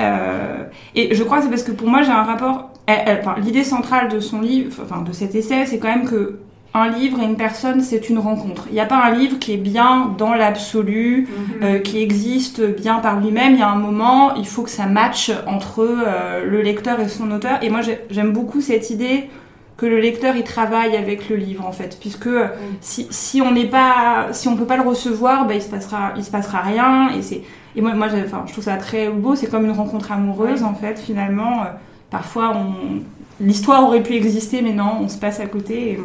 et 0.00 1.14
je 1.14 1.22
crois 1.22 1.38
que 1.38 1.44
c'est 1.44 1.50
parce 1.50 1.62
que 1.62 1.72
pour 1.72 1.88
moi 1.88 2.02
j'ai 2.02 2.12
un 2.12 2.24
rapport... 2.24 2.70
Enfin, 2.88 3.36
L'idée 3.40 3.62
centrale 3.62 4.08
de 4.08 4.18
son 4.18 4.40
livre, 4.40 4.82
enfin 4.82 5.02
de 5.02 5.12
cet 5.12 5.36
essai, 5.36 5.64
c'est 5.64 5.78
quand 5.78 5.94
même 5.94 6.08
que 6.08 6.40
un 6.72 6.88
livre 6.88 7.20
et 7.20 7.24
une 7.24 7.36
personne, 7.36 7.80
c'est 7.80 8.08
une 8.10 8.18
rencontre. 8.18 8.66
Il 8.68 8.74
n'y 8.74 8.80
a 8.80 8.86
pas 8.86 9.02
un 9.02 9.12
livre 9.12 9.38
qui 9.38 9.52
est 9.52 9.56
bien 9.56 10.14
dans 10.16 10.34
l'absolu, 10.34 11.28
mhm. 11.28 11.62
euh, 11.62 11.78
qui 11.80 12.00
existe 12.00 12.62
bien 12.62 12.96
par 12.96 13.20
lui-même. 13.20 13.54
Il 13.54 13.58
y 13.58 13.62
a 13.62 13.70
un 13.70 13.78
moment, 13.78 14.34
il 14.34 14.46
faut 14.46 14.62
que 14.62 14.70
ça 14.70 14.86
matche 14.86 15.32
entre 15.46 15.80
euh, 15.80 16.44
le 16.44 16.62
lecteur 16.62 17.00
et 17.00 17.08
son 17.08 17.30
auteur. 17.32 17.58
Et 17.62 17.70
moi, 17.70 17.80
j'aime 18.10 18.32
beaucoup 18.32 18.60
cette 18.60 18.90
idée 18.90 19.28
que 19.76 19.86
le 19.86 19.98
lecteur 19.98 20.36
il 20.36 20.44
travaille 20.44 20.94
avec 20.94 21.30
le 21.30 21.36
livre 21.36 21.66
en 21.66 21.72
fait, 21.72 21.96
puisque 21.98 22.26
euh, 22.26 22.48
si, 22.82 23.08
si 23.10 23.40
on 23.40 23.50
n'est 23.50 23.64
pas, 23.64 24.28
si 24.32 24.46
on 24.46 24.56
peut 24.56 24.66
pas 24.66 24.76
le 24.76 24.86
recevoir, 24.86 25.46
bah, 25.46 25.54
il 25.54 25.62
se 25.62 25.70
passera, 25.70 26.12
il 26.16 26.24
se 26.24 26.30
passera 26.30 26.60
rien. 26.60 27.10
Et 27.18 27.22
c'est, 27.22 27.42
et 27.74 27.80
moi, 27.80 27.94
moi, 27.94 28.08
enfin, 28.24 28.44
je 28.46 28.52
trouve 28.52 28.64
ça 28.64 28.76
très 28.76 29.08
beau. 29.08 29.34
C'est 29.34 29.50
comme 29.50 29.64
une 29.64 29.72
rencontre 29.72 30.12
amoureuse 30.12 30.62
en 30.62 30.74
fait. 30.74 31.00
Finalement, 31.00 31.64
parfois, 32.10 32.52
on, 32.54 33.02
l'histoire 33.44 33.82
aurait 33.82 34.02
pu 34.04 34.14
exister, 34.14 34.62
mais 34.62 34.72
non, 34.72 34.98
on 35.00 35.08
se 35.08 35.18
passe 35.18 35.40
à 35.40 35.46
côté. 35.46 35.98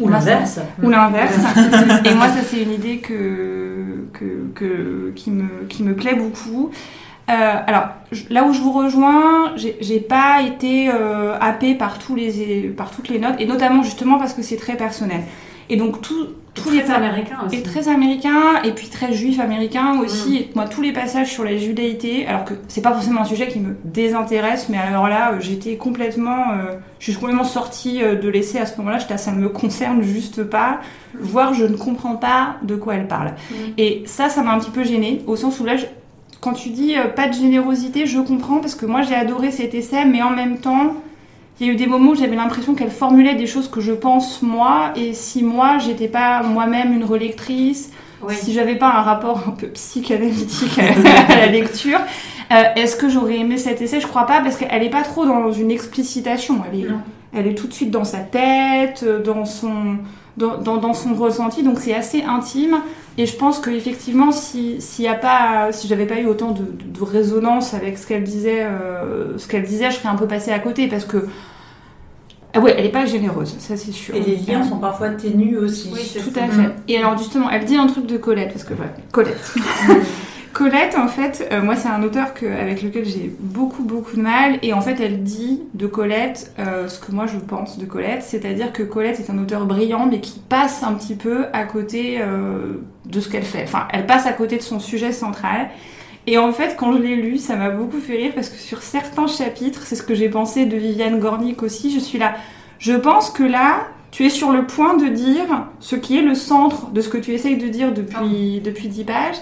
Ou 0.00 0.08
l'inverse. 0.08 0.60
Ou 0.82 0.90
l'inverse. 0.90 1.36
et 2.04 2.14
moi, 2.14 2.28
ça, 2.28 2.42
c'est 2.46 2.62
une 2.62 2.72
idée 2.72 2.98
que, 2.98 4.08
que, 4.12 5.12
qui, 5.14 5.30
me, 5.30 5.66
qui 5.68 5.82
me 5.82 5.94
plaît 5.94 6.14
beaucoup. 6.14 6.70
Euh, 7.30 7.32
alors, 7.66 7.88
là 8.30 8.44
où 8.44 8.52
je 8.52 8.60
vous 8.60 8.72
rejoins, 8.72 9.54
j'ai 9.56 10.00
pas 10.00 10.40
été 10.42 10.88
euh, 10.88 11.36
happée 11.38 11.74
par, 11.74 11.98
tous 11.98 12.14
les, 12.14 12.72
par 12.74 12.90
toutes 12.90 13.08
les 13.08 13.18
notes, 13.18 13.34
et 13.38 13.46
notamment 13.46 13.82
justement 13.82 14.18
parce 14.18 14.32
que 14.32 14.42
c'est 14.42 14.56
très 14.56 14.76
personnel. 14.76 15.22
Et 15.70 15.76
donc, 15.76 16.00
tout, 16.00 16.28
tous 16.54 16.70
les 16.70 16.90
américains 16.90 17.38
aussi. 17.46 17.56
Et 17.56 17.62
très 17.62 17.88
américain, 17.88 18.62
et 18.64 18.72
puis 18.72 18.88
très 18.88 19.12
juif 19.12 19.40
américain 19.40 20.00
aussi. 20.00 20.40
Mm. 20.40 20.44
moi, 20.54 20.64
tous 20.66 20.82
les 20.82 20.92
passages 20.92 21.30
sur 21.32 21.44
la 21.44 21.56
judaïté, 21.56 22.26
alors 22.26 22.44
que 22.44 22.54
c'est 22.68 22.82
pas 22.82 22.92
forcément 22.92 23.22
un 23.22 23.24
sujet 23.24 23.48
qui 23.48 23.60
me 23.60 23.76
désintéresse, 23.84 24.68
mais 24.68 24.78
alors 24.78 25.08
là, 25.08 25.32
euh, 25.32 25.36
j'étais 25.40 25.76
complètement, 25.76 26.52
euh, 26.52 26.74
je 26.98 27.10
suis 27.10 27.20
complètement 27.20 27.44
sortie 27.44 28.02
euh, 28.02 28.14
de 28.14 28.28
l'essai 28.28 28.58
à 28.58 28.66
ce 28.66 28.76
moment-là. 28.78 28.98
J'étais, 28.98 29.18
ça 29.18 29.32
ne 29.32 29.38
me 29.38 29.48
concerne 29.48 30.02
juste 30.02 30.44
pas, 30.44 30.80
voire 31.18 31.54
je 31.54 31.64
ne 31.64 31.76
comprends 31.76 32.16
pas 32.16 32.56
de 32.62 32.76
quoi 32.76 32.94
elle 32.94 33.08
parle. 33.08 33.34
Mm. 33.50 33.54
Et 33.76 34.02
ça, 34.06 34.28
ça 34.28 34.42
m'a 34.42 34.52
un 34.52 34.58
petit 34.58 34.70
peu 34.70 34.84
gênée, 34.84 35.22
au 35.26 35.36
sens 35.36 35.60
où 35.60 35.64
là, 35.64 35.74
quand 36.40 36.52
tu 36.52 36.70
dis 36.70 36.94
pas 37.16 37.28
de 37.28 37.34
générosité, 37.34 38.06
je 38.06 38.20
comprends 38.20 38.58
parce 38.58 38.76
que 38.76 38.86
moi 38.86 39.02
j'ai 39.02 39.16
adoré 39.16 39.50
cet 39.50 39.74
essai, 39.74 40.04
mais 40.04 40.22
en 40.22 40.30
même 40.30 40.58
temps 40.58 40.94
il 41.60 41.66
y 41.66 41.70
a 41.70 41.72
eu 41.72 41.76
des 41.76 41.86
moments 41.86 42.12
où 42.12 42.14
j'avais 42.14 42.36
l'impression 42.36 42.74
qu'elle 42.74 42.90
formulait 42.90 43.34
des 43.34 43.46
choses 43.46 43.68
que 43.68 43.80
je 43.80 43.92
pense 43.92 44.42
moi, 44.42 44.92
et 44.96 45.12
si 45.12 45.42
moi 45.42 45.78
j'étais 45.78 46.08
pas 46.08 46.42
moi-même 46.42 46.92
une 46.92 47.04
relectrice, 47.04 47.90
si 48.30 48.52
j'avais 48.52 48.76
pas 48.76 48.88
un 48.88 49.02
rapport 49.02 49.44
un 49.46 49.52
peu 49.52 49.68
psychanalytique 49.68 50.78
à, 51.28 51.36
la 51.36 51.46
lecture, 51.46 52.00
euh, 52.52 52.62
est-ce 52.76 52.96
que 52.96 53.08
j'aurais 53.08 53.38
aimé 53.38 53.58
cet 53.58 53.80
essai? 53.80 54.00
Je 54.00 54.06
crois 54.06 54.26
pas, 54.26 54.40
parce 54.40 54.56
qu'elle 54.56 54.82
est 54.82 54.90
pas 54.90 55.02
trop 55.02 55.24
dans 55.24 55.52
une 55.52 55.70
explicitation. 55.70 56.62
Elle 56.70 56.80
est, 56.80 56.86
elle 57.32 57.46
est 57.46 57.54
tout 57.54 57.66
de 57.66 57.72
suite 57.72 57.90
dans 57.90 58.04
sa 58.04 58.18
tête, 58.18 59.04
dans 59.24 59.44
son, 59.44 59.98
dans, 60.38 60.76
dans, 60.76 60.94
son 60.94 61.14
ressenti, 61.14 61.62
donc 61.62 61.78
c'est 61.80 61.94
assez 61.94 62.22
intime. 62.22 62.78
Et 63.16 63.26
je 63.26 63.36
pense 63.36 63.58
qu'effectivement, 63.58 64.30
si, 64.30 64.80
s'il 64.80 65.04
y 65.04 65.08
a 65.08 65.14
pas, 65.14 65.72
si 65.72 65.88
j'avais 65.88 66.06
pas 66.06 66.20
eu 66.20 66.26
autant 66.26 66.52
de, 66.52 66.62
de, 66.62 67.02
résonance 67.02 67.74
avec 67.74 67.98
ce 67.98 68.06
qu'elle 68.06 68.22
disait, 68.22 68.62
euh, 68.62 69.36
ce 69.38 69.48
qu'elle 69.48 69.64
disait, 69.64 69.90
je 69.90 69.96
serais 69.96 70.08
un 70.08 70.14
peu 70.14 70.28
passée 70.28 70.52
à 70.52 70.58
côté 70.60 70.86
parce 70.86 71.04
que 71.04 71.26
ah 72.54 72.60
ouais, 72.60 72.74
elle 72.78 72.86
est 72.86 72.90
pas 72.90 73.04
généreuse, 73.04 73.56
ça 73.58 73.76
c'est 73.76 73.92
sûr. 73.92 74.14
Et 74.14 74.20
les 74.20 74.36
liens 74.36 74.64
sont 74.64 74.78
parfois 74.78 75.10
ténus 75.10 75.58
aussi. 75.58 75.90
Oui, 75.92 76.10
tout 76.14 76.38
à 76.38 76.46
fait. 76.48 76.70
Et 76.88 76.96
alors 76.96 77.18
justement, 77.18 77.50
elle 77.50 77.64
dit 77.64 77.76
un 77.76 77.86
truc 77.86 78.06
de 78.06 78.16
Colette, 78.16 78.52
parce 78.52 78.64
que 78.64 78.74
voilà, 78.74 78.92
Colette. 79.12 79.54
Colette, 80.52 80.96
en 80.96 81.08
fait, 81.08 81.46
euh, 81.52 81.62
moi 81.62 81.76
c'est 81.76 81.88
un 81.88 82.02
auteur 82.02 82.34
que, 82.34 82.46
avec 82.46 82.82
lequel 82.82 83.04
j'ai 83.04 83.32
beaucoup 83.38 83.82
beaucoup 83.82 84.16
de 84.16 84.22
mal, 84.22 84.58
et 84.62 84.72
en 84.72 84.80
fait 84.80 84.98
elle 85.00 85.22
dit 85.22 85.62
de 85.74 85.86
Colette 85.86 86.52
euh, 86.58 86.88
ce 86.88 86.98
que 86.98 87.12
moi 87.12 87.26
je 87.26 87.38
pense 87.38 87.78
de 87.78 87.84
Colette, 87.84 88.22
c'est-à-dire 88.22 88.72
que 88.72 88.82
Colette 88.82 89.20
est 89.20 89.30
un 89.30 89.38
auteur 89.38 89.66
brillant, 89.66 90.06
mais 90.06 90.20
qui 90.20 90.40
passe 90.48 90.82
un 90.82 90.94
petit 90.94 91.14
peu 91.14 91.46
à 91.52 91.64
côté 91.64 92.18
euh, 92.20 92.80
de 93.04 93.20
ce 93.20 93.28
qu'elle 93.28 93.44
fait. 93.44 93.62
Enfin, 93.64 93.86
elle 93.92 94.06
passe 94.06 94.26
à 94.26 94.32
côté 94.32 94.56
de 94.56 94.62
son 94.62 94.80
sujet 94.80 95.12
central. 95.12 95.68
Et 96.26 96.36
en 96.36 96.52
fait, 96.52 96.76
quand 96.76 96.92
je 96.92 96.98
l'ai 96.98 97.16
lu, 97.16 97.38
ça 97.38 97.56
m'a 97.56 97.70
beaucoup 97.70 97.98
fait 97.98 98.16
rire 98.16 98.32
parce 98.34 98.50
que 98.50 98.58
sur 98.58 98.82
certains 98.82 99.26
chapitres, 99.26 99.82
c'est 99.84 99.96
ce 99.96 100.02
que 100.02 100.14
j'ai 100.14 100.28
pensé 100.28 100.66
de 100.66 100.76
Viviane 100.76 101.20
Gornick 101.20 101.62
aussi, 101.62 101.90
je 101.90 101.98
suis 101.98 102.18
là. 102.18 102.34
Je 102.78 102.92
pense 102.92 103.30
que 103.30 103.42
là, 103.42 103.86
tu 104.10 104.26
es 104.26 104.30
sur 104.30 104.52
le 104.52 104.66
point 104.66 104.96
de 104.96 105.08
dire 105.08 105.66
ce 105.80 105.96
qui 105.96 106.18
est 106.18 106.22
le 106.22 106.34
centre 106.34 106.90
de 106.90 107.00
ce 107.00 107.08
que 107.08 107.18
tu 107.18 107.32
essayes 107.32 107.56
de 107.56 107.68
dire 107.68 107.92
depuis, 107.92 108.60
depuis 108.60 108.88
10 108.88 109.04
pages, 109.04 109.36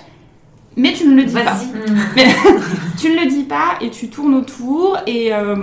mais 0.77 0.93
tu 0.93 1.09
ne 1.09 1.15
le 1.15 1.25
dis 1.25 1.35
pas. 1.35 1.57
tu 2.99 3.11
ne 3.11 3.21
le 3.21 3.27
dis 3.29 3.45
pas 3.45 3.79
et 3.81 3.91
tu 3.91 4.09
tournes 4.09 4.35
autour 4.35 4.99
et 5.07 5.33
euh, 5.33 5.57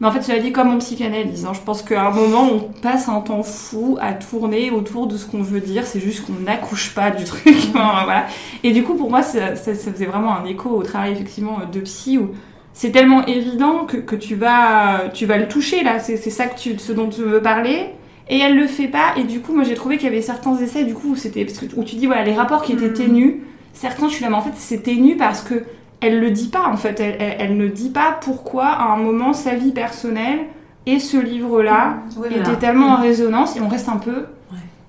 mais 0.00 0.08
en 0.08 0.12
fait, 0.12 0.22
cela 0.22 0.38
dit 0.38 0.52
comme 0.52 0.68
en 0.68 0.78
psychanalyse. 0.78 1.46
Hein. 1.46 1.52
Je 1.54 1.60
pense 1.60 1.82
qu'à 1.82 2.06
un 2.06 2.10
moment, 2.10 2.48
on 2.52 2.58
passe 2.58 3.08
un 3.08 3.20
temps 3.20 3.42
fou 3.42 3.96
à 4.00 4.12
tourner 4.12 4.70
autour 4.70 5.06
de 5.06 5.16
ce 5.16 5.26
qu'on 5.26 5.42
veut 5.42 5.60
dire. 5.60 5.86
C'est 5.86 6.00
juste 6.00 6.26
qu'on 6.26 6.44
n'accouche 6.44 6.94
pas 6.94 7.10
du 7.10 7.24
truc. 7.24 7.56
voilà. 7.72 8.26
Et 8.62 8.72
du 8.72 8.82
coup, 8.82 8.94
pour 8.94 9.10
moi, 9.10 9.22
ça, 9.22 9.56
ça, 9.56 9.72
faisait 9.74 10.04
vraiment 10.04 10.36
un 10.36 10.44
écho 10.44 10.68
au 10.68 10.82
travail 10.82 11.12
effectivement 11.12 11.60
de 11.70 11.80
psy 11.80 12.18
où 12.18 12.32
c'est 12.74 12.90
tellement 12.90 13.24
évident 13.24 13.86
que, 13.86 13.96
que, 13.96 14.16
tu, 14.16 14.34
vas, 14.34 15.08
tu 15.14 15.24
vas 15.24 15.38
le 15.38 15.48
toucher 15.48 15.82
là. 15.82 15.98
C'est 15.98 16.18
ça 16.18 16.46
que 16.46 16.58
tu, 16.58 16.78
ce 16.78 16.92
dont 16.92 17.08
tu 17.08 17.22
veux 17.22 17.40
parler. 17.40 17.86
Et 18.28 18.38
elle 18.38 18.56
le 18.56 18.66
fait 18.66 18.88
pas. 18.88 19.14
Et 19.16 19.24
du 19.24 19.40
coup, 19.40 19.54
moi, 19.54 19.64
j'ai 19.64 19.74
trouvé 19.74 19.96
qu'il 19.96 20.08
y 20.08 20.12
avait 20.12 20.20
certains 20.20 20.58
essais 20.58 20.84
du 20.84 20.92
coup 20.92 21.12
où, 21.12 21.16
c'était 21.16 21.46
où 21.76 21.84
tu 21.84 21.96
dis 21.96 22.06
voilà 22.06 22.22
les 22.22 22.34
rapports 22.34 22.62
qui 22.62 22.72
étaient 22.72 22.90
mm. 22.90 22.94
ténus. 22.94 23.34
Certains, 23.76 24.08
je 24.08 24.14
suis 24.14 24.24
là, 24.24 24.30
mais 24.30 24.36
en 24.36 24.42
fait, 24.42 24.54
c'est 24.56 24.82
ténu 24.82 25.16
parce 25.16 25.42
que 25.42 25.64
elle 26.00 26.20
le 26.20 26.30
dit 26.30 26.48
pas 26.48 26.66
en 26.66 26.76
fait. 26.76 27.00
Elle, 27.00 27.56
ne 27.56 27.68
dit 27.68 27.90
pas 27.90 28.18
pourquoi 28.20 28.66
à 28.66 28.92
un 28.92 28.96
moment 28.96 29.32
sa 29.32 29.54
vie 29.54 29.72
personnelle 29.72 30.40
et 30.86 30.98
ce 30.98 31.16
livre-là 31.16 31.98
était 32.30 32.56
tellement 32.56 32.88
en 32.88 33.00
résonance 33.00 33.56
et 33.56 33.60
on 33.60 33.68
reste 33.68 33.88
un 33.88 33.96
peu. 33.96 34.26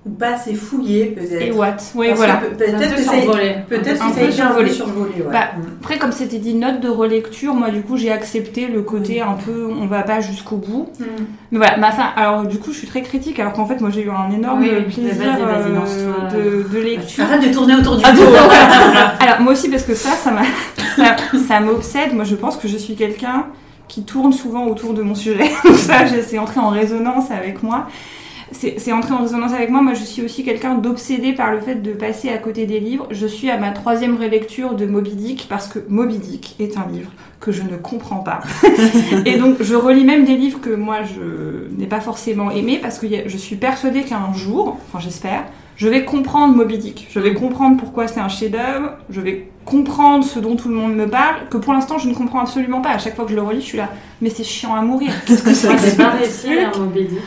Ou 0.08 0.14
pas 0.14 0.34
assez 0.34 0.54
fouillé 0.54 1.06
peut-être. 1.06 1.42
Et 1.42 1.52
what 1.52 1.76
Oui, 1.94 2.08
voilà. 2.14 2.36
Peut-être 2.56 2.78
peu 2.78 2.94
que 2.96 3.02
ça 3.02 3.12
survolé. 3.12 3.54
peut-être 3.68 4.02
Un 4.02 4.08
que 4.10 4.14
ça 4.14 4.20
peu 4.20 4.26
a 4.26 4.28
été 4.28 4.40
un 4.42 4.46
peu 4.46 4.66
survolé. 4.66 4.70
survolé. 4.72 5.10
ouais. 5.18 5.32
Bah, 5.32 5.44
Mm. 5.58 5.62
Après, 5.80 5.98
comme 5.98 6.12
c'était 6.12 6.38
dit 6.38 6.54
note 6.54 6.80
de 6.80 6.88
relecture, 6.88 7.54
moi 7.54 7.70
du 7.70 7.80
coup 7.82 7.96
j'ai 7.96 8.10
accepté 8.12 8.66
le 8.66 8.82
côté 8.82 9.20
un 9.20 9.32
peu 9.34 9.68
on 9.70 9.86
va 9.86 10.02
pas 10.02 10.20
jusqu'au 10.20 10.56
bout. 10.56 10.88
Mm. 11.00 11.04
Mais 11.52 11.58
voilà, 11.58 11.76
ma 11.78 11.90
fin. 11.92 12.04
Alors 12.16 12.44
du 12.46 12.58
coup 12.58 12.72
je 12.72 12.78
suis 12.78 12.86
très 12.86 13.02
critique 13.02 13.38
alors 13.40 13.52
qu'en 13.52 13.66
fait 13.66 13.80
moi 13.80 13.90
j'ai 13.90 14.02
eu 14.02 14.10
un 14.10 14.30
énorme 14.34 14.60
Oui, 14.60 14.68
plaisir 14.92 15.14
vas-y, 15.14 15.42
vas-y, 15.42 15.72
euh, 16.00 16.62
de, 16.64 16.68
de 16.68 16.78
lecture. 16.82 17.24
Arrête 17.24 17.48
de 17.48 17.52
tourner 17.52 17.74
autour 17.76 17.96
du 17.96 18.04
Ah, 18.06 18.12
pot. 18.12 18.22
Alors 19.24 19.40
moi 19.40 19.52
aussi 19.52 19.68
parce 19.70 19.82
que 19.84 19.94
ça, 19.94 20.10
ça 20.10 20.30
m'a, 20.30 20.42
ça, 20.96 21.16
ça 21.46 21.60
m'obsède. 21.60 22.14
Moi 22.14 22.24
je 22.24 22.34
pense 22.34 22.56
que 22.56 22.68
je 22.68 22.76
suis 22.76 22.94
quelqu'un 22.94 23.46
qui 23.88 24.02
tourne 24.04 24.32
souvent 24.32 24.66
autour 24.66 24.92
de 24.94 25.02
mon 25.02 25.14
sujet. 25.14 25.50
Donc 25.64 25.76
ça, 25.76 26.00
c'est 26.26 26.38
entré 26.38 26.60
en 26.60 26.68
résonance 26.68 27.30
avec 27.30 27.62
moi. 27.62 27.86
C'est 28.52 28.78
c'est 28.78 28.92
entré 28.92 29.12
en 29.12 29.22
résonance 29.22 29.52
avec 29.52 29.70
moi. 29.70 29.82
Moi 29.82 29.94
je 29.94 30.04
suis 30.04 30.22
aussi 30.22 30.44
quelqu'un 30.44 30.74
d'obsédé 30.74 31.32
par 31.32 31.52
le 31.52 31.60
fait 31.60 31.76
de 31.76 31.92
passer 31.92 32.30
à 32.30 32.38
côté 32.38 32.66
des 32.66 32.80
livres. 32.80 33.06
Je 33.10 33.26
suis 33.26 33.50
à 33.50 33.58
ma 33.58 33.70
troisième 33.70 34.16
relecture 34.16 34.74
de 34.74 34.86
Moby 34.86 35.12
Dick 35.12 35.46
parce 35.48 35.68
que 35.68 35.78
Moby 35.88 36.18
Dick 36.18 36.56
est 36.58 36.76
un 36.76 36.86
livre 36.90 37.10
que 37.40 37.52
je 37.52 37.62
ne 37.62 37.76
comprends 37.76 38.18
pas. 38.18 38.40
Et 39.26 39.36
donc 39.36 39.56
je 39.60 39.74
relis 39.74 40.04
même 40.04 40.24
des 40.24 40.36
livres 40.36 40.60
que 40.60 40.70
moi 40.70 40.98
je 41.02 41.68
n'ai 41.76 41.86
pas 41.86 42.00
forcément 42.00 42.50
aimés 42.50 42.78
parce 42.80 42.98
que 42.98 43.06
je 43.26 43.36
suis 43.36 43.56
persuadée 43.56 44.02
qu'un 44.02 44.32
jour, 44.34 44.78
enfin 44.88 44.98
j'espère, 44.98 45.44
je 45.78 45.88
vais 45.88 46.04
comprendre 46.04 46.56
Moby 46.56 46.76
Dick. 46.76 47.06
Je 47.08 47.20
vais 47.20 47.34
comprendre 47.34 47.76
pourquoi 47.76 48.08
c'est 48.08 48.18
un 48.18 48.28
chef-d'œuvre. 48.28 48.94
Je 49.10 49.20
vais 49.20 49.48
comprendre 49.64 50.24
ce 50.24 50.40
dont 50.40 50.56
tout 50.56 50.68
le 50.68 50.74
monde 50.74 50.96
me 50.96 51.06
parle, 51.06 51.48
que 51.50 51.56
pour 51.56 51.72
l'instant 51.72 51.98
je 51.98 52.08
ne 52.08 52.14
comprends 52.14 52.40
absolument 52.40 52.80
pas. 52.80 52.90
À 52.90 52.98
chaque 52.98 53.14
fois 53.14 53.24
que 53.24 53.30
je 53.30 53.36
le 53.36 53.42
relis, 53.42 53.60
je 53.60 53.66
suis 53.66 53.78
là, 53.78 53.88
mais 54.20 54.28
c'est 54.28 54.42
chiant 54.42 54.74
à 54.74 54.82
mourir. 54.82 55.12
Qu'est-ce 55.24 55.44
que 55.44 55.54
c'est 55.54 55.68
Moi, 55.68 55.76
que 55.76 55.82
j'ai 55.82 55.90
ce 55.90 55.96
pas 55.96 56.10
réussi 56.10 56.48
Moby 56.78 57.04
Dick? 57.04 57.18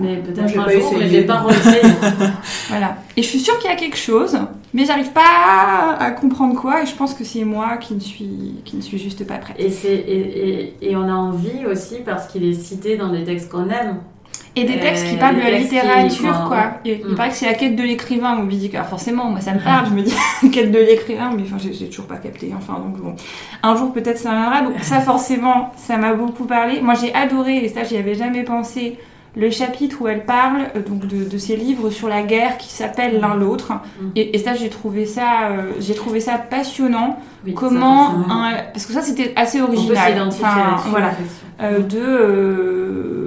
Mais 0.00 0.16
Moi, 0.16 0.16
peut-être 0.24 0.58
un 0.58 0.68
jour, 0.68 0.94
mais 0.98 1.08
j'ai 1.08 1.22
pas 1.22 1.40
réussi. 1.40 1.78
Voilà. 2.68 2.96
Et 3.16 3.22
je 3.22 3.28
suis 3.28 3.40
sûre 3.40 3.58
qu'il 3.58 3.70
y 3.70 3.72
a 3.72 3.76
quelque 3.76 3.96
chose, 3.96 4.38
mais 4.72 4.84
j'arrive 4.84 5.10
pas 5.12 5.96
à 5.98 6.10
comprendre 6.12 6.54
quoi. 6.60 6.82
Et 6.82 6.86
je 6.86 6.94
pense 6.94 7.14
que 7.14 7.24
c'est 7.24 7.44
moi 7.44 7.76
qui 7.78 7.94
ne 7.94 8.00
suis 8.00 8.60
qui 8.64 8.76
ne 8.76 8.80
suis 8.82 8.98
juste 8.98 9.26
pas 9.26 9.38
prête. 9.38 9.56
Et, 9.58 9.70
c'est, 9.70 9.88
et, 9.88 10.74
et, 10.80 10.90
et 10.90 10.96
on 10.96 11.08
a 11.08 11.12
envie 11.14 11.66
aussi 11.66 11.96
parce 12.04 12.26
qu'il 12.28 12.44
est 12.44 12.54
cité 12.54 12.96
dans 12.96 13.08
des 13.10 13.24
textes 13.24 13.50
qu'on 13.50 13.68
aime. 13.68 13.96
Et 14.56 14.64
des 14.64 14.80
textes 14.80 15.06
qui 15.06 15.14
Euh, 15.14 15.18
parlent 15.18 15.36
de 15.36 15.40
la 15.42 15.52
qui- 15.52 15.62
littérature, 15.62 16.44
quoi. 16.48 16.72
Il, 16.84 16.92
il 16.92 17.06
mm. 17.12 17.14
paraît 17.14 17.28
que 17.28 17.36
c'est 17.36 17.46
la 17.46 17.54
quête 17.54 17.76
de 17.76 17.84
l'écrivain, 17.84 18.34
Moby 18.34 18.56
Dick. 18.56 18.74
Alors 18.74 18.88
forcément, 18.88 19.26
moi 19.26 19.40
ça 19.40 19.52
me 19.52 19.60
parle, 19.64 19.86
je 19.86 19.92
me 19.92 20.02
dis 20.02 20.14
quête 20.52 20.72
de 20.72 20.78
l'écrivain, 20.78 21.30
mais 21.36 21.42
enfin 21.44 21.56
j'ai, 21.58 21.72
j'ai 21.72 21.88
toujours 21.88 22.06
pas 22.06 22.16
capté. 22.16 22.52
Enfin 22.56 22.74
donc 22.74 22.96
bon, 23.00 23.14
un 23.62 23.76
jour 23.76 23.92
peut-être 23.92 24.18
ça 24.18 24.30
viendra. 24.32 24.62
Donc 24.62 24.74
ça 24.82 25.00
forcément, 25.00 25.70
ça 25.76 25.96
m'a 25.96 26.14
beaucoup 26.14 26.44
parlé. 26.46 26.80
Moi 26.80 26.94
j'ai 26.94 27.14
adoré, 27.14 27.58
et 27.64 27.68
ça 27.68 27.84
j'y 27.84 27.96
avais 27.96 28.14
jamais 28.16 28.42
pensé, 28.42 28.98
le 29.36 29.50
chapitre 29.50 29.98
où 30.02 30.08
elle 30.08 30.24
parle 30.24 30.62
euh, 30.76 30.82
donc 30.82 31.06
de, 31.06 31.24
de 31.28 31.38
ces 31.38 31.56
livres 31.56 31.90
sur 31.90 32.08
la 32.08 32.22
guerre 32.22 32.58
qui 32.58 32.68
s'appellent 32.72 33.20
l'un 33.20 33.34
l'autre. 33.34 33.72
Mm. 34.00 34.06
Et, 34.16 34.36
et 34.36 34.38
ça 34.38 34.54
j'ai 34.54 34.68
trouvé 34.68 35.06
ça, 35.06 35.48
euh, 35.50 35.72
j'ai 35.78 35.94
trouvé 35.94 36.20
ça 36.20 36.36
passionnant. 36.38 37.18
Oui, 37.46 37.54
Comment 37.54 38.06
ça, 38.08 38.12
forcément. 38.16 38.42
un- 38.44 38.52
parce 38.72 38.86
que 38.86 38.92
ça 38.92 39.02
c'était 39.02 39.32
assez 39.36 39.60
on 39.60 39.66
peut 39.66 39.72
original. 39.72 40.22
Enfin, 40.26 40.76
voilà 40.88 41.10
de, 41.10 41.64
euh, 41.66 41.78
de, 41.80 43.19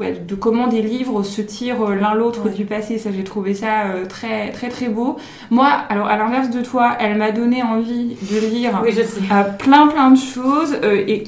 ouais, 0.00 0.12
de 0.26 0.34
comment 0.34 0.66
des 0.66 0.82
livres 0.82 1.22
se 1.22 1.40
tirent 1.42 1.82
euh, 1.82 1.94
l'un 1.94 2.14
l'autre 2.14 2.46
Ouais. 2.46 2.52
du 2.52 2.64
passé. 2.64 2.98
Ça, 2.98 3.10
j'ai 3.14 3.24
trouvé 3.24 3.54
ça 3.54 3.86
euh, 3.86 4.04
très, 4.06 4.50
très, 4.50 4.68
très 4.68 4.88
beau. 4.88 5.16
Moi, 5.50 5.68
alors 5.88 6.06
à 6.08 6.16
l'inverse 6.16 6.50
de 6.50 6.62
toi, 6.62 6.96
elle 7.00 7.16
m'a 7.16 7.32
donné 7.32 7.62
envie 7.62 8.16
de 8.30 8.46
lire 8.46 8.80
Oui, 8.82 8.90
je 8.92 9.02
sais. 9.02 9.20
euh, 9.32 9.42
plein, 9.58 9.86
plein 9.88 10.10
de 10.10 10.18
choses. 10.18 10.76
et 10.82 11.24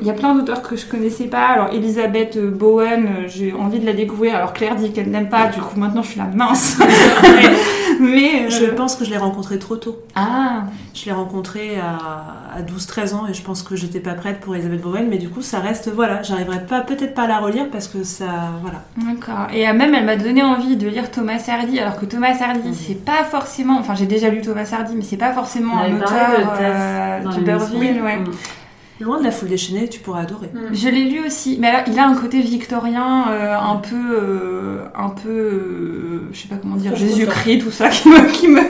il 0.00 0.06
y 0.06 0.10
a 0.10 0.14
plein 0.14 0.34
d'auteurs 0.36 0.62
que 0.62 0.76
je 0.76 0.86
connaissais 0.86 1.24
pas. 1.26 1.46
Alors 1.48 1.68
Elisabeth 1.72 2.38
Bowen, 2.38 3.08
j'ai 3.26 3.52
envie 3.52 3.80
de 3.80 3.86
la 3.86 3.92
découvrir. 3.92 4.36
Alors 4.36 4.52
Claire 4.52 4.76
dit 4.76 4.92
qu'elle 4.92 5.10
n'aime 5.10 5.28
pas. 5.28 5.46
Du 5.46 5.60
coup, 5.60 5.78
maintenant, 5.80 6.02
je 6.02 6.10
suis 6.10 6.18
la 6.20 6.26
mince. 6.26 6.78
mais, 8.04 8.46
euh, 8.46 8.50
Je 8.50 8.66
pense 8.66 8.96
que 8.96 9.04
je 9.04 9.10
l'ai 9.10 9.16
rencontré 9.16 9.58
trop 9.58 9.76
tôt. 9.76 9.98
ah, 10.14 10.64
Je 10.94 11.04
l'ai 11.06 11.12
rencontré 11.12 11.78
à, 11.78 12.58
à 12.58 12.62
12-13 12.62 13.14
ans 13.14 13.26
et 13.28 13.34
je 13.34 13.42
pense 13.42 13.62
que 13.62 13.76
j'étais 13.76 14.00
pas 14.00 14.14
prête 14.14 14.40
pour 14.40 14.54
Elisabeth 14.54 14.80
Bowen, 14.80 15.08
mais 15.08 15.18
du 15.18 15.28
coup 15.28 15.42
ça 15.42 15.58
reste, 15.58 15.90
voilà, 15.92 16.22
j'arriverai 16.22 16.64
pas, 16.66 16.80
peut-être 16.80 17.14
pas 17.14 17.22
à 17.22 17.26
la 17.26 17.38
relire 17.38 17.66
parce 17.70 17.88
que 17.88 18.04
ça, 18.04 18.26
voilà. 18.62 18.82
D'accord. 18.96 19.48
Et 19.52 19.68
euh, 19.68 19.72
même, 19.74 19.94
elle 19.94 20.04
m'a 20.06 20.16
donné 20.16 20.42
envie 20.42 20.76
de 20.76 20.88
lire 20.88 21.10
Thomas 21.10 21.42
Hardy, 21.48 21.78
alors 21.80 21.96
que 21.96 22.06
Thomas 22.06 22.36
Hardy, 22.40 22.74
c'est 22.74 23.04
pas 23.04 23.24
forcément. 23.24 23.78
Enfin, 23.78 23.94
j'ai 23.94 24.06
déjà 24.06 24.28
lu 24.28 24.40
Thomas 24.40 24.68
Hardy, 24.72 24.94
mais 24.96 25.02
c'est 25.02 25.16
pas 25.16 25.32
forcément 25.32 25.78
un 25.78 25.96
auteur 25.96 26.08
de 26.38 26.44
euh, 26.62 28.02
ouais. 28.02 28.16
Mm. 28.16 28.24
Loin 29.04 29.18
de 29.18 29.24
la 29.24 29.30
foule 29.30 29.50
déchaînée, 29.50 29.86
tu 29.86 30.00
pourras 30.00 30.22
adorer. 30.22 30.46
Mm. 30.54 30.74
Je 30.74 30.88
l'ai 30.88 31.04
lu 31.04 31.20
aussi, 31.26 31.58
mais 31.60 31.68
alors 31.68 31.82
il 31.86 31.98
a 31.98 32.08
un 32.08 32.14
côté 32.14 32.40
victorien, 32.40 33.28
euh, 33.28 33.54
un 33.54 33.76
peu, 33.76 33.94
euh, 33.94 34.84
un 34.94 35.10
peu, 35.10 35.28
euh, 35.28 36.28
je 36.32 36.40
sais 36.40 36.48
pas 36.48 36.56
comment 36.56 36.76
dire, 36.76 36.96
Jésus-Christ, 36.96 37.58
tout 37.58 37.70
ça, 37.70 37.88
qui 37.90 38.08
me, 38.08 38.32
qui 38.32 38.48
me, 38.48 38.60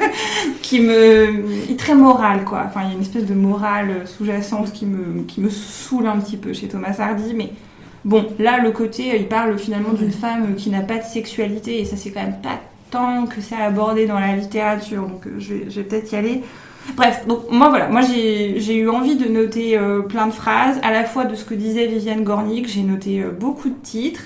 qui 0.61 0.81
me, 0.81 1.44
il 1.66 1.70
est 1.70 1.79
très 1.79 1.94
moral, 1.94 2.44
quoi. 2.44 2.64
Enfin, 2.66 2.81
il 2.83 2.88
y 2.88 2.90
a 2.90 2.94
une 2.94 3.03
espèce 3.03 3.27
de 3.27 3.35
morale 3.35 4.03
sous-jacente 4.07 4.73
qui 4.73 4.87
me, 4.87 5.23
qui 5.23 5.40
me 5.40 5.49
saoule 5.49 6.09
un 6.09 6.18
petit 6.18 6.37
peu 6.37 6.53
chez 6.53 6.66
Thomas 6.66 6.97
Hardy, 6.99 7.33
mais 7.33 7.51
bon, 8.05 8.27
là, 8.40 8.59
le 8.59 8.73
côté, 8.73 9.16
il 9.16 9.29
parle 9.29 9.57
finalement 9.57 9.92
d'une 9.92 10.12
femme 10.12 10.57
qui 10.57 10.68
n'a 10.70 10.81
pas 10.81 10.99
de 10.99 11.05
sexualité, 11.05 11.81
et 11.81 11.85
ça, 11.85 11.97
c'est 11.97 12.11
quand 12.11 12.23
même 12.23 12.40
pas 12.42 12.59
tant 12.90 13.27
que 13.27 13.40
ça 13.40 13.59
abordé 13.59 14.07
dans 14.07 14.18
la 14.18 14.35
littérature, 14.35 15.03
donc 15.03 15.29
je 15.38 15.55
vais, 15.55 15.70
je 15.70 15.77
vais 15.77 15.85
peut-être 15.85 16.12
y 16.12 16.16
aller. 16.16 16.42
Bref, 16.97 17.27
donc 17.27 17.51
moi 17.51 17.70
voilà, 17.70 17.88
moi 17.88 18.03
j'ai 18.03 18.77
eu 18.77 18.88
envie 18.88 19.16
de 19.16 19.29
noter 19.29 19.77
euh, 19.77 20.01
plein 20.03 20.27
de 20.27 20.33
phrases, 20.33 20.79
à 20.83 20.92
la 20.92 21.05
fois 21.05 21.25
de 21.25 21.35
ce 21.35 21.44
que 21.44 21.55
disait 21.55 21.87
Viviane 21.87 22.23
Gornick, 22.23 22.68
j'ai 22.68 22.83
noté 22.83 23.20
euh, 23.20 23.31
beaucoup 23.31 23.68
de 23.68 23.81
titres. 23.83 24.23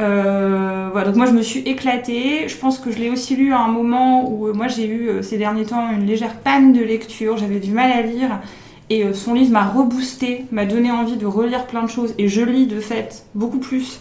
Euh, 0.00 0.88
voilà, 0.92 1.08
donc 1.08 1.16
moi 1.16 1.26
je 1.26 1.32
me 1.32 1.42
suis 1.42 1.60
éclatée. 1.60 2.48
Je 2.48 2.56
pense 2.56 2.78
que 2.78 2.90
je 2.90 2.98
l'ai 2.98 3.10
aussi 3.10 3.36
lu 3.36 3.52
à 3.52 3.60
un 3.60 3.68
moment 3.68 4.30
où 4.30 4.52
moi 4.54 4.66
j'ai 4.66 4.88
eu 4.88 5.22
ces 5.22 5.36
derniers 5.36 5.66
temps 5.66 5.90
une 5.92 6.06
légère 6.06 6.36
panne 6.36 6.72
de 6.72 6.82
lecture, 6.82 7.36
j'avais 7.36 7.60
du 7.60 7.70
mal 7.70 7.92
à 7.92 8.02
lire. 8.02 8.40
Et 8.88 9.12
son 9.12 9.34
livre 9.34 9.52
m'a 9.52 9.66
reboosté, 9.66 10.46
m'a 10.50 10.64
donné 10.64 10.90
envie 10.90 11.16
de 11.16 11.26
relire 11.26 11.66
plein 11.66 11.82
de 11.82 11.90
choses. 11.90 12.14
Et 12.18 12.26
je 12.26 12.40
lis 12.40 12.66
de 12.66 12.80
fait 12.80 13.24
beaucoup 13.34 13.58
plus 13.58 14.00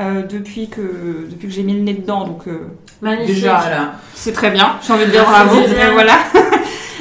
euh, 0.00 0.22
depuis, 0.22 0.68
que, 0.68 1.26
depuis 1.28 1.48
que 1.48 1.52
j'ai 1.52 1.64
mis 1.64 1.74
le 1.74 1.80
nez 1.80 1.94
dedans. 1.94 2.24
Donc 2.24 2.46
euh. 2.46 2.68
Déjà 3.26 3.68
là. 3.68 3.94
c'est 4.14 4.30
très 4.32 4.50
bien, 4.52 4.76
j'ai 4.86 4.92
envie 4.92 5.06
de 5.06 5.10
dire 5.10 5.26
Merci, 5.28 5.74
bravo. 5.74 5.92
Voilà. 5.92 6.12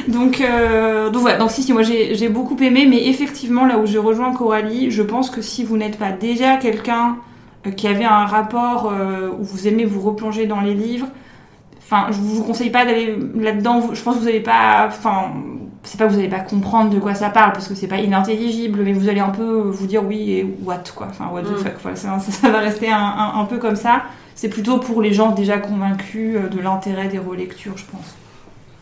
donc, 0.08 0.42
euh, 0.42 1.10
donc 1.10 1.22
voilà, 1.22 1.38
donc 1.38 1.52
si, 1.52 1.64
si, 1.64 1.74
moi 1.74 1.82
j'ai 1.84 2.30
beaucoup 2.30 2.58
aimé, 2.62 2.86
mais 2.90 3.08
effectivement, 3.08 3.66
là 3.66 3.78
où 3.78 3.86
je 3.86 3.98
rejoins 3.98 4.34
Coralie, 4.34 4.92
je 4.92 5.02
pense 5.04 5.30
que 5.30 5.42
si 5.42 5.64
vous 5.64 5.78
n'êtes 5.78 5.98
pas 5.98 6.12
déjà 6.12 6.58
quelqu'un 6.58 7.18
euh, 7.66 7.72
qui 7.72 7.88
avait 7.88 8.06
un 8.06 8.26
rapport 8.26 8.92
euh, 8.92 9.30
où 9.40 9.44
vous 9.44 9.68
aimez 9.68 9.86
vous 9.86 10.02
replonger 10.02 10.46
dans 10.46 10.62
les 10.62 10.74
livres, 10.74 11.08
enfin, 11.80 12.08
je 12.12 12.18
vous 12.20 12.44
conseille 12.44 12.70
pas 12.70 12.86
d'aller 12.86 13.18
là-dedans, 13.36 13.94
je 13.94 14.02
pense 14.02 14.16
que 14.16 14.20
vous 14.20 14.26
n'allez 14.26 14.40
pas, 14.42 14.86
enfin, 14.88 15.34
c'est 15.84 15.98
pas 15.98 16.06
que 16.06 16.12
vous 16.12 16.18
n'allez 16.18 16.28
pas 16.30 16.40
comprendre 16.42 16.90
de 16.90 17.00
quoi 17.00 17.16
ça 17.16 17.30
parle, 17.30 17.54
parce 17.54 17.68
que 17.68 17.74
c'est 17.76 17.88
pas 17.88 17.98
inintelligible, 18.00 18.82
mais 18.84 18.92
vous 18.94 19.08
allez 19.10 19.22
un 19.22 19.30
peu 19.30 19.62
vous 19.62 19.88
dire 19.88 20.04
oui 20.06 20.32
et 20.32 20.56
what, 20.64 20.84
quoi, 20.96 21.08
enfin, 21.10 21.30
what 21.32 21.44
the 21.44 21.52
Mm. 21.52 21.58
fuck, 21.58 21.74
voilà, 21.82 21.96
ça, 21.96 22.50
va 22.50 22.60
rester 22.60 22.90
un, 22.92 22.98
un- 22.98 23.40
un 23.40 23.46
peu 23.46 23.58
comme 23.58 23.76
ça. 23.78 24.04
C'est 24.36 24.50
plutôt 24.50 24.78
pour 24.78 25.02
les 25.02 25.14
gens 25.14 25.32
déjà 25.32 25.58
convaincus 25.58 26.36
euh, 26.36 26.48
de 26.50 26.60
l'intérêt 26.60 27.08
des 27.08 27.18
relectures, 27.20 27.76
je 27.78 27.86
pense. 27.86 28.16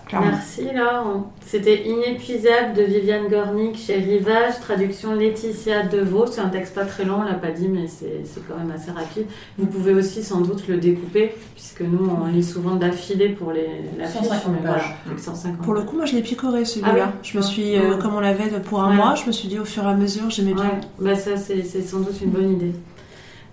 Clairement. 0.07 0.27
Merci 0.27 0.63
Laure. 0.73 1.25
C'était 1.43 1.87
Inépuisable 1.87 2.73
de 2.75 2.83
Viviane 2.83 3.27
Gornick 3.27 3.75
chez 3.77 3.95
Rivage, 3.95 4.59
traduction 4.61 5.15
Laetitia 5.15 5.83
Deveau. 5.87 6.25
C'est 6.27 6.41
un 6.41 6.49
texte 6.49 6.75
pas 6.75 6.85
très 6.85 7.05
long, 7.05 7.21
on 7.21 7.23
l'a 7.23 7.33
pas 7.33 7.51
dit, 7.51 7.67
mais 7.67 7.87
c'est 7.87 8.21
c'est 8.23 8.47
quand 8.47 8.55
même 8.57 8.71
assez 8.71 8.91
rapide. 8.91 9.25
Vous 9.57 9.65
pouvez 9.65 9.93
aussi 9.93 10.23
sans 10.23 10.41
doute 10.41 10.67
le 10.67 10.77
découper, 10.77 11.33
puisque 11.55 11.81
nous 11.81 12.07
on 12.07 12.27
lit 12.27 12.43
souvent 12.43 12.75
d'affilée 12.75 13.29
pour 13.29 13.51
les, 13.51 13.67
la 13.97 14.07
150 14.07 14.33
fiche, 14.33 14.43
mais 14.51 14.57
voilà, 14.61 14.75
pages. 14.77 14.95
que 15.15 15.21
150. 15.21 15.61
Pour 15.63 15.73
le 15.73 15.81
coup, 15.81 15.95
moi 15.95 16.05
je 16.05 16.15
l'ai 16.15 16.21
picoré 16.21 16.65
celui-là. 16.65 17.07
Ah 17.09 17.13
Je 17.23 17.37
me 17.37 17.41
suis, 17.41 17.75
euh, 17.75 17.97
comme 17.97 18.13
on 18.15 18.19
l'avait 18.19 18.49
de- 18.49 18.59
pour 18.59 18.83
un 18.83 18.89
Ouais. 18.91 18.95
mois, 18.95 19.15
je 19.15 19.25
me 19.25 19.31
suis 19.31 19.47
dit 19.47 19.57
au 19.59 19.65
fur 19.65 19.83
et 19.83 19.87
à 19.87 19.93
mesure, 19.95 20.29
j'aimais 20.29 20.53
bien. 20.53 20.63
Ouais, 20.65 20.79
bah 20.99 21.15
ça 21.15 21.35
c'est 21.37 21.63
c'est 21.63 21.81
sans 21.81 21.99
doute 21.99 22.21
une 22.21 22.29
bonne 22.29 22.51
idée. 22.51 22.73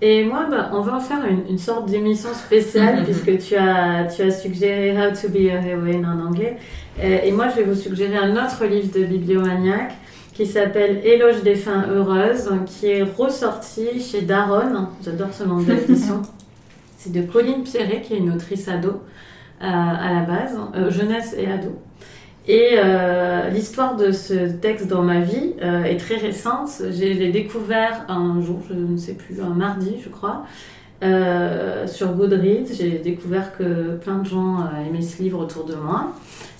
Et 0.05 0.25
moi, 0.25 0.47
bah, 0.51 0.71
on 0.73 0.81
va 0.81 0.97
en 0.97 1.01
faire 1.01 1.25
une, 1.31 1.45
une 1.49 1.59
sorte 1.59 1.89
d'émission 1.89 2.31
spéciale 2.35 2.99
Mhm. 2.99 3.05
puisque 3.05 3.39
tu 3.39 3.55
as, 3.55 4.05
tu 4.15 4.23
as 4.23 4.31
suggéré 4.33 4.91
How 4.99 5.13
to 5.13 5.29
be 5.29 5.49
a 5.49 5.61
heroine 5.65 6.05
en 6.05 6.27
anglais. 6.27 6.57
Euh, 7.01 7.19
et 7.25 7.31
moi, 7.31 7.47
je 7.51 7.57
vais 7.57 7.63
vous 7.63 7.77
suggérer 7.81 8.17
un 8.17 8.33
autre 8.33 8.65
livre 8.67 8.93
de 8.99 9.05
Bibliomaniac 9.05 9.93
qui 10.35 10.45
s'appelle 10.47 11.01
Éloge 11.05 11.43
des 11.45 11.55
fins 11.55 11.85
heureuses, 11.89 12.51
qui 12.67 12.89
est 12.91 13.03
ressorti 13.03 14.01
chez 14.01 14.23
Daron. 14.23 14.89
J'adore 15.05 15.33
ce 15.33 15.45
nom 15.45 15.59
d'édition. 15.61 16.23
C'est 16.97 17.13
de 17.13 17.23
Colline 17.23 17.63
Pierret, 17.63 18.01
qui 18.03 18.15
est 18.15 18.19
une 18.19 18.33
autrice 18.33 18.67
ado 18.69 18.89
euh, 18.89 19.65
à 19.65 20.13
la 20.15 20.21
base, 20.23 20.59
euh, 20.75 20.91
jeunesse 20.91 21.35
et 21.39 21.47
ado. 21.51 21.79
Et 22.49 22.71
euh, 22.75 23.49
l'histoire 23.51 23.97
de 23.97 24.11
ce 24.11 24.51
texte 24.51 24.89
dans 24.89 25.03
ma 25.03 25.21
vie 25.21 25.55
euh, 25.63 25.85
est 25.85 25.97
très 25.97 26.17
récente. 26.17 26.71
J'ai 26.91 27.15
l'ai 27.15 27.31
découvert 27.31 28.05
un 28.09 28.41
jour, 28.43 28.59
je 28.69 28.75
ne 28.75 28.97
sais 28.97 29.15
plus, 29.15 29.41
un 29.41 29.55
mardi, 29.55 29.97
je 30.03 30.09
crois, 30.09 30.43
euh, 31.05 31.87
sur 31.87 32.09
Goodreads. 32.15 32.73
J'ai 32.73 32.99
découvert 32.99 33.57
que 33.57 33.97
plein 33.97 34.19
de 34.19 34.27
gens 34.27 34.69
aimaient 34.85 35.03
ce 35.03 35.23
livre 35.23 35.39
autour 35.39 35.65
de 35.65 35.77
moi. 35.77 36.13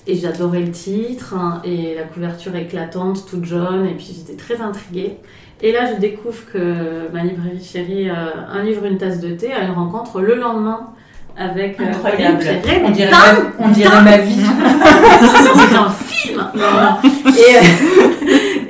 Et 0.07 0.15
j'adorais 0.15 0.61
le 0.61 0.71
titre 0.71 1.33
hein, 1.33 1.61
et 1.65 1.95
la 1.95 2.03
couverture 2.03 2.55
éclatante, 2.55 3.25
toute 3.29 3.43
jaune. 3.43 3.85
Et 3.85 3.95
puis 3.95 4.15
j'étais 4.15 4.37
très 4.37 4.61
intriguée. 4.61 5.17
Et 5.61 5.73
là, 5.73 5.93
je 5.93 5.99
découvre 5.99 6.45
que 6.51 7.11
ma 7.13 7.23
librairie 7.23 7.63
chérie, 7.63 8.09
un 8.09 8.63
livre, 8.63 8.85
une 8.85 8.97
tasse 8.97 9.19
de 9.19 9.33
thé, 9.33 9.51
a 9.51 9.63
une 9.63 9.71
rencontre 9.71 10.21
le 10.21 10.35
lendemain 10.35 10.93
avec 11.37 11.79
euh, 11.79 11.85
Incroyable. 11.85 12.43
On 12.85 12.89
dirait, 12.91 13.11
ma, 13.11 13.65
on 13.65 13.69
dirait 13.69 14.01
ma 14.01 14.17
vie. 14.17 14.35
c'est 15.69 15.75
un 15.75 15.89
film 15.89 16.43
et, 16.53 17.55
euh, 17.55 17.59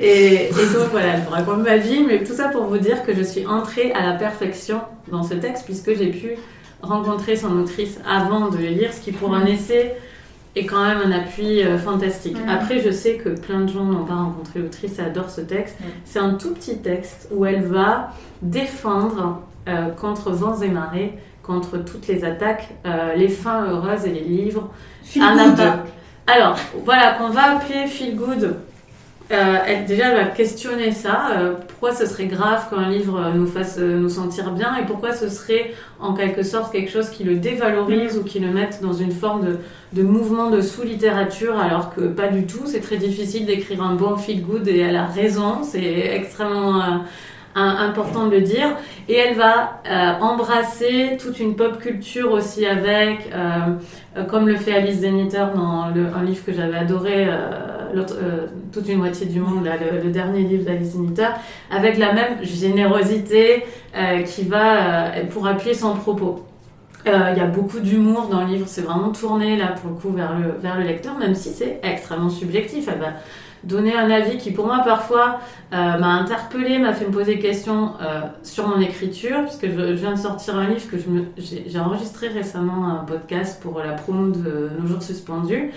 et, 0.00 0.34
et 0.46 0.48
donc 0.48 0.90
voilà, 0.90 1.16
je 1.16 1.24
vous 1.24 1.30
raconte 1.30 1.62
ma 1.62 1.76
vie, 1.76 2.04
mais 2.06 2.22
tout 2.24 2.34
ça 2.34 2.48
pour 2.48 2.64
vous 2.64 2.78
dire 2.78 3.04
que 3.04 3.14
je 3.14 3.22
suis 3.22 3.46
entrée 3.46 3.92
à 3.92 4.04
la 4.06 4.12
perfection 4.14 4.80
dans 5.10 5.22
ce 5.22 5.34
texte, 5.34 5.64
puisque 5.64 5.94
j'ai 5.96 6.10
pu 6.10 6.36
rencontrer 6.82 7.36
son 7.36 7.58
autrice 7.58 7.98
avant 8.08 8.48
de 8.48 8.58
le 8.58 8.68
lire, 8.68 8.92
ce 8.92 9.00
qui 9.00 9.12
pour 9.12 9.34
un 9.34 9.46
essai 9.46 9.94
est 10.56 10.66
quand 10.66 10.84
même 10.84 10.98
un 11.04 11.10
appui 11.10 11.62
euh, 11.62 11.78
fantastique. 11.78 12.36
Mhm. 12.38 12.48
Après, 12.48 12.80
je 12.80 12.90
sais 12.90 13.14
que 13.14 13.30
plein 13.30 13.60
de 13.60 13.72
gens 13.72 13.84
n'ont 13.84 14.04
pas 14.04 14.14
rencontré 14.14 14.60
l'autrice 14.60 14.98
et 14.98 15.02
adorent 15.02 15.30
ce 15.30 15.40
texte. 15.40 15.76
Mhm. 15.80 15.86
C'est 16.04 16.18
un 16.20 16.34
tout 16.34 16.54
petit 16.54 16.78
texte 16.78 17.28
où 17.32 17.44
elle 17.44 17.64
va 17.64 18.10
défendre 18.42 19.42
euh, 19.68 19.88
contre 19.90 20.30
vents 20.30 20.60
et 20.60 20.68
marées, 20.68 21.18
contre 21.46 21.78
toutes 21.78 22.06
les 22.08 22.24
attaques, 22.24 22.68
euh, 22.86 23.14
les 23.14 23.28
fins 23.28 23.66
heureuses 23.68 24.04
et 24.06 24.10
les 24.10 24.24
livres 24.24 24.70
Feel 25.02 25.22
un 25.22 25.50
good. 25.50 25.60
Alors, 26.26 26.56
voilà, 26.84 27.12
qu'on 27.12 27.28
va 27.28 27.56
appeler 27.56 27.86
feel 27.86 28.16
good. 28.16 28.56
Euh, 29.30 29.56
elle, 29.66 29.86
déjà, 29.86 30.08
elle 30.08 30.16
va 30.16 30.30
questionner 30.30 30.90
ça. 30.92 31.30
euh, 31.38 31.54
pourquoi 31.68 31.94
ce 31.94 32.06
serait 32.06 32.26
grave 32.26 32.68
qu'un 32.68 32.88
livre 32.88 33.32
nous 33.34 33.46
fasse 33.46 33.78
nous 33.78 34.08
sentir 34.08 34.50
bien 34.52 34.76
et 34.76 34.84
pourquoi 34.84 35.12
ce 35.12 35.28
serait 35.28 35.72
en 35.98 36.12
quelque 36.14 36.42
sorte 36.42 36.72
quelque 36.72 36.90
chose 36.90 37.08
qui 37.10 37.24
le 37.24 37.36
dévalorise 37.36 38.18
ou 38.18 38.24
qui 38.24 38.38
le 38.38 38.50
mette 38.50 38.80
dans 38.82 38.92
une 38.92 39.12
forme 39.12 39.46
de, 39.46 39.58
de 39.92 40.02
mouvement 40.02 40.50
de 40.50 40.60
sous-littérature 40.60 41.58
alors 41.58 41.94
que 41.94 42.02
pas 42.02 42.28
du 42.28 42.46
tout. 42.46 42.62
C'est 42.66 42.80
très 42.80 42.96
difficile 42.96 43.46
d'écrire 43.46 43.82
un 43.82 43.94
bon 43.94 44.16
feel 44.16 44.42
good 44.42 44.68
et 44.68 44.78
elle 44.78 44.96
a 44.96 45.06
raison. 45.06 45.62
C'est 45.62 45.82
extrêmement 46.14 46.82
important 47.54 48.26
de 48.26 48.32
le 48.32 48.40
dire. 48.40 48.76
Et 49.08 49.14
elle 49.14 49.36
va 49.36 49.80
euh, 49.88 50.12
embrasser 50.20 51.16
toute 51.20 51.38
une 51.40 51.56
pop 51.56 51.78
culture 51.78 52.32
aussi 52.32 52.66
avec. 52.66 53.30
euh, 53.34 53.74
euh, 54.16 54.24
comme 54.24 54.46
le 54.46 54.54
fait 54.54 54.72
Alice 54.72 55.00
Zeniter 55.00 55.44
dans 55.56 55.86
un 55.86 56.22
livre 56.24 56.44
que 56.44 56.52
j'avais 56.52 56.76
adoré, 56.76 57.28
Toute 58.72 58.88
une 58.88 58.98
moitié 58.98 59.26
du 59.26 59.40
monde, 59.40 59.64
là, 59.64 59.72
le, 59.76 60.10
dernier 60.10 60.40
livre 60.40 60.64
d'Alice 60.64 60.92
Zeniter, 60.92 61.28
avec 61.70 61.98
la 61.98 62.12
même 62.12 62.42
générosité 62.42 63.64
qui 64.24 64.44
va 64.44 65.10
pour 65.30 65.46
appuyer 65.46 65.74
son 65.74 65.94
propos. 65.94 66.44
Il 67.06 67.36
y 67.36 67.40
a 67.40 67.46
beaucoup 67.46 67.80
d'humour 67.80 68.28
dans 68.30 68.42
le 68.42 68.46
livre, 68.46 68.66
c'est 68.68 68.82
vraiment 68.82 69.10
tourné 69.10 69.56
là 69.56 69.74
pour 69.80 69.90
le 69.90 69.96
coup 69.96 70.10
vers 70.10 70.38
le, 70.38 70.60
vers 70.60 70.78
le 70.78 70.84
lecteur, 70.84 71.18
même 71.18 71.34
si 71.34 71.50
c'est 71.50 71.80
extrêmement 71.82 72.30
subjectif. 72.30 72.88
Donner 73.66 73.96
un 73.96 74.10
avis 74.10 74.38
qui 74.38 74.50
pour 74.50 74.66
moi 74.66 74.82
parfois 74.84 75.40
euh, 75.72 75.76
m'a 75.98 76.14
interpellée, 76.14 76.78
m'a 76.78 76.92
fait 76.92 77.06
me 77.06 77.10
poser 77.10 77.36
des 77.36 77.40
questions 77.40 77.92
euh, 78.00 78.20
sur 78.42 78.68
mon 78.68 78.80
écriture, 78.80 79.42
puisque 79.42 79.66
je, 79.66 79.72
je 79.72 79.92
viens 79.92 80.12
de 80.12 80.18
sortir 80.18 80.56
un 80.56 80.68
livre 80.68 80.88
que 80.90 80.96
j'ai 81.36 81.78
enregistré 81.78 82.28
récemment 82.28 82.88
un 82.88 83.04
podcast 83.04 83.62
pour 83.62 83.78
la 83.78 83.92
promo 83.92 84.30
de 84.30 84.70
Nos 84.78 84.86
jours 84.86 85.02
suspendus, 85.02 85.70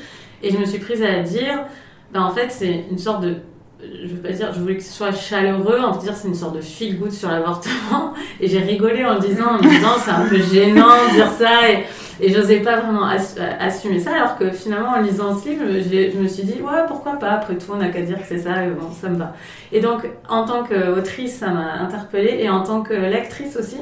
et 0.43 0.52
je 0.52 0.58
me 0.58 0.65
suis 0.65 0.80
prise 0.80 1.02
à 1.02 1.19
dire, 1.21 1.65
ben 2.13 2.21
en 2.21 2.32
fait 2.32 2.52
c'est 2.52 2.86
une 2.91 2.97
sorte 2.97 3.23
de, 3.23 3.36
je 3.82 4.08
veux 4.08 4.22
pas 4.22 4.32
dire, 4.32 4.52
je 4.54 4.60
voulais 4.60 4.78
que 4.78 4.84
ce 4.84 4.92
soit 4.92 5.12
chaleureux, 5.12 5.80
en 5.80 5.96
dire 5.98 6.13
c'est 6.16 6.28
une 6.28 6.36
sorte 6.36 6.56
de 6.56 6.62
feel 6.62 6.98
good 6.98 7.12
sur 7.12 7.30
l'avortement, 7.30 8.13
et 8.40 8.48
j'ai 8.48 8.60
rigolé 8.60 9.06
en 9.06 9.16
le 9.16 9.20
disant, 9.20 9.50
en 9.50 9.58
me 9.58 9.70
disant 9.70 9.96
c'est 10.00 10.12
un 10.12 10.26
peu 10.28 10.38
gênant 10.38 10.88
de 11.10 11.13
dire 11.13 11.32
ça, 11.32 11.70
et, 11.70 11.84
et 12.20 12.34
j'osais 12.34 12.62
pas 12.62 12.78
vraiment 12.78 13.08
ass- 13.08 13.38
assumer 13.60 14.00
ça, 14.00 14.16
alors 14.16 14.38
que 14.38 14.50
finalement 14.50 14.90
en 14.90 15.02
lisant 15.02 15.38
ce 15.38 15.50
livre, 15.50 15.63
je, 15.68 16.18
me 16.18 16.28
suis 16.28 16.44
dit, 16.44 16.62
ouais 16.62 16.86
pourquoi 16.88 17.13
pas, 17.13 17.30
après 17.32 17.56
tout 17.56 17.68
on 17.72 17.78
n'a 17.78 17.90
qu'à 17.90 18.02
dire 18.02 18.18
que 18.20 18.28
c'est 18.28 18.40
ça, 18.40 18.63
et 18.66 18.70
bon 18.70 18.90
ça 19.00 19.10
me 19.10 19.18
va. 19.18 19.34
Et 19.72 19.80
donc 19.80 20.08
en 20.28 20.46
tant 20.46 20.63
qu'autrice 20.63 21.38
ça 21.38 21.50
m'a 21.50 21.74
interpellée, 21.82 22.38
et 22.40 22.50
en 22.50 22.63
tant 22.63 22.82
que 22.82 22.94
lectrice 22.94 23.56
aussi, 23.58 23.78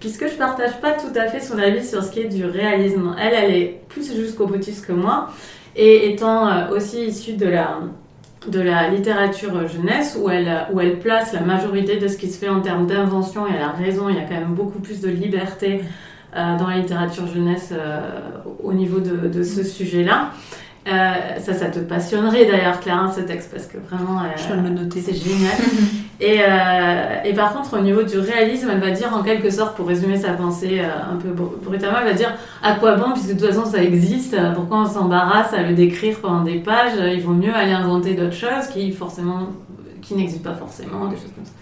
puisque 0.00 0.28
je 0.28 0.34
partage 0.34 0.80
pas 0.80 0.92
tout 0.92 1.16
à 1.16 1.26
fait 1.26 1.40
son 1.40 1.58
avis 1.58 1.86
sur 1.86 2.02
ce 2.02 2.10
qui 2.10 2.20
est 2.20 2.28
du 2.28 2.44
réalisme. 2.44 3.14
Elle, 3.18 3.32
elle 3.32 3.54
est 3.54 3.80
plus 3.88 4.14
jusqu'au 4.14 4.46
boutiste 4.46 4.84
que 4.86 4.92
moi, 4.92 5.30
et 5.76 6.10
étant 6.12 6.48
euh, 6.48 6.70
aussi 6.76 7.04
issue 7.06 7.34
de 7.34 7.46
la, 7.46 7.78
de 8.48 8.60
la 8.60 8.88
littérature 8.88 9.66
jeunesse, 9.68 10.18
où 10.20 10.30
elle, 10.30 10.66
où 10.72 10.80
elle 10.80 10.98
place 10.98 11.32
la 11.32 11.40
majorité 11.40 11.98
de 11.98 12.08
ce 12.08 12.16
qui 12.16 12.28
se 12.28 12.38
fait 12.38 12.48
en 12.48 12.60
termes 12.60 12.86
d'invention, 12.86 13.46
et 13.46 13.50
elle 13.56 13.62
a 13.62 13.70
raison, 13.70 14.08
il 14.08 14.16
y 14.16 14.18
a 14.18 14.22
quand 14.22 14.34
même 14.34 14.54
beaucoup 14.54 14.78
plus 14.78 15.00
de 15.00 15.08
liberté 15.08 15.82
euh, 16.36 16.56
dans 16.58 16.68
la 16.68 16.78
littérature 16.78 17.26
jeunesse 17.26 17.70
euh, 17.72 18.00
au 18.62 18.72
niveau 18.72 19.00
de, 19.00 19.28
de 19.28 19.42
ce 19.42 19.62
sujet-là. 19.64 20.30
Euh, 20.88 21.38
ça, 21.40 21.52
ça 21.54 21.66
te 21.66 21.80
passionnerait 21.80 22.44
d'ailleurs, 22.44 22.78
Clara, 22.80 23.06
hein, 23.06 23.12
ce 23.14 23.20
texte, 23.20 23.50
parce 23.50 23.66
que 23.66 23.78
vraiment, 23.78 24.22
Je 24.36 24.54
vais 24.54 24.60
me 24.60 24.68
le 24.68 24.74
noter. 24.82 25.00
c'est 25.00 25.14
génial. 25.14 25.52
Et, 26.18 26.38
euh, 26.40 27.22
et 27.24 27.34
par 27.34 27.52
contre, 27.52 27.78
au 27.78 27.82
niveau 27.82 28.02
du 28.02 28.18
réalisme, 28.18 28.70
elle 28.72 28.80
va 28.80 28.90
dire 28.90 29.14
en 29.14 29.22
quelque 29.22 29.50
sorte, 29.50 29.76
pour 29.76 29.86
résumer 29.86 30.16
sa 30.16 30.32
pensée 30.32 30.80
euh, 30.80 31.12
un 31.12 31.16
peu 31.16 31.28
br- 31.28 31.62
brutalement, 31.62 31.98
elle 32.00 32.08
va 32.08 32.14
dire 32.14 32.32
à 32.62 32.72
quoi 32.74 32.94
bon, 32.94 33.12
puisque 33.12 33.34
de 33.34 33.40
toute 33.40 33.52
façon 33.52 33.66
ça 33.66 33.82
existe, 33.82 34.32
euh, 34.32 34.52
pourquoi 34.52 34.78
on 34.78 34.86
s'embarrasse 34.86 35.52
à 35.52 35.62
le 35.62 35.74
décrire 35.74 36.18
pendant 36.20 36.40
des 36.42 36.58
pages, 36.58 36.92
il 37.12 37.20
vaut 37.20 37.34
mieux 37.34 37.54
aller 37.54 37.72
inventer 37.72 38.14
d'autres 38.14 38.32
choses 38.32 38.66
qui 38.72 38.96
qui 40.00 40.14
n'existent 40.14 40.50
pas 40.50 40.56
forcément, 40.56 41.06
des 41.06 41.16
choses 41.16 41.32
comme 41.34 41.44
ça. 41.44 41.52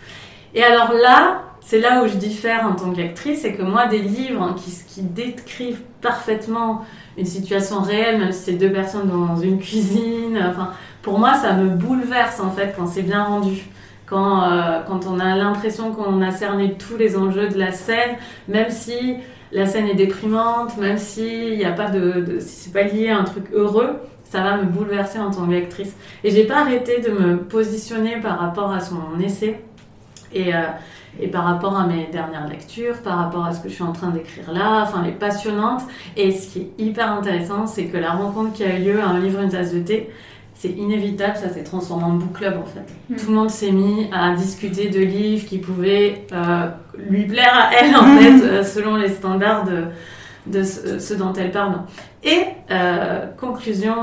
Et 0.55 0.63
alors 0.63 0.93
là, 0.93 1.43
c'est 1.61 1.81
là 1.81 2.05
où 2.05 2.07
je 2.07 2.15
diffère 2.15 2.67
en 2.71 2.75
tant 2.77 2.93
que 2.93 2.99
lectrice, 2.99 3.41
c'est 3.43 3.55
que 3.55 3.63
moi, 3.63 3.87
des 3.87 4.01
livres 4.01 4.55
qui, 4.55 4.71
qui 4.87 5.03
décrivent 5.03 5.81
parfaitement 6.01 6.85
une 7.17 7.25
situation 7.25 7.81
réelle, 7.81 8.19
même 8.21 8.33
si 8.33 8.43
c'est 8.45 8.53
deux 8.53 8.71
personnes 8.71 9.09
dans 9.09 9.37
une 9.37 9.59
cuisine, 9.59 10.39
enfin, 10.49 10.71
pour 11.03 11.19
moi, 11.19 11.35
ça 11.35 11.55
me 11.55 11.71
bouleverse 11.71 12.39
en 12.39 12.51
fait 12.51 12.75
quand 12.77 12.87
c'est 12.87 13.03
bien 13.03 13.25
rendu 13.25 13.65
quand, 14.07 14.43
euh, 14.43 14.81
quand 14.87 15.07
on 15.07 15.19
a 15.19 15.37
l'impression 15.37 15.93
qu'on 15.93 16.21
a 16.23 16.31
cerné 16.31 16.75
tous 16.75 16.97
les 16.97 17.17
enjeux 17.17 17.49
de 17.49 17.59
la 17.59 17.73
scène, 17.73 18.17
même 18.49 18.71
si 18.71 19.17
la 19.53 19.67
scène 19.67 19.87
est 19.87 19.95
déprimante, 19.95 20.77
même 20.77 20.99
s'il 20.99 21.57
n'y 21.57 21.65
a 21.65 21.73
pas 21.73 21.89
de, 21.89 22.39
si 22.41 22.65
c'est 22.65 22.73
pas 22.73 22.83
lié 22.83 23.11
à 23.11 23.19
un 23.19 23.25
truc 23.25 23.45
heureux, 23.53 24.01
ça 24.25 24.43
va 24.43 24.57
me 24.57 24.65
bouleverser 24.65 25.21
en 25.21 25.31
tant 25.31 25.47
que 25.47 25.53
lectrice. 25.53 25.95
Et 26.25 26.31
j'ai 26.31 26.45
pas 26.45 26.61
arrêté 26.61 27.01
de 27.01 27.11
me 27.11 27.39
positionner 27.39 28.17
par 28.21 28.39
rapport 28.41 28.73
à 28.73 28.81
son 28.81 28.99
essai 29.21 29.61
et, 30.33 30.55
euh, 30.55 30.63
et 31.21 31.29
par 31.29 31.45
rapport 31.45 31.77
à 31.77 31.87
mes 31.87 32.09
dernières 32.11 32.49
lectures, 32.49 32.97
par 33.03 33.19
rapport 33.19 33.45
à 33.45 33.53
ce 33.53 33.61
que 33.61 33.69
je 33.69 33.75
suis 33.75 33.85
en 33.85 33.93
train 33.93 34.09
d'écrire 34.09 34.51
là, 34.53 34.83
enfin 34.83 35.03
elle 35.05 35.11
est 35.11 35.13
passionnante. 35.13 35.83
Et 36.17 36.33
ce 36.33 36.49
qui 36.49 36.61
est 36.63 36.71
hyper 36.79 37.13
intéressant, 37.13 37.67
c'est 37.67 37.87
que 37.87 37.97
la 37.97 38.11
rencontre 38.11 38.53
qui 38.55 38.65
a 38.65 38.77
eu 38.77 38.83
lieu 38.83 39.01
à 39.01 39.07
un 39.07 39.21
livre 39.21 39.41
une 39.41 39.51
tasse 39.51 39.73
de 39.73 39.79
thé, 39.79 40.11
c'est 40.55 40.71
inévitable, 40.71 41.37
ça 41.37 41.49
s'est 41.49 41.65
transformé 41.65 42.05
en 42.05 42.13
book 42.13 42.33
club 42.35 42.59
en 42.59 42.65
fait. 42.65 42.85
Mm. 43.11 43.17
Tout 43.17 43.31
le 43.31 43.35
monde 43.35 43.51
s'est 43.51 43.73
mis 43.73 44.09
à 44.13 44.35
discuter 44.35 44.89
de 44.89 45.01
livres 45.01 45.47
qui 45.47 45.59
pouvaient 45.59 46.27
euh, 46.33 46.69
lui 46.97 47.27
plaire 47.27 47.53
à 47.55 47.71
elle 47.75 47.95
en 47.97 48.17
fait, 48.17 48.43
euh, 48.43 48.63
selon 48.63 48.97
les 48.97 49.09
standards 49.09 49.65
de, 49.65 49.85
de 50.47 50.63
ce, 50.63 50.99
ce 50.99 51.15
dont 51.15 51.33
elle 51.33 51.51
parle. 51.51 51.81
Et 52.23 52.45
euh, 52.71 53.27
conclusion 53.39 53.95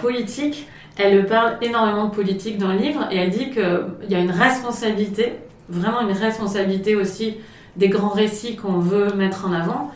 politique, 0.00 0.66
elle 0.98 1.24
parle 1.26 1.56
énormément 1.62 2.08
de 2.08 2.14
politique 2.14 2.58
dans 2.58 2.68
le 2.68 2.78
livre 2.78 3.08
et 3.10 3.16
elle 3.16 3.30
dit 3.30 3.50
qu'il 3.50 4.10
y 4.10 4.14
a 4.14 4.18
une 4.18 4.30
responsabilité, 4.30 5.34
vraiment 5.68 6.00
une 6.00 6.12
responsabilité 6.12 6.96
aussi 6.96 7.36
des 7.76 7.88
grands 7.88 8.10
récits 8.10 8.56
qu'on 8.56 8.78
veut 8.78 9.14
mettre 9.14 9.46
en 9.46 9.52
avant 9.52 9.90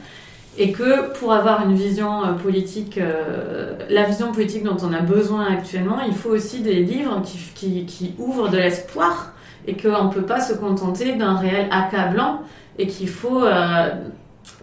et 0.59 0.73
que 0.73 1.13
pour 1.19 1.33
avoir 1.33 1.69
une 1.69 1.75
vision 1.75 2.25
euh, 2.25 2.33
politique, 2.33 2.99
euh, 2.99 3.75
la 3.91 4.05
vision 4.05 4.33
politique 4.33 4.65
dont 4.65 4.77
on 4.83 4.93
a 4.93 5.01
besoin 5.01 5.47
actuellement, 5.47 6.01
il 6.07 6.15
faut 6.15 6.31
aussi 6.31 6.61
des 6.61 6.77
livres 6.77 7.23
qui, 7.55 8.15
ouvrent 8.19 8.49
de 8.49 8.57
l'espoir 8.57 9.33
et 9.67 9.77
qu'on 9.77 10.05
ne 10.05 10.13
peut 10.13 10.23
pas 10.23 10.41
se 10.41 10.55
contenter 10.55 11.15
d'un 11.15 11.37
réel 11.37 11.67
accablant 11.71 12.41
et 12.79 12.87
qu'il 12.87 13.09
faut 13.09 13.45
euh, 13.45 13.91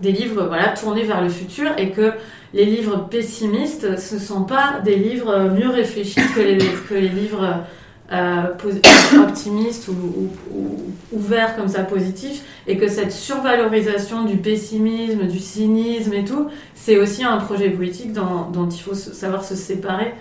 des 0.02 0.12
livres 0.12 0.46
voilà, 0.48 0.70
tournés 0.70 1.04
vers 1.04 1.22
le 1.22 1.30
futur 1.30 1.70
et 1.78 1.90
que 1.90 2.14
les 2.54 2.66
livres 2.66 3.08
pessimistes, 3.10 4.00
ce 4.00 4.16
ne 4.16 4.20
sont 4.20 4.44
pas 4.44 4.80
des 4.84 4.96
livres 4.96 5.50
mieux 5.50 5.70
réfléchis 5.70 6.22
que 6.36 6.42
les, 6.42 6.58
que 6.90 6.94
les 6.94 7.10
livres 7.10 7.64
euh, 8.12 8.44
optimistes 9.22 9.88
ou, 9.88 9.92
ou- 9.94 10.30
ou 10.58 10.78
ouverts 11.18 11.56
comme 11.56 11.68
ça, 11.68 11.84
positifs, 11.84 12.44
et 12.68 12.78
que 12.78 12.88
cette 12.88 13.12
survalorisation 13.12 14.24
du 14.26 14.38
pessimisme, 14.38 15.28
du 15.28 15.40
cynisme 15.40 16.14
et 16.14 16.26
tout, 16.26 16.48
c'est 16.76 16.98
aussi 16.98 17.24
un 17.24 17.38
projet 17.38 17.70
politique 17.70 18.14
dont, 18.14 18.50
dont 18.52 18.68
il 18.70 18.80
faut 18.82 18.94
savoir 18.96 19.44
se 19.44 19.56
séparer 19.56 20.14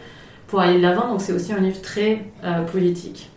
pour 0.48 0.60
aller 0.60 0.76
de 0.76 0.82
l'avant, 0.82 1.08
donc 1.08 1.20
c'est 1.20 1.32
aussi 1.32 1.52
un 1.52 1.60
livre 1.60 1.80
très 1.80 2.24
euh, 2.44 2.62
politique. 2.62 3.28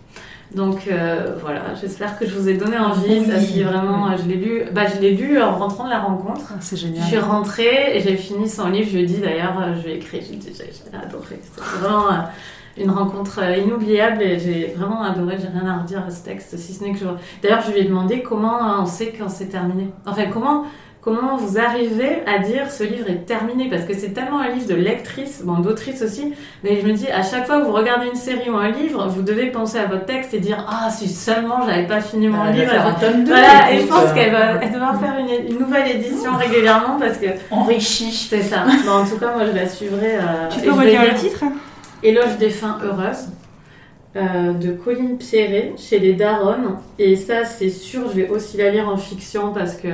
Donc 0.54 0.88
euh, 0.88 1.36
voilà, 1.42 1.74
j'espère 1.82 2.18
que 2.20 2.26
je 2.26 2.36
vous 2.38 2.48
ai 2.48 2.54
donné 2.54 2.78
envie. 2.78 3.20
Oui. 3.20 3.26
Ça, 3.26 3.64
vraiment, 3.70 4.16
je 4.16 4.28
l'ai 4.30 4.36
lu, 4.36 4.62
bah, 4.74 4.84
je 4.94 5.02
l'ai 5.02 5.12
lu 5.12 5.42
en 5.42 5.58
rentrant 5.58 5.86
de 5.86 5.90
la 5.90 6.00
rencontre. 6.00 6.46
Ah, 6.52 6.58
c'est 6.62 6.78
Je 6.78 6.86
génial. 6.86 7.04
suis 7.08 7.18
rentrée 7.18 7.98
et 7.98 8.00
j'ai 8.02 8.16
fini 8.16 8.48
son 8.48 8.70
livre. 8.70 8.88
Je 8.90 8.96
lui 8.98 9.04
ai 9.04 9.06
dit 9.06 9.18
d'ailleurs, 9.18 9.56
je 9.78 9.84
lui 9.88 9.94
ai 9.94 9.96
écrit, 9.96 10.22
j'ai 10.22 10.98
adoré. 10.98 11.40
C'était 11.42 11.62
vraiment 11.82 12.06
une 12.78 12.92
rencontre 12.92 13.40
euh, 13.42 13.56
inoubliable 13.58 14.22
et 14.22 14.40
j'ai 14.40 14.74
vraiment 14.76 15.02
adoré. 15.04 15.38
J'ai 15.40 15.48
rien 15.48 15.70
à 15.70 15.78
redire 15.82 16.04
à 16.08 16.12
ce 16.12 16.24
texte, 16.24 16.58
si 16.58 16.74
ce 16.74 16.84
n'est 16.84 16.92
que 16.92 17.00
je. 17.00 17.06
D'ailleurs, 17.42 17.62
je 17.66 17.72
lui 17.72 17.80
ai 17.80 17.84
demandé 17.86 18.22
comment 18.22 18.56
euh, 18.58 18.82
on 18.82 18.86
sait 18.86 19.14
quand 19.18 19.30
c'est 19.30 19.46
terminé. 19.48 19.88
Enfin, 20.06 20.24
comment, 20.34 20.66
comment 21.02 21.38
vous 21.38 21.58
arrivez 21.58 22.24
à 22.26 22.40
dire 22.40 22.70
ce 22.72 22.84
livre 22.84 23.10
est 23.10 23.26
terminé? 23.26 23.70
Parce 23.70 23.84
que 23.86 23.94
c'est 23.94 24.10
tellement 24.10 24.40
un 24.40 24.50
livre 24.50 24.68
de 24.68 24.76
lectrice, 24.76 25.42
bon 25.46 25.60
d'autrice 25.60 26.02
aussi, 26.02 26.34
mais 26.64 26.82
je 26.82 26.86
me 26.88 26.94
dis 26.94 27.08
à 27.08 27.22
chaque 27.24 27.46
fois 27.46 27.62
que 27.62 27.66
vous 27.66 27.72
regardez 27.72 28.08
une 28.08 28.16
série 28.16 28.50
ou 28.50 28.58
un 28.58 28.72
livre, 28.72 29.08
vous 29.08 29.22
devez 29.22 29.48
penser 29.52 29.78
à 29.78 29.86
votre 29.86 30.06
texte 30.06 30.34
et 30.34 30.40
dire 30.40 30.66
ah 30.68 30.90
si 30.90 31.08
seulement 31.08 31.66
j'avais 31.66 31.86
pas 31.88 32.02
fini 32.02 32.28
mon 32.28 32.40
Ah, 32.42 32.48
elle 32.50 32.56
va 32.56 32.62
livre. 32.62 32.72
faire 32.74 32.88
un 32.88 32.94
tome 32.94 33.24
deux, 33.24 33.32
voilà, 33.32 33.72
et 33.72 33.80
je 33.82 33.88
pense 33.88 34.12
qu'elle 34.14 34.32
va, 34.32 34.56
elle 34.62 34.72
devra 34.72 34.94
faire 34.96 35.14
une, 35.20 35.52
une 35.54 35.60
nouvelle 35.60 35.92
édition 35.96 36.32
régulièrement 36.36 36.98
parce 37.00 37.18
que 37.20 37.28
Enrichi. 37.52 38.12
c'est 38.12 38.42
ça. 38.42 38.64
Bon, 38.86 38.92
en 39.04 39.06
tout 39.06 39.18
cas, 39.18 39.32
moi 39.34 39.46
je 39.46 39.56
la 39.56 39.70
suivrai. 39.70 40.16
euh, 40.18 40.50
Tu 40.50 40.60
peux 40.60 40.72
vais 40.72 40.86
redire 40.98 41.04
le 41.14 41.18
titre? 41.20 41.44
Éloge 42.04 42.38
des 42.38 42.50
fins 42.50 42.80
heureuses 42.84 43.30
euh, 44.16 44.54
de 44.54 44.72
Colline 44.72 45.18
Pierret 45.18 45.74
chez 45.78 46.00
les 46.00 46.14
Daronnes. 46.14 46.78
Et 47.00 47.16
ça, 47.16 47.46
c'est 47.46 47.70
sûr, 47.70 48.10
je 48.10 48.16
vais 48.16 48.30
aussi 48.30 48.58
la 48.58 48.72
lire 48.72 48.88
en 48.88 48.98
fiction 48.98 49.54
parce 49.54 49.76
que 49.76 49.90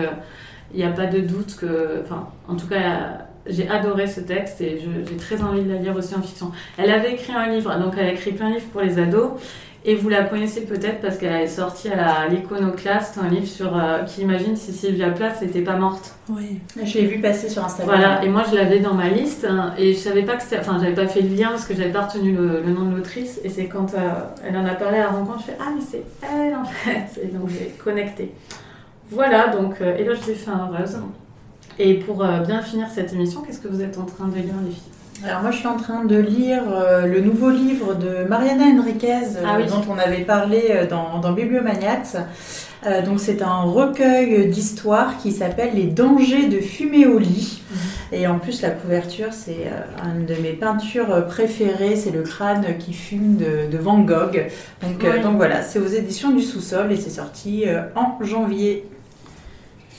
il 0.74 0.78
n'y 0.78 0.86
a 0.86 0.92
pas 0.92 1.08
de 1.08 1.20
doute 1.20 1.56
que. 1.56 2.02
Enfin, 2.04 2.30
en 2.48 2.56
tout 2.56 2.68
cas, 2.68 3.28
j'ai 3.46 3.68
adoré 3.68 4.08
ce 4.08 4.22
texte 4.22 4.62
et 4.62 4.80
j'ai 4.80 5.18
très 5.18 5.42
envie 5.42 5.64
de 5.64 5.74
la 5.74 5.80
lire 5.80 5.96
aussi 5.96 6.16
en 6.16 6.22
fiction. 6.22 6.52
Elle 6.78 6.92
avait 6.92 7.14
écrit 7.14 7.34
un 7.34 7.48
livre, 7.48 7.76
donc 7.80 7.94
elle 7.98 8.08
a 8.08 8.14
écrit 8.14 8.32
plein 8.32 8.50
de 8.50 8.56
livres 8.56 8.68
pour 8.72 8.82
les 8.82 9.00
ados. 9.00 9.32
Et 9.84 9.96
vous 9.96 10.10
la 10.10 10.24
connaissez 10.26 10.62
peut-être 10.62 11.02
parce 11.02 11.18
qu'elle 11.18 11.34
est 11.42 11.48
sortie 11.48 11.90
à 11.90 11.96
la- 11.96 12.14
à 12.20 12.28
l'Iconoclaste, 12.28 13.18
un 13.18 13.28
livre 13.30 13.48
sur 13.48 13.76
euh, 13.76 14.04
qui 14.04 14.22
imagine 14.22 14.56
si 14.56 14.72
Sylvia 14.74 15.10
Plath 15.10 15.42
n'était 15.42 15.62
pas 15.62 15.76
morte. 15.76 16.14
Oui. 16.30 16.60
Je 16.84 17.00
l'ai 17.00 17.08
vu 17.08 17.20
passer 17.20 17.50
sur 17.50 17.66
Instagram. 17.66 17.98
Voilà, 17.98 18.24
et 18.24 18.30
moi 18.30 18.44
je 18.48 18.56
l'avais 18.56 18.80
dans 18.80 18.94
ma 18.94 19.10
liste 19.10 19.44
hein, 19.50 19.74
et 19.80 19.94
je 19.94 19.98
savais 19.98 20.22
pas 20.22 20.36
que 20.36 20.44
c'était. 20.44 20.60
Enfin, 20.60 20.78
j'avais 20.80 20.94
pas 20.94 21.08
fait 21.08 21.22
le 21.24 21.36
lien 21.36 21.50
parce 21.50 21.66
que 21.66 21.74
j'avais 21.74 21.90
pas 21.92 22.02
retenu 22.06 22.32
le, 22.34 22.62
le 22.62 22.72
nom 22.72 22.86
de 22.92 22.96
l'autrice 22.98 23.42
et 23.44 23.50
c'est 23.50 23.66
quand 23.66 23.96
euh, 23.96 23.98
elle 24.48 24.56
en 24.56 24.66
a 24.68 24.76
parlé 24.76 25.00
à 25.00 25.06
la 25.06 25.10
rencontre, 25.10 25.40
je 25.40 25.46
fais 25.46 25.58
Ah, 25.60 25.72
mais 25.76 25.82
c'est 25.82 26.04
elle 26.22 26.56
en 26.56 26.64
fait 26.64 27.20
Et 27.24 27.28
donc 27.28 27.50
j'ai 27.50 27.74
connecté. 27.84 28.36
Voilà, 29.10 29.48
donc 29.48 29.82
euh, 29.82 29.98
Éloge 29.98 30.22
des 30.28 30.36
fins 30.36 30.70
heureuses. 30.72 30.98
Et 31.80 31.96
pour 31.96 32.24
euh, 32.24 32.40
bien 32.42 32.62
finir 32.62 32.88
cette 32.94 33.12
émission, 33.14 33.42
qu'est-ce 33.42 33.60
que 33.60 33.68
vous 33.68 33.82
êtes 33.82 33.98
en 33.98 34.06
train 34.06 34.28
de 34.28 34.36
lire, 34.36 34.54
les 34.64 34.72
filles? 34.72 34.91
Alors 35.24 35.42
moi 35.42 35.52
je 35.52 35.58
suis 35.58 35.68
en 35.68 35.78
train 35.78 36.04
de 36.04 36.16
lire 36.18 36.64
euh, 36.74 37.06
le 37.06 37.22
nouveau 37.22 37.50
livre 37.52 37.94
de 37.94 38.24
Mariana 38.28 38.66
Enriquez 38.80 39.14
euh, 39.14 39.44
Ah 39.46 39.58
oui. 39.58 39.68
dont 39.68 39.84
on 39.90 39.98
avait 39.98 40.24
parlé 40.24 40.68
euh, 40.72 40.88
dans, 40.88 41.20
dans 41.20 41.32
Bibliomaniacs. 41.34 42.16
Donc 43.06 43.20
c'est 43.20 43.44
un 43.44 43.62
recueil 43.62 44.48
d'histoires 44.50 45.18
qui 45.20 45.32
s'appelle 45.32 45.76
Les 45.76 45.84
dangers 45.86 46.48
de 46.48 46.58
fumer 46.60 47.06
au 47.06 47.20
lit. 47.20 47.62
Et 48.12 48.26
en 48.26 48.40
plus 48.40 48.64
la 48.64 48.72
couverture 48.72 49.28
c'est 49.32 49.68
une 50.04 50.26
de 50.26 50.34
mes 50.42 50.54
peintures 50.54 51.28
préférées, 51.28 51.96
c'est 51.96 52.10
le 52.10 52.24
crâne 52.24 52.66
qui 52.80 52.94
fume 52.94 53.38
de, 53.38 53.72
de 53.72 53.78
Van 53.78 54.00
Gogh. 54.00 54.48
Donc, 54.82 54.94
Oui. 55.04 55.20
donc 55.22 55.36
voilà, 55.36 55.62
c'est 55.62 55.78
aux 55.78 55.86
éditions 55.86 56.32
du 56.32 56.42
sous-sol 56.42 56.92
et 56.92 56.96
c'est 56.96 57.12
sorti 57.12 57.66
en 57.96 58.18
janvier. 58.26 58.90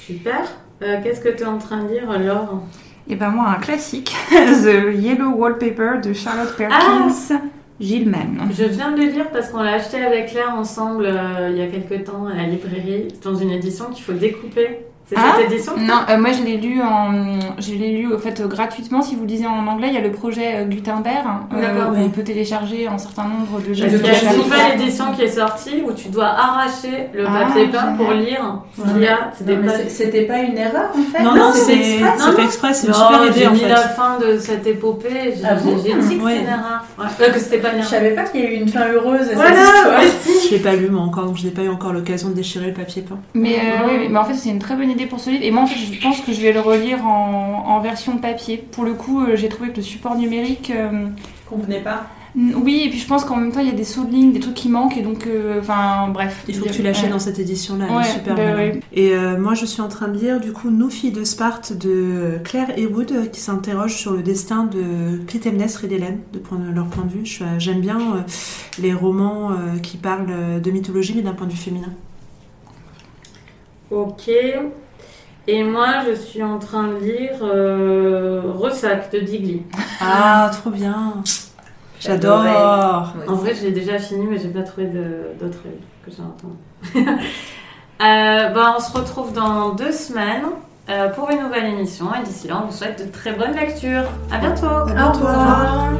Super. 0.04 0.40
Qu'est-ce 0.80 1.20
que 1.20 1.28
tu 1.28 1.44
es 1.44 1.46
en 1.46 1.58
train 1.58 1.84
de 1.84 1.88
lire, 1.92 2.18
Laure? 2.18 2.62
Et 3.08 3.16
ben 3.16 3.30
moi, 3.30 3.48
un 3.48 3.60
classique, 3.60 4.14
The 4.30 4.94
Yellow 4.94 5.30
Wallpaper 5.30 6.00
de 6.02 6.12
Charlotte 6.12 6.56
Perkins 6.56 7.40
Gilman. 7.80 8.48
Je 8.52 8.64
viens 8.64 8.92
de 8.92 8.98
le 8.98 9.06
lire 9.06 9.30
parce 9.30 9.48
qu'on 9.48 9.62
l'a 9.62 9.74
acheté 9.74 10.02
avec 10.04 10.28
Claire 10.30 10.54
ensemble 10.54 11.06
euh, 11.06 11.50
il 11.50 11.58
y 11.58 11.62
a 11.62 11.66
quelques 11.66 12.04
temps 12.04 12.26
à 12.26 12.34
la 12.34 12.44
librairie, 12.44 13.08
dans 13.24 13.34
une 13.34 13.50
édition 13.50 13.86
qu'il 13.86 14.04
faut 14.04 14.12
découper. 14.12 14.86
C'est 15.08 15.16
Ah 15.18 15.34
cette 15.36 15.52
édition 15.52 15.72
Non, 15.78 16.00
euh, 16.08 16.16
moi 16.18 16.30
je 16.32 16.42
l'ai 16.42 16.56
lu 16.56 16.80
en, 16.80 17.12
je 17.58 17.72
l'ai 17.74 17.90
lu 17.98 18.12
au 18.12 18.18
fait 18.18 18.40
euh, 18.40 18.46
gratuitement. 18.46 19.02
Si 19.02 19.14
vous 19.14 19.22
le 19.22 19.28
lisez 19.28 19.46
en 19.46 19.66
anglais, 19.66 19.88
il 19.88 19.94
y 19.94 19.98
a 19.98 20.00
le 20.00 20.10
projet 20.12 20.54
euh, 20.56 20.64
Gutenberg 20.64 21.26
euh, 21.52 21.60
D'accord, 21.60 21.92
où 21.92 21.96
on 22.00 22.08
peut 22.08 22.22
télécharger 22.22 22.86
un 22.86 22.96
certain 22.98 23.24
nombre 23.24 23.60
de 23.66 23.74
gestes. 23.74 23.96
qu'il 24.02 24.06
y 24.06 24.10
a 24.28 24.32
une 24.32 24.38
nouvelle 24.42 24.80
édition 24.80 25.06
qui 25.14 25.22
est 25.22 25.28
sortie 25.28 25.82
où 25.86 25.92
tu 25.92 26.08
dois 26.08 26.26
arracher 26.28 27.08
le 27.14 27.24
Ah, 27.26 27.46
papier 27.46 27.66
peint 27.66 27.92
pour 27.96 28.10
lire 28.12 28.62
ce 28.76 28.82
qu'il 28.90 29.02
y 29.02 29.06
a. 29.08 29.30
C'était 29.88 30.22
pas 30.22 30.38
une 30.38 30.56
erreur 30.56 30.90
en 30.96 31.02
fait 31.16 31.22
Non, 31.22 31.34
non, 31.34 31.50
c'est 31.52 31.72
exprès. 31.78 32.12
c'est 32.16 32.24
Non, 32.26 32.32
fait 32.32 32.40
non. 32.40 32.46
exprès, 32.46 32.74
c'est 32.74 32.86
une 32.86 32.94
super 32.94 33.26
idée 33.26 33.40
j'ai 33.40 33.46
en 33.48 33.52
mis 33.52 33.60
la 33.68 33.76
fin 33.76 34.18
de 34.18 34.38
cette 34.38 34.66
épopée. 34.66 35.34
J'ai 35.36 35.42
Ah 35.48 35.54
bon 35.54 35.76
dit 35.76 35.90
que 35.90 35.96
Ouais. 35.98 36.02
c'était 36.02 36.40
une 36.42 36.46
erreur. 36.46 36.84
Ouais. 36.98 37.04
Euh, 37.20 37.32
que 37.32 37.38
c'était 37.38 37.58
pas 37.58 37.72
une 37.74 37.82
Je 37.82 37.86
savais 37.88 38.10
pas 38.10 38.22
qu'il 38.24 38.40
y 38.40 38.46
a 38.46 38.50
eu 38.50 38.54
une 38.54 38.68
fin 38.68 38.86
heureuse 38.88 39.28
à 39.30 39.34
Voilà, 39.34 39.56
cette 39.56 39.74
histoire. 39.74 40.44
Je 40.46 40.50
l'ai 40.54 40.60
pas 40.60 40.74
lu 40.76 40.88
moi 40.88 41.02
encore, 41.02 41.26
donc 41.26 41.36
je 41.36 41.44
n'ai 41.44 41.50
pas 41.50 41.62
eu 41.62 41.68
encore 41.68 41.92
l'occasion 41.92 42.28
de 42.28 42.34
déchirer 42.34 42.66
le 42.68 42.72
papier 42.72 43.02
peint. 43.02 43.18
Mais, 43.34 43.56
euh, 43.56 43.86
oui, 43.88 43.92
oui, 44.00 44.06
mais 44.10 44.18
en 44.18 44.24
fait, 44.24 44.34
c'est 44.34 44.50
une 44.50 44.58
très 44.60 44.76
bonne 44.76 44.90
idée 44.92 45.06
pour 45.06 45.18
ce 45.20 45.30
livre. 45.30 45.42
Et 45.44 45.50
moi, 45.50 45.62
en 45.62 45.66
fait, 45.66 45.78
je 45.78 46.00
pense 46.00 46.20
que 46.20 46.32
je 46.32 46.40
vais 46.40 46.52
le 46.52 46.60
relire 46.60 47.04
en, 47.04 47.64
en 47.66 47.80
version 47.80 48.16
papier. 48.18 48.56
Pour 48.72 48.84
le 48.84 48.94
coup, 48.94 49.20
euh, 49.22 49.34
j'ai 49.36 49.48
trouvé 49.48 49.70
que 49.70 49.76
le 49.76 49.82
support 49.82 50.14
numérique. 50.16 50.70
euh, 50.74 51.06
Convenait 51.48 51.80
pas. 51.80 52.06
n- 52.34 52.54
oui, 52.56 52.84
et 52.86 52.88
puis 52.88 52.98
je 52.98 53.06
pense 53.06 53.24
qu'en 53.24 53.36
même 53.36 53.52
temps, 53.52 53.60
il 53.60 53.66
y 53.66 53.70
a 53.70 53.74
des 53.74 53.84
sauts 53.84 54.04
de 54.04 54.10
ligne, 54.10 54.32
des 54.32 54.40
trucs 54.40 54.54
qui 54.54 54.68
manquent. 54.70 54.96
Et 54.96 55.02
donc, 55.02 55.26
euh, 55.26 55.60
enfin, 55.60 56.08
bref. 56.12 56.44
Il 56.48 56.54
faut 56.54 56.64
que 56.64 56.70
tu 56.70 56.82
l'achètes 56.82 57.04
Ouais. 57.06 57.10
dans 57.10 57.18
cette 57.18 57.38
édition-là, 57.38 57.84
elle 57.90 57.94
Ouais, 57.96 58.02
est 58.02 58.12
super 58.12 58.34
bah 58.34 58.44
bien. 58.46 58.56
ouais. 58.56 58.80
Et 58.94 59.10
euh, 59.14 59.38
moi, 59.38 59.52
je 59.54 59.66
suis 59.66 59.82
en 59.82 59.88
train 59.88 60.08
de 60.08 60.16
lire 60.18 60.40
du 60.40 60.52
coup 60.52 60.70
Nous 60.70 60.88
filles 60.88 61.12
de 61.12 61.24
Sparte 61.24 61.74
de 61.74 62.38
Claire 62.44 62.78
Ewood 62.78 63.12
euh, 63.12 63.26
qui 63.26 63.40
s'interroge 63.40 63.96
sur 63.96 64.12
le 64.12 64.22
destin 64.22 64.64
de 64.64 65.18
Clytemnestre 65.26 65.84
et 65.84 65.88
d'Hélène, 65.88 66.20
de 66.32 66.38
point- 66.38 66.58
leur 66.74 66.86
point 66.86 67.04
de 67.04 67.10
vue. 67.10 67.38
Euh, 67.42 67.44
J'aime 67.58 67.80
bien 67.82 67.98
euh, 67.98 68.20
les 68.80 68.94
romans 68.94 69.50
euh, 69.50 69.78
qui 69.82 69.98
parlent 69.98 70.26
euh, 70.30 70.58
de 70.58 70.70
mythologie 70.70 71.12
mais 71.14 71.22
d'un 71.22 71.32
point 71.34 71.46
de 71.46 71.52
vue 71.52 71.58
féminin. 71.58 71.90
Ok. 73.92 74.30
Et 75.48 75.64
moi, 75.64 75.88
je 76.08 76.14
suis 76.14 76.42
en 76.42 76.58
train 76.58 76.84
de 76.84 76.96
lire 76.96 77.38
euh, 77.42 78.42
Ressac 78.54 79.12
de 79.12 79.18
Digli. 79.18 79.62
Ah, 80.00 80.50
trop 80.52 80.70
bien. 80.70 81.14
J'adore 82.00 83.12
En 83.28 83.34
vrai, 83.34 83.54
je 83.54 83.62
l'ai 83.64 83.70
déjà 83.70 83.98
fini, 83.98 84.26
mais 84.26 84.38
j'ai 84.38 84.48
pas 84.48 84.62
trouvé 84.62 84.86
d'autres 84.86 85.58
livres 85.64 85.86
que 86.04 86.10
j'ai 86.10 86.22
entendus. 86.22 87.10
euh, 88.00 88.48
bah, 88.48 88.74
on 88.76 88.80
se 88.80 88.96
retrouve 88.96 89.32
dans 89.32 89.74
deux 89.74 89.92
semaines 89.92 90.46
euh, 90.88 91.08
pour 91.10 91.30
une 91.30 91.42
nouvelle 91.42 91.66
émission. 91.66 92.06
Et 92.14 92.24
d'ici 92.24 92.48
là, 92.48 92.62
on 92.62 92.66
vous 92.70 92.76
souhaite 92.76 93.04
de 93.04 93.10
très 93.10 93.32
bonnes 93.32 93.54
lectures. 93.54 94.04
À 94.30 94.38
bientôt. 94.38 94.66
À 94.66 94.86
bientôt. 94.86 95.20
Au 95.20 95.26
revoir. 95.26 95.92